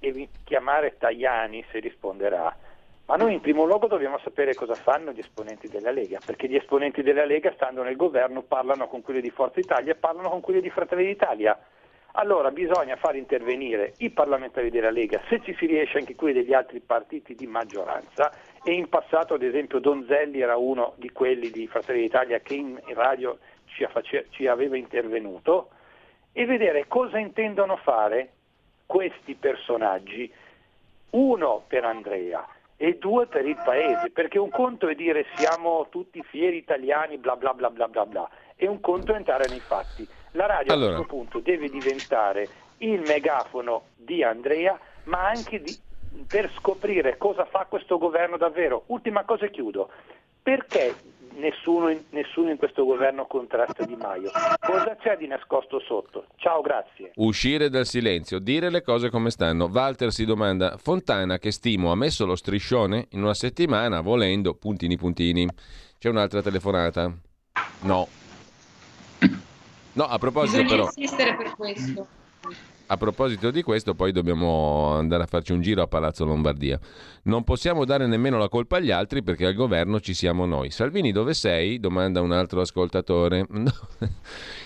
[0.43, 2.57] chiamare Tajani se risponderà,
[3.05, 6.57] ma noi in primo luogo dobbiamo sapere cosa fanno gli esponenti della Lega, perché gli
[6.57, 10.41] esponenti della Lega, stando nel governo, parlano con quelli di Forza Italia e parlano con
[10.41, 11.61] quelli di Fratelli d'Italia.
[12.13, 16.55] Allora bisogna far intervenire i parlamentari della Lega, se ci si riesce anche quelli degli
[16.55, 18.33] altri partiti di maggioranza
[18.67, 22.81] e in passato ad esempio Donzelli era uno di quelli di Fratelli d'Italia che in
[22.95, 23.87] radio ci,
[24.31, 25.69] ci aveva intervenuto
[26.33, 28.33] e vedere cosa intendono fare
[28.85, 30.29] questi personaggi,
[31.11, 32.45] uno per Andrea
[32.77, 37.37] e due per il paese, perché un conto è dire siamo tutti fieri italiani, bla
[37.37, 40.07] bla bla bla bla bla, e un conto è entrare nei fatti.
[40.33, 40.93] La radio allora.
[40.93, 42.49] a questo punto deve diventare
[42.79, 45.73] il megafono di Andrea, ma anche di,
[46.27, 48.85] per scoprire cosa fa questo governo davvero.
[48.87, 49.91] Ultima cosa e chiudo.
[50.43, 50.95] Perché
[51.37, 54.31] nessuno in, nessuno in, questo governo contrasta Di Maio.
[54.61, 56.27] Cosa c'è di nascosto sotto?
[56.37, 57.13] Ciao, grazie.
[57.17, 59.69] Uscire dal silenzio, dire le cose come stanno.
[59.73, 64.97] Walter si domanda, Fontana che stimo ha messo lo striscione in una settimana volendo puntini
[64.97, 65.49] puntini.
[65.99, 67.13] C'è un'altra telefonata?
[67.83, 68.09] No.
[69.93, 70.93] No, a proposito Bisogna però...
[70.95, 72.07] insistere per questo.
[72.89, 76.79] A proposito di questo, poi dobbiamo andare a farci un giro a Palazzo Lombardia.
[77.25, 80.71] Non possiamo dare nemmeno la colpa agli altri perché al governo ci siamo noi.
[80.71, 81.81] Salvini, dove sei?
[81.81, 83.47] domanda un altro ascoltatore.
[83.57, 83.73] No,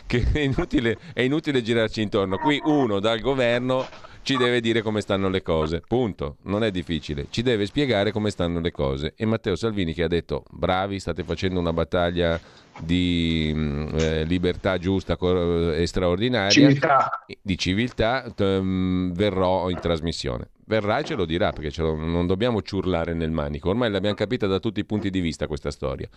[0.07, 2.37] che è inutile, è inutile girarci intorno.
[2.37, 3.87] Qui uno dal governo
[4.23, 5.83] ci deve dire come stanno le cose.
[5.87, 6.37] Punto.
[6.43, 7.27] Non è difficile.
[7.31, 9.15] Ci deve spiegare come stanno le cose.
[9.17, 12.41] E Matteo Salvini che ha detto: bravi, state facendo una battaglia
[12.81, 17.25] di mm, eh, libertà giusta e straordinaria, civiltà.
[17.41, 20.49] di civiltà, um, verrò in trasmissione.
[20.67, 23.71] Verrà e ce lo dirà perché ce lo, non dobbiamo ciurlare nel manico.
[23.71, 26.09] Ormai l'abbiamo capita da tutti i punti di vista questa storia.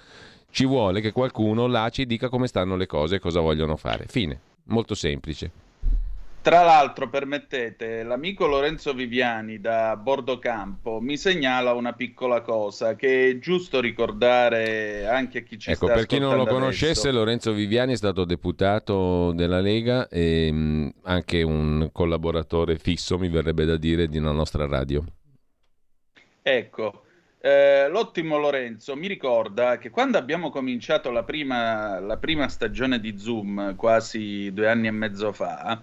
[0.51, 4.05] Ci vuole che qualcuno là ci dica come stanno le cose e cosa vogliono fare.
[4.07, 4.39] Fine.
[4.65, 5.62] Molto semplice.
[6.44, 13.40] Tra l'altro, permettete, l'amico Lorenzo Viviani da Bordocampo mi segnala una piccola cosa che è
[13.40, 17.18] giusto ricordare anche a chi ci ecco, sta per chi non lo conoscesse, adesso.
[17.18, 23.64] Lorenzo Viviani è stato deputato della Lega e mh, anche un collaboratore fisso, mi verrebbe
[23.64, 25.02] da dire, di una nostra radio.
[26.41, 27.06] Ecco,
[27.40, 33.18] eh, l'ottimo Lorenzo mi ricorda che quando abbiamo cominciato la prima, la prima stagione di
[33.18, 35.82] Zoom, quasi due anni e mezzo fa,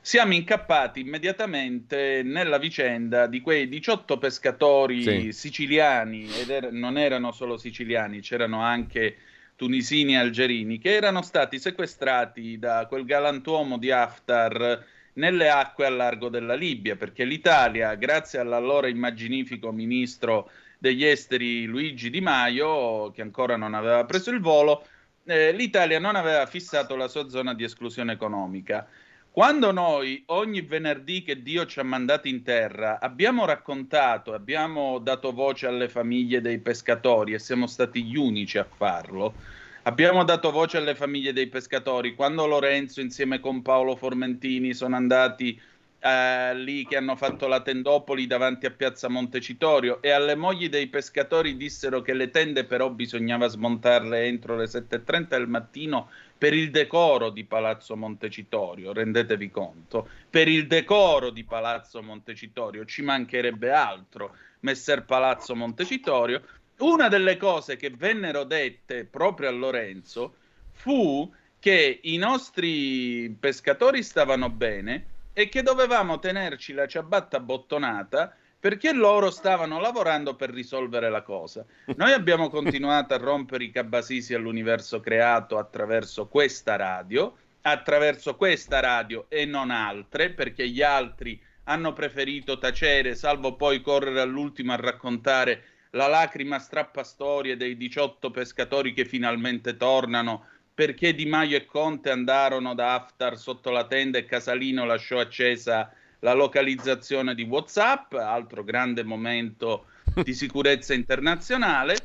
[0.00, 5.32] siamo incappati immediatamente nella vicenda di quei 18 pescatori Sì.
[5.32, 9.16] siciliani, ed er- non erano solo siciliani, c'erano anche
[9.56, 15.90] tunisini e algerini, che erano stati sequestrati da quel galantuomo di Haftar nelle acque a
[15.90, 23.20] largo della Libia, perché l'Italia, grazie all'allora immaginifico ministro degli esteri Luigi Di Maio, che
[23.20, 24.86] ancora non aveva preso il volo,
[25.24, 28.88] eh, l'Italia non aveva fissato la sua zona di esclusione economica.
[29.32, 35.32] Quando noi ogni venerdì che Dio ci ha mandati in terra abbiamo raccontato, abbiamo dato
[35.32, 39.36] voce alle famiglie dei pescatori e siamo stati gli unici a farlo,
[39.82, 42.16] abbiamo dato voce alle famiglie dei pescatori.
[42.16, 45.60] Quando Lorenzo insieme con Paolo Formentini sono andati
[46.00, 50.86] eh, lì che hanno fatto la tendopoli davanti a Piazza Montecitorio e alle mogli dei
[50.86, 56.08] pescatori dissero che le tende però bisognava smontarle entro le 7.30 del mattino
[56.38, 63.02] per il decoro di Palazzo Montecitorio, rendetevi conto, per il decoro di Palazzo Montecitorio, ci
[63.02, 66.42] mancherebbe altro, Messer Palazzo Montecitorio.
[66.78, 70.36] Una delle cose che vennero dette proprio a Lorenzo
[70.72, 78.92] fu che i nostri pescatori stavano bene e che dovevamo tenerci la ciabatta bottonata perché
[78.92, 81.64] loro stavano lavorando per risolvere la cosa.
[81.96, 89.24] Noi abbiamo continuato a rompere i cabasisi all'universo creato attraverso questa radio, attraverso questa radio
[89.28, 95.64] e non altre, perché gli altri hanno preferito tacere, salvo poi correre all'ultimo a raccontare
[95.92, 100.46] la lacrima strappastorie dei 18 pescatori che finalmente tornano
[100.80, 105.92] perché Di Maio e Conte andarono da Haftar sotto la tenda e Casalino lasciò accesa
[106.20, 109.88] la localizzazione di WhatsApp, altro grande momento
[110.24, 111.96] di sicurezza internazionale.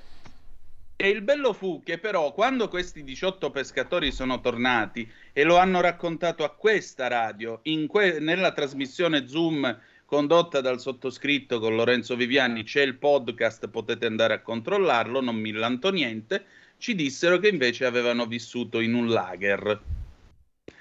[0.97, 5.80] E il bello fu che però quando questi 18 pescatori sono tornati e lo hanno
[5.80, 12.81] raccontato a questa radio, que- nella trasmissione Zoom condotta dal sottoscritto con Lorenzo Viviani, c'è
[12.81, 16.43] il podcast, potete andare a controllarlo, non mi illanto niente,
[16.85, 19.81] ci dissero che invece avevano vissuto in un lager.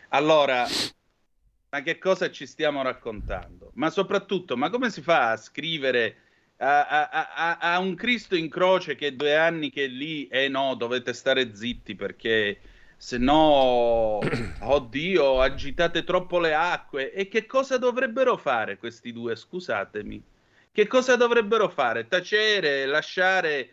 [0.09, 0.67] Allora,
[1.71, 3.71] ma che cosa ci stiamo raccontando?
[3.77, 6.17] Ma soprattutto, ma come si fa a scrivere
[6.59, 10.49] a, a- a- a un Cristo in croce che due anni che è lì, eh
[10.49, 12.61] no, dovete stare zitti perché
[12.99, 14.19] se no,
[14.61, 17.13] oddio, agitate troppo le acque.
[17.15, 19.37] E che cosa dovrebbero fare questi due?
[19.37, 20.23] Scusatemi.
[20.71, 22.07] Che cosa dovrebbero fare?
[22.09, 23.71] Tacere, lasciare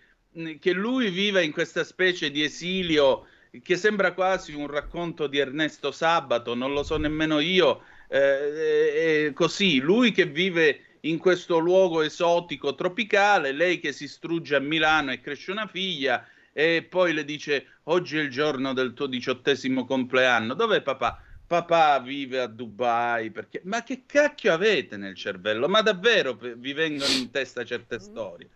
[0.60, 3.26] che lui viva in questa specie di esilio
[3.62, 9.34] che sembra quasi un racconto di Ernesto Sabato, non lo so nemmeno io, eh, eh,
[9.34, 15.12] così, lui che vive in questo luogo esotico tropicale, lei che si strugge a Milano
[15.12, 19.86] e cresce una figlia e poi le dice oggi è il giorno del tuo diciottesimo
[19.86, 21.22] compleanno, dov'è papà?
[21.46, 23.60] Papà vive a Dubai, perché...
[23.66, 25.68] ma che cacchio avete nel cervello?
[25.68, 28.48] Ma davvero vi vengono in testa certe storie?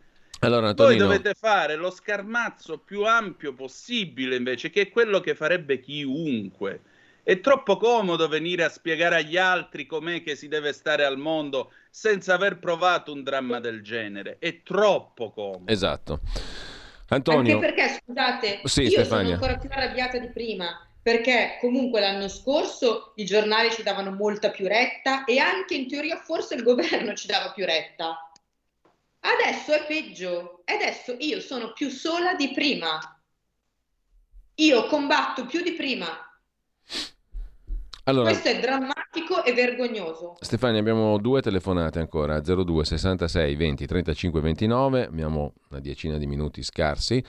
[0.45, 1.07] Allora, Antonino...
[1.07, 6.81] Voi dovete fare lo scarmazzo più ampio possibile, invece, che è quello che farebbe chiunque.
[7.23, 11.71] È troppo comodo venire a spiegare agli altri com'è che si deve stare al mondo
[11.89, 14.37] senza aver provato un dramma del genere.
[14.37, 15.71] È troppo comodo.
[15.71, 16.19] Esatto.
[17.09, 17.55] Antonio...
[17.55, 19.23] Anche perché, scusate, sì, io Stefania.
[19.23, 24.49] sono ancora più arrabbiata di prima, perché comunque l'anno scorso i giornali ci davano molta
[24.49, 28.29] più retta e anche in teoria forse il governo ci dava più retta.
[29.25, 30.61] Adesso è peggio.
[30.65, 32.99] E adesso io sono più sola di prima.
[34.55, 36.07] Io combatto più di prima.
[38.07, 40.35] Allora, Questo è drammatico e vergognoso.
[40.39, 46.61] Stefania, abbiamo due telefonate ancora, 02 66 20 35 29, abbiamo una decina di minuti
[46.61, 47.23] scarsi.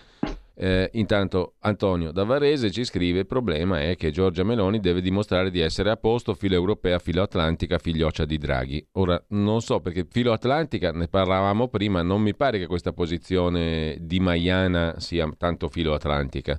[0.59, 5.51] Eh, intanto Antonio da Varese ci scrive: il problema è che Giorgia Meloni deve dimostrare
[5.51, 8.87] di essere a posto, filo europea, filo atlantica, figlioccia di Draghi.
[8.93, 13.99] Ora non so perché filo atlantica ne parlavamo prima, non mi pare che questa posizione
[14.01, 16.59] di Maiana sia tanto filo atlantica.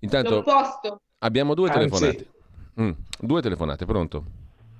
[0.00, 0.44] Intanto
[1.18, 1.78] abbiamo due Anzi.
[1.78, 2.28] telefonate.
[2.80, 4.24] Mm, due telefonate, pronto?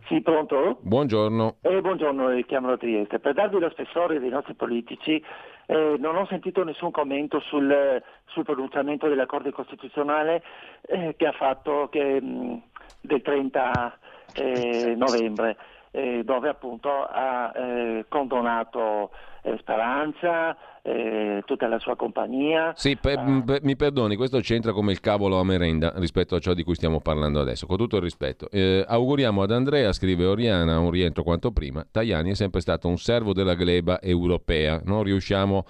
[0.06, 0.78] Sì, pronto?
[0.82, 1.56] Buongiorno.
[1.62, 3.18] Eh, buongiorno, eh, chiamo da Trieste.
[3.18, 5.20] Per darvi lo spessore dei nostri politici,
[5.66, 10.43] eh, non ho sentito nessun commento sul, sul pronunciamento della Corte Costituzionale
[10.82, 12.62] eh, che ha fatto che, mh,
[13.01, 13.99] del 30
[14.35, 15.57] eh, novembre,
[15.94, 19.10] eh, dove appunto ha eh, condonato
[19.42, 22.72] eh, Speranza, eh, tutta la sua compagnia.
[22.74, 26.52] Sì, pe- pe- mi perdoni, questo c'entra come il cavolo a merenda rispetto a ciò
[26.52, 28.48] di cui stiamo parlando adesso, con tutto il rispetto.
[28.50, 31.86] Eh, auguriamo ad Andrea, scrive Oriana, un rientro quanto prima.
[31.88, 35.64] Tajani è sempre stato un servo della gleba europea, non riusciamo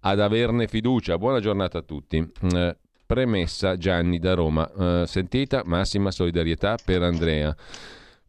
[0.00, 1.16] ad averne fiducia.
[1.16, 2.30] Buona giornata a tutti.
[3.06, 7.54] Premessa Gianni da Roma, Eh, sentita massima solidarietà per Andrea.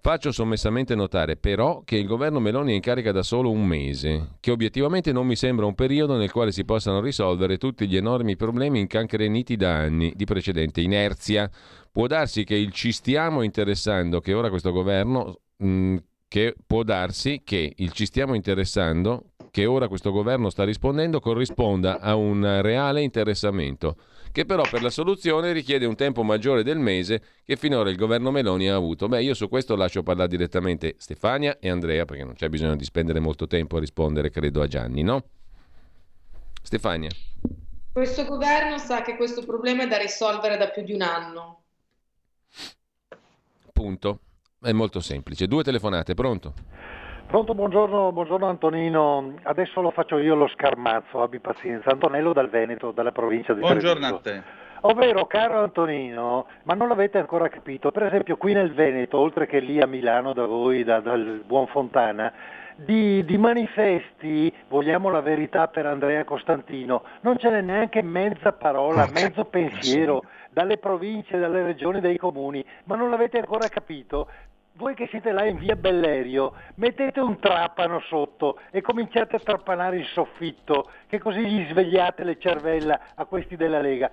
[0.03, 4.29] Faccio sommessamente notare però che il governo Meloni è in carica da solo un mese,
[4.39, 8.35] che obiettivamente non mi sembra un periodo nel quale si possano risolvere tutti gli enormi
[8.35, 11.47] problemi incancreniti da anni di precedente inerzia.
[11.91, 15.97] Può darsi che il ci stiamo interessando, che ora questo governo, mh,
[16.27, 21.99] che può darsi che il ci stiamo interessando, che ora questo governo sta rispondendo, corrisponda
[21.99, 23.97] a un reale interessamento
[24.31, 28.31] che però per la soluzione richiede un tempo maggiore del mese che finora il governo
[28.31, 29.07] Meloni ha avuto.
[29.07, 32.83] Beh, io su questo lascio parlare direttamente Stefania e Andrea, perché non c'è bisogno di
[32.83, 35.23] spendere molto tempo a rispondere, credo, a Gianni, no?
[36.61, 37.09] Stefania.
[37.91, 41.63] Questo governo sa che questo problema è da risolvere da più di un anno.
[43.73, 44.19] Punto.
[44.61, 45.47] È molto semplice.
[45.47, 46.53] Due telefonate, pronto?
[47.31, 49.35] Pronto, buongiorno, buongiorno Antonino.
[49.43, 51.89] Adesso lo faccio io lo scarmazzo, abbi pazienza.
[51.89, 54.43] Antonello dal Veneto, dalla provincia di Buongiorno a Treviso.
[54.43, 54.59] te.
[54.81, 59.59] Ovvero, caro Antonino, ma non l'avete ancora capito, per esempio qui nel Veneto, oltre che
[59.59, 62.33] lì a Milano da voi, da- dal buon Fontana,
[62.75, 69.07] di, di manifesti, vogliamo la verità per Andrea Costantino, non ce n'è neanche mezza parola,
[69.13, 74.27] mezzo pensiero dalle province, dalle regioni, dai comuni, ma non l'avete ancora capito?
[74.73, 79.98] Voi che siete là in via Bellerio, mettete un trapano sotto e cominciate a trapanare
[79.98, 84.11] il soffitto, che così gli svegliate le cervella a questi della Lega.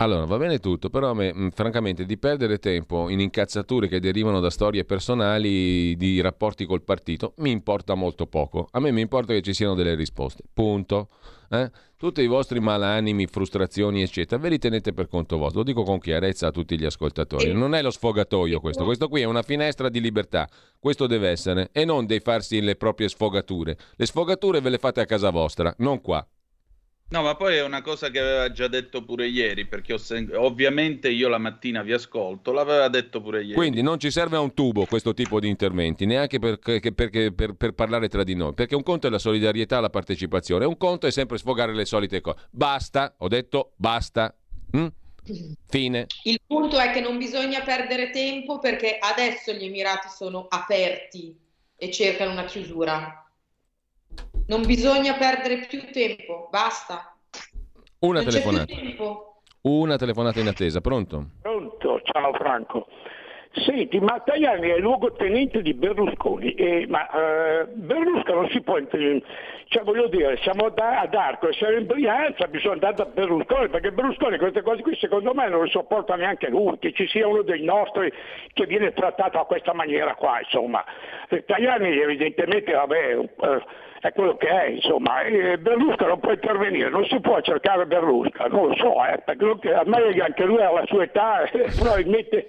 [0.00, 4.40] Allora, va bene tutto, però a me, francamente, di perdere tempo in incazzature che derivano
[4.40, 8.68] da storie personali, di rapporti col partito, mi importa molto poco.
[8.70, 10.44] A me mi importa che ci siano delle risposte.
[10.52, 11.08] Punto.
[11.50, 11.70] Eh?
[11.96, 15.60] Tutti i vostri malanimi, frustrazioni, eccetera, ve li tenete per conto vostro.
[15.60, 17.52] Lo dico con chiarezza a tutti gli ascoltatori.
[17.52, 18.84] Non è lo sfogatoio questo.
[18.84, 20.48] Questo qui è una finestra di libertà.
[20.78, 21.70] Questo deve essere.
[21.72, 23.76] E non dei farsi le proprie sfogature.
[23.96, 26.24] Le sfogature ve le fate a casa vostra, non qua.
[27.10, 30.30] No, ma poi è una cosa che aveva già detto pure ieri, perché ho sen-
[30.34, 33.54] ovviamente io la mattina vi ascolto, l'aveva detto pure ieri.
[33.54, 37.32] Quindi non ci serve a un tubo questo tipo di interventi, neanche per, che- perché-
[37.32, 40.76] per- per parlare tra di noi, perché un conto è la solidarietà, la partecipazione, un
[40.76, 42.46] conto è sempre sfogare le solite cose.
[42.50, 44.34] Basta, ho detto basta.
[44.76, 44.86] Mm?
[45.66, 46.06] Fine.
[46.24, 51.34] Il punto è che non bisogna perdere tempo perché adesso gli Emirati sono aperti
[51.76, 53.22] e cercano una chiusura.
[54.48, 57.14] Non bisogna perdere più tempo, basta.
[58.00, 58.74] Una non c'è più telefonata.
[58.74, 59.42] tempo.
[59.60, 61.26] Una telefonata in attesa, pronto?
[61.42, 62.00] Pronto?
[62.04, 62.86] Ciao Franco.
[63.52, 69.82] Senti, ma Tajani è luogotenente di Berlusconi, e, ma eh, Berlusconi non si può, cioè
[69.82, 70.78] voglio dire, siamo ad
[71.14, 75.34] Arco e siamo in Brianza, bisogna andare da Berlusconi, perché Berlusconi queste cose qui secondo
[75.34, 78.10] me non le sopporta neanche lui, che ci sia uno dei nostri
[78.54, 80.82] che viene trattato a questa maniera qua, insomma.
[81.28, 83.62] Tajani evidentemente, vabbè, eh,
[84.00, 88.50] è quello che è, insomma, e Berlusconi non può intervenire, non si può cercare Berlusconi,
[88.50, 92.48] non lo so, eh, perché a me anche lui alla sua età probabilmente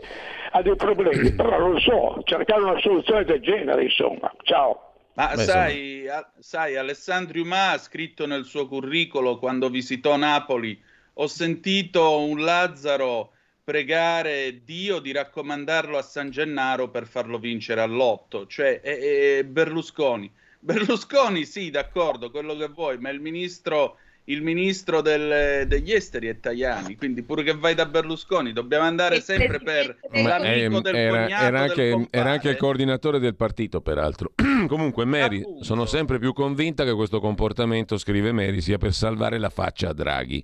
[0.51, 4.31] ha dei problemi, però non lo so, cercare una soluzione del genere, insomma.
[4.43, 4.93] Ciao.
[5.13, 10.79] Ma Beh, sai, a, sai, Alessandro Umà ha scritto nel suo curriculum quando visitò Napoli,
[11.13, 13.31] ho sentito un Lazzaro
[13.63, 20.31] pregare Dio di raccomandarlo a San Gennaro per farlo vincere all'otto, cioè è, è Berlusconi
[20.61, 23.95] Berlusconi sì, d'accordo, quello che vuoi, ma il ministro,
[24.25, 29.21] il ministro del, degli esteri è Tajani, quindi pure che vai da Berlusconi, dobbiamo andare
[29.21, 33.79] sempre per l'amico del era, cognato era anche, del era anche il coordinatore del partito,
[33.79, 34.33] peraltro.
[34.67, 35.63] Comunque, Mary, Appunto.
[35.63, 39.93] sono sempre più convinta che questo comportamento, scrive Mary, sia per salvare la faccia a
[39.93, 40.43] Draghi.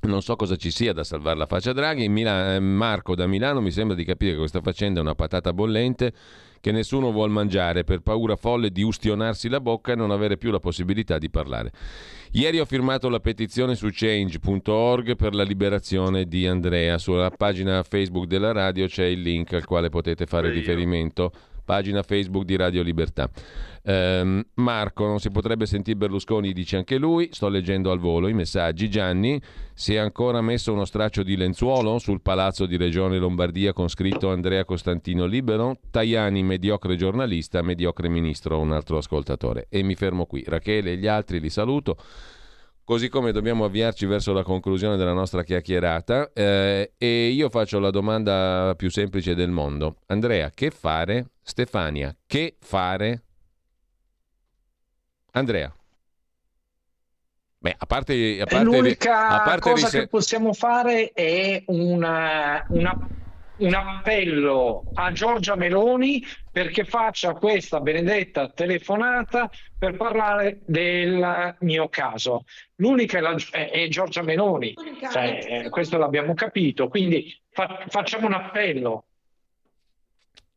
[0.00, 2.08] Non so cosa ci sia da salvare la faccia a Draghi.
[2.08, 5.52] Mila- eh, Marco da Milano mi sembra di capire che questa faccenda è una patata
[5.52, 6.14] bollente
[6.60, 10.50] che nessuno vuole mangiare per paura folle di ustionarsi la bocca e non avere più
[10.50, 11.72] la possibilità di parlare.
[12.32, 16.98] Ieri ho firmato la petizione su change.org per la liberazione di Andrea.
[16.98, 21.32] Sulla pagina Facebook della radio c'è il link al quale potete fare riferimento
[21.68, 23.28] pagina Facebook di Radio Libertà.
[23.82, 27.28] Eh, Marco, non si potrebbe sentire Berlusconi, dice anche lui.
[27.30, 28.88] Sto leggendo al volo i messaggi.
[28.88, 29.38] Gianni,
[29.74, 34.30] si è ancora messo uno straccio di lenzuolo sul palazzo di Regione Lombardia con scritto
[34.30, 35.76] Andrea Costantino Libero.
[35.90, 39.66] Tajani, mediocre giornalista, mediocre ministro, un altro ascoltatore.
[39.68, 40.42] E mi fermo qui.
[40.46, 41.98] Rachele e gli altri li saluto
[42.88, 47.90] così come dobbiamo avviarci verso la conclusione della nostra chiacchierata eh, e io faccio la
[47.90, 49.96] domanda più semplice del mondo.
[50.06, 51.32] Andrea, che fare?
[51.42, 53.24] Stefania, che fare?
[55.32, 55.70] Andrea.
[57.58, 62.64] Beh, a parte, a parte L'unica a parte cosa rise- che possiamo fare è una,
[62.70, 62.96] una
[63.58, 72.44] un appello a Giorgia Meloni perché faccia questa benedetta telefonata per parlare del mio caso.
[72.76, 74.74] L'unica è, la, è Giorgia Meloni,
[75.10, 79.04] cioè, eh, questo l'abbiamo capito, quindi fa, facciamo un appello.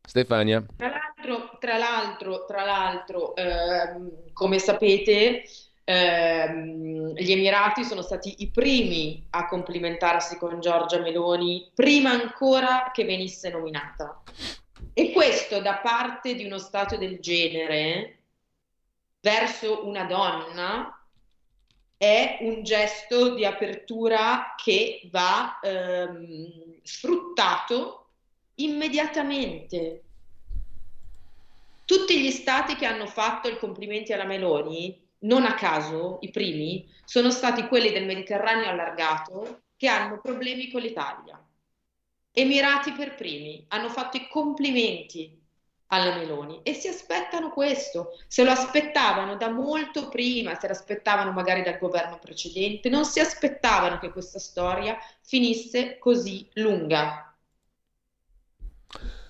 [0.04, 0.64] Stefania.
[0.76, 5.44] Tra l'altro, tra l'altro, tra l'altro ehm, come sapete,
[5.84, 13.04] ehm, gli Emirati sono stati i primi a complimentarsi con Giorgia Meloni prima ancora che
[13.04, 14.22] venisse nominata.
[14.94, 18.18] E questo da parte di uno Stato del genere
[19.20, 20.96] verso una donna
[21.96, 28.08] è un gesto di apertura che va ehm, sfruttato
[28.56, 30.02] immediatamente.
[31.84, 36.88] Tutti gli stati che hanno fatto i complimenti alla Meloni non a caso i primi
[37.04, 41.44] sono stati quelli del Mediterraneo allargato che hanno problemi con l'Italia.
[42.32, 45.40] Emirati per primi hanno fatto i complimenti
[45.88, 51.32] alla Meloni e si aspettano questo, se lo aspettavano da molto prima, se lo aspettavano
[51.32, 57.36] magari dal governo precedente, non si aspettavano che questa storia finisse così lunga.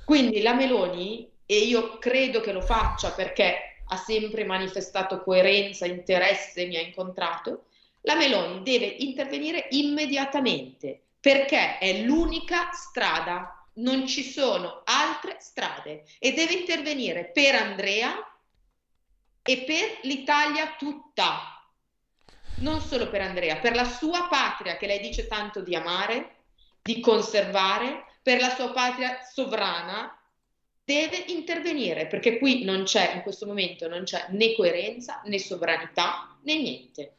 [0.04, 6.64] Quindi la Meloni, e io credo che lo faccia perché ha sempre manifestato coerenza, interesse,
[6.64, 7.66] mi ha incontrato,
[8.02, 16.32] la Meloni deve intervenire immediatamente perché è l'unica strada, non ci sono altre strade e
[16.32, 18.12] deve intervenire per Andrea
[19.42, 21.62] e per l'Italia tutta,
[22.56, 26.36] non solo per Andrea, per la sua patria che lei dice tanto di amare,
[26.82, 30.16] di conservare, per la sua patria sovrana
[30.84, 36.36] deve intervenire perché qui non c'è, in questo momento non c'è né coerenza né sovranità
[36.42, 37.14] né niente.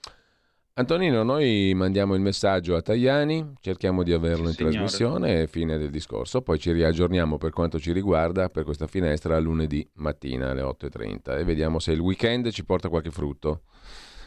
[0.76, 4.74] Antonino, noi mandiamo il messaggio a Tajani, cerchiamo di averlo in Signore.
[4.74, 9.88] trasmissione, fine del discorso, poi ci riaggiorniamo per quanto ci riguarda per questa finestra lunedì
[9.98, 13.62] mattina alle 8.30 e vediamo se il weekend ci porta qualche frutto.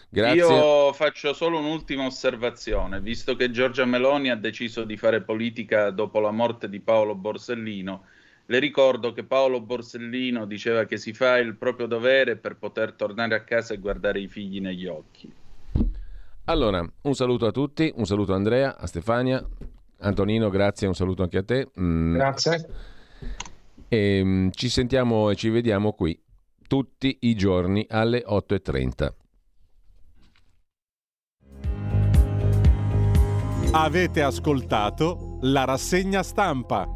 [0.08, 0.36] Grazie.
[0.36, 6.20] Io faccio solo un'ultima osservazione, visto che Giorgia Meloni ha deciso di fare politica dopo
[6.20, 8.04] la morte di Paolo Borsellino
[8.46, 13.34] le ricordo che Paolo Borsellino diceva che si fa il proprio dovere per poter tornare
[13.34, 15.32] a casa e guardare i figli negli occhi.
[16.44, 19.44] Allora, un saluto a tutti, un saluto a Andrea, a Stefania,
[19.98, 21.68] Antonino, grazie, un saluto anche a te.
[21.80, 22.14] Mm.
[22.14, 22.68] Grazie.
[23.88, 26.20] E, um, ci sentiamo e ci vediamo qui
[26.68, 29.12] tutti i giorni alle 8.30.
[33.72, 36.95] Avete ascoltato la rassegna stampa.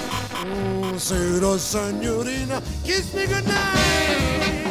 [1.01, 4.70] Buonasera signorina, kiss me goodnight.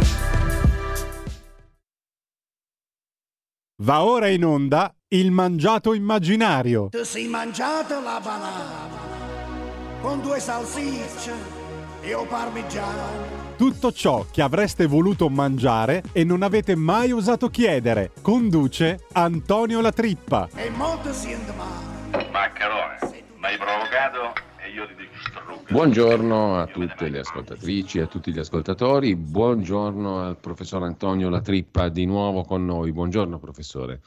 [3.81, 6.89] Va ora in onda il mangiato immaginario.
[6.89, 8.99] Ti sei mangiata la banana
[10.01, 11.33] con due salsicce
[12.01, 13.55] e o parmigiano.
[13.57, 18.11] Tutto ciò che avreste voluto mangiare e non avete mai osato chiedere.
[18.21, 20.47] Conduce Antonio La Trippa.
[20.53, 22.29] E molto si male.
[22.29, 22.99] Maccherone,
[23.35, 24.33] mi hai provocato
[24.63, 25.10] e io ti dico.
[25.69, 31.41] Buongiorno a tutte le ascoltatrici e a tutti gli ascoltatori, buongiorno al professor Antonio La
[31.41, 32.91] Trippa di nuovo con noi.
[32.91, 34.01] Buongiorno professore.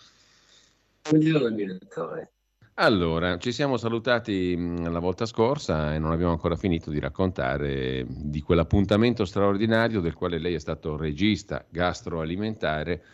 [1.09, 2.33] Buongiorno direttore.
[2.75, 8.05] Allora, ci siamo salutati mh, la volta scorsa e non abbiamo ancora finito di raccontare
[8.09, 13.05] di quell'appuntamento straordinario del quale lei è stato regista gastroalimentare,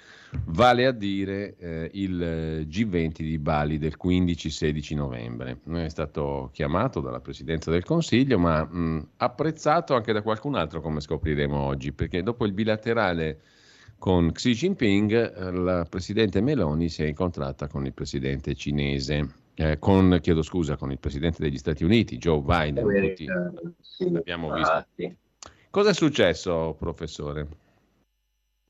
[0.46, 5.58] vale a dire eh, il eh, G20 di Bali del 15-16 novembre.
[5.72, 11.00] È stato chiamato dalla Presidenza del Consiglio, ma mh, apprezzato anche da qualcun altro, come
[11.00, 13.40] scopriremo oggi, perché dopo il bilaterale
[13.98, 19.78] con Xi Jinping, eh, la Presidente Meloni si è incontrata con il Presidente cinese eh,
[19.78, 23.26] con, chiedo scusa, con il Presidente degli Stati Uniti, Joe Biden, tutti
[24.10, 24.86] l'abbiamo visto.
[25.68, 27.46] Cosa è successo, professore?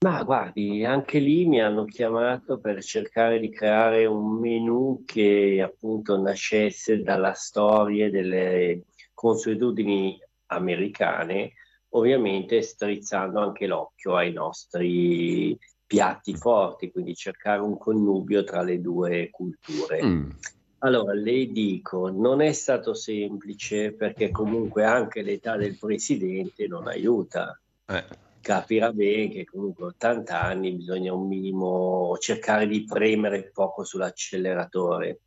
[0.02, 6.18] Ma guardi, anche lì mi hanno chiamato per cercare di creare un menù che appunto
[6.18, 11.52] nascesse dalla storia delle consuetudini americane,
[11.90, 15.54] ovviamente strizzando anche l'occhio ai nostri
[15.84, 20.02] piatti forti, quindi cercare un connubio tra le due culture.
[20.02, 20.30] Mm.
[20.78, 27.60] Allora, le dico, non è stato semplice perché comunque anche l'età del presidente non aiuta.
[27.86, 28.29] Eh.
[28.40, 35.20] Capirà bene che comunque 80 anni bisogna un minimo cercare di premere poco sull'acceleratore.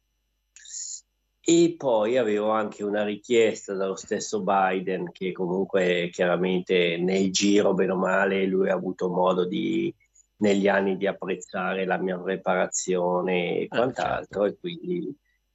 [1.46, 7.92] E poi avevo anche una richiesta dallo stesso Biden che comunque chiaramente nel giro, bene
[7.92, 9.94] o male, lui ha avuto modo di,
[10.38, 15.14] negli anni di apprezzare la mia preparazione e quant'altro e quindi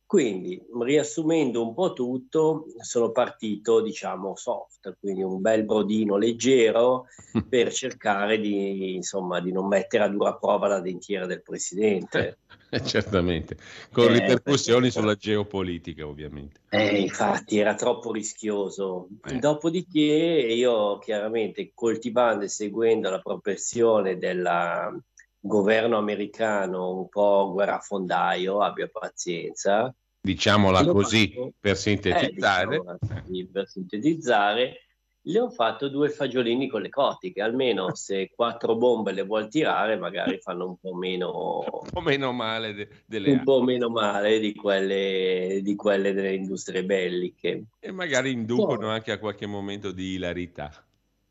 [0.09, 7.05] quindi, riassumendo un po' tutto, sono partito, diciamo, soft, quindi un bel brodino leggero
[7.47, 12.39] per cercare di, insomma, di non mettere a dura prova la dentiera del presidente.
[12.71, 13.57] Eh, certamente,
[13.91, 16.61] con Eh, ripercussioni perché- sulla geopolitica, ovviamente.
[16.69, 19.09] Eh, infatti era troppo rischioso.
[19.39, 25.03] Dopodiché io chiaramente coltivando e seguendo la propensione del
[25.41, 29.95] governo americano un po' guerrafondaio, abbia pazienza.
[30.21, 32.79] Diciamola così, fatto- per Eh, sintetizzare.
[32.79, 34.77] diciamo, sì, per sintetizzare,
[35.23, 39.97] le ho fatto due fagiolini con le cotiche, almeno se quattro bombe le vuol tirare
[39.97, 44.39] magari fanno un po' meno Un po' meno male de- delle un po' meno male
[44.41, 47.65] di quelle, di quelle delle industrie belliche.
[47.79, 50.73] E magari inducono anche a qualche momento di ilarità.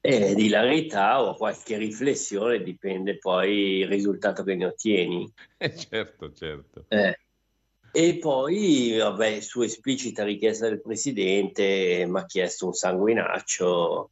[0.09, 5.29] E di ilarità o qualche riflessione dipende poi il risultato che ne ottieni.
[5.59, 6.85] Eh, certo, certo.
[6.87, 7.19] Eh.
[7.91, 14.11] E poi, vabbè, su esplicita richiesta del presidente, mi ha chiesto un sanguinaccio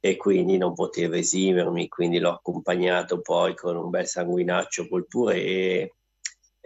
[0.00, 5.36] e quindi non potevo esimermi, quindi l'ho accompagnato poi con un bel sanguinaccio col purè
[5.36, 5.92] e,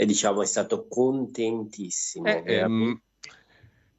[0.06, 2.26] diciamo è stato contentissimo.
[2.26, 3.02] Eh, ehm,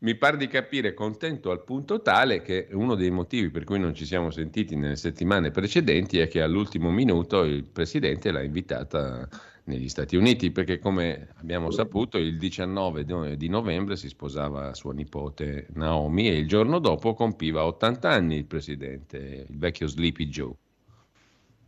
[0.02, 3.94] mi pare di capire contento al punto tale che uno dei motivi per cui non
[3.94, 9.28] ci siamo sentiti nelle settimane precedenti è che all'ultimo minuto il presidente l'ha invitata
[9.66, 15.68] negli Stati Uniti, perché come abbiamo saputo il 19 di novembre si sposava sua nipote
[15.74, 20.54] Naomi e il giorno dopo compiva 80 anni il presidente, il vecchio Sleepy Joe.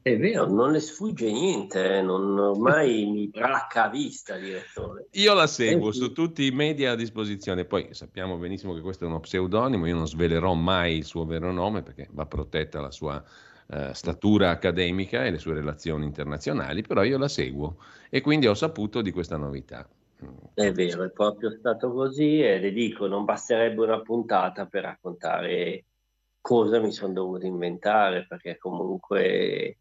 [0.03, 5.07] È vero, non le sfugge niente, eh, non, ormai mi bracca a vista, direttore.
[5.11, 9.05] Io la seguo eh, su tutti i media a disposizione, poi sappiamo benissimo che questo
[9.05, 12.91] è uno pseudonimo, io non svelerò mai il suo vero nome perché va protetta la
[12.91, 13.23] sua
[13.67, 17.77] eh, statura accademica e le sue relazioni internazionali, però io la seguo
[18.09, 19.87] e quindi ho saputo di questa novità.
[20.53, 25.85] È vero, è proprio stato così e le dico, non basterebbe una puntata per raccontare
[26.41, 29.77] cosa mi sono dovuto inventare, perché comunque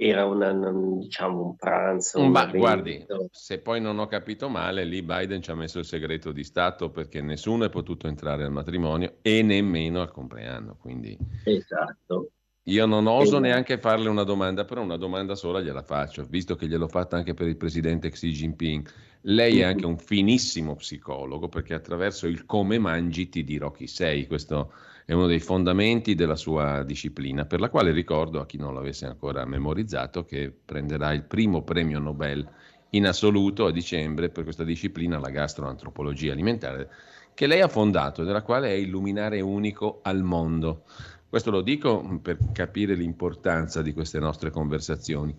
[0.00, 2.20] era una, diciamo, un pranzo.
[2.20, 5.84] Un Ma guardi, se poi non ho capito male, lì Biden ci ha messo il
[5.84, 10.76] segreto di Stato perché nessuno è potuto entrare al matrimonio e nemmeno al compleanno.
[10.80, 11.18] Quindi...
[11.42, 12.30] Esatto.
[12.68, 16.68] Io non oso neanche farle una domanda, però una domanda sola gliela faccio, visto che
[16.68, 18.88] gliel'ho fatta anche per il presidente Xi Jinping.
[19.22, 24.28] Lei è anche un finissimo psicologo perché attraverso il come mangi ti dirò chi sei.
[24.28, 24.72] Questo
[25.08, 29.06] è uno dei fondamenti della sua disciplina, per la quale ricordo a chi non l'avesse
[29.06, 32.46] ancora memorizzato che prenderà il primo premio Nobel
[32.90, 36.90] in assoluto a dicembre per questa disciplina, la gastroantropologia alimentare,
[37.32, 40.82] che lei ha fondato e della quale è il luminare unico al mondo.
[41.26, 45.34] Questo lo dico per capire l'importanza di queste nostre conversazioni.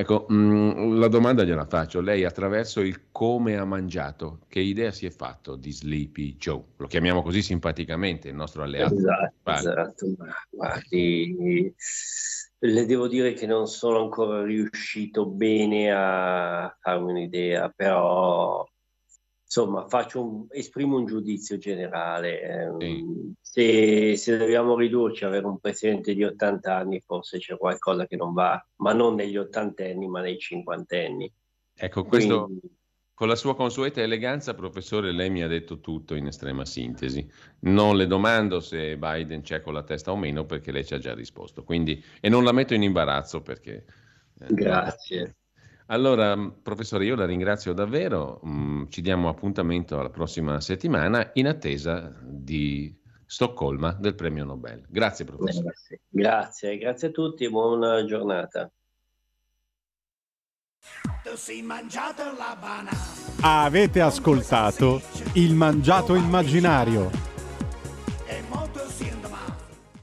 [0.00, 2.00] Ecco, mh, mm, la domanda gliela faccio.
[2.00, 6.62] Lei attraverso il come ha mangiato, che idea si è fatto di Sleepy Joe?
[6.76, 8.94] Lo chiamiamo così simpaticamente, il nostro alleato.
[8.94, 10.06] Esatto, esatto.
[10.50, 11.74] guardi,
[12.60, 18.64] le devo dire che non sono ancora riuscito bene a farmi un'idea, però
[19.48, 22.42] insomma, un, esprimo un giudizio generale.
[22.42, 28.06] Ehm, se, se, dobbiamo ridurci a avere un presidente di 80 anni, forse c'è qualcosa
[28.06, 31.32] che non va, ma non negli ottantenni, ma nei cinquantenni.
[31.74, 32.76] Ecco, questo Quindi...
[33.14, 37.26] con la sua consueta eleganza, professore, lei mi ha detto tutto in estrema sintesi.
[37.60, 40.98] Non le domando se Biden c'è con la testa o meno, perché lei ci ha
[40.98, 41.64] già risposto.
[41.64, 43.84] Quindi, e non la metto in imbarazzo perché.
[44.40, 45.37] Eh, Grazie.
[45.90, 52.14] Allora, professore, io la ringrazio davvero, mm, ci diamo appuntamento alla prossima settimana in attesa
[52.22, 52.94] di
[53.24, 54.84] Stoccolma del premio Nobel.
[54.88, 55.74] Grazie professore.
[56.08, 58.70] Grazie, grazie a tutti e buona giornata.
[63.40, 65.00] Avete ascoltato
[65.34, 67.10] Il Mangiato Immaginario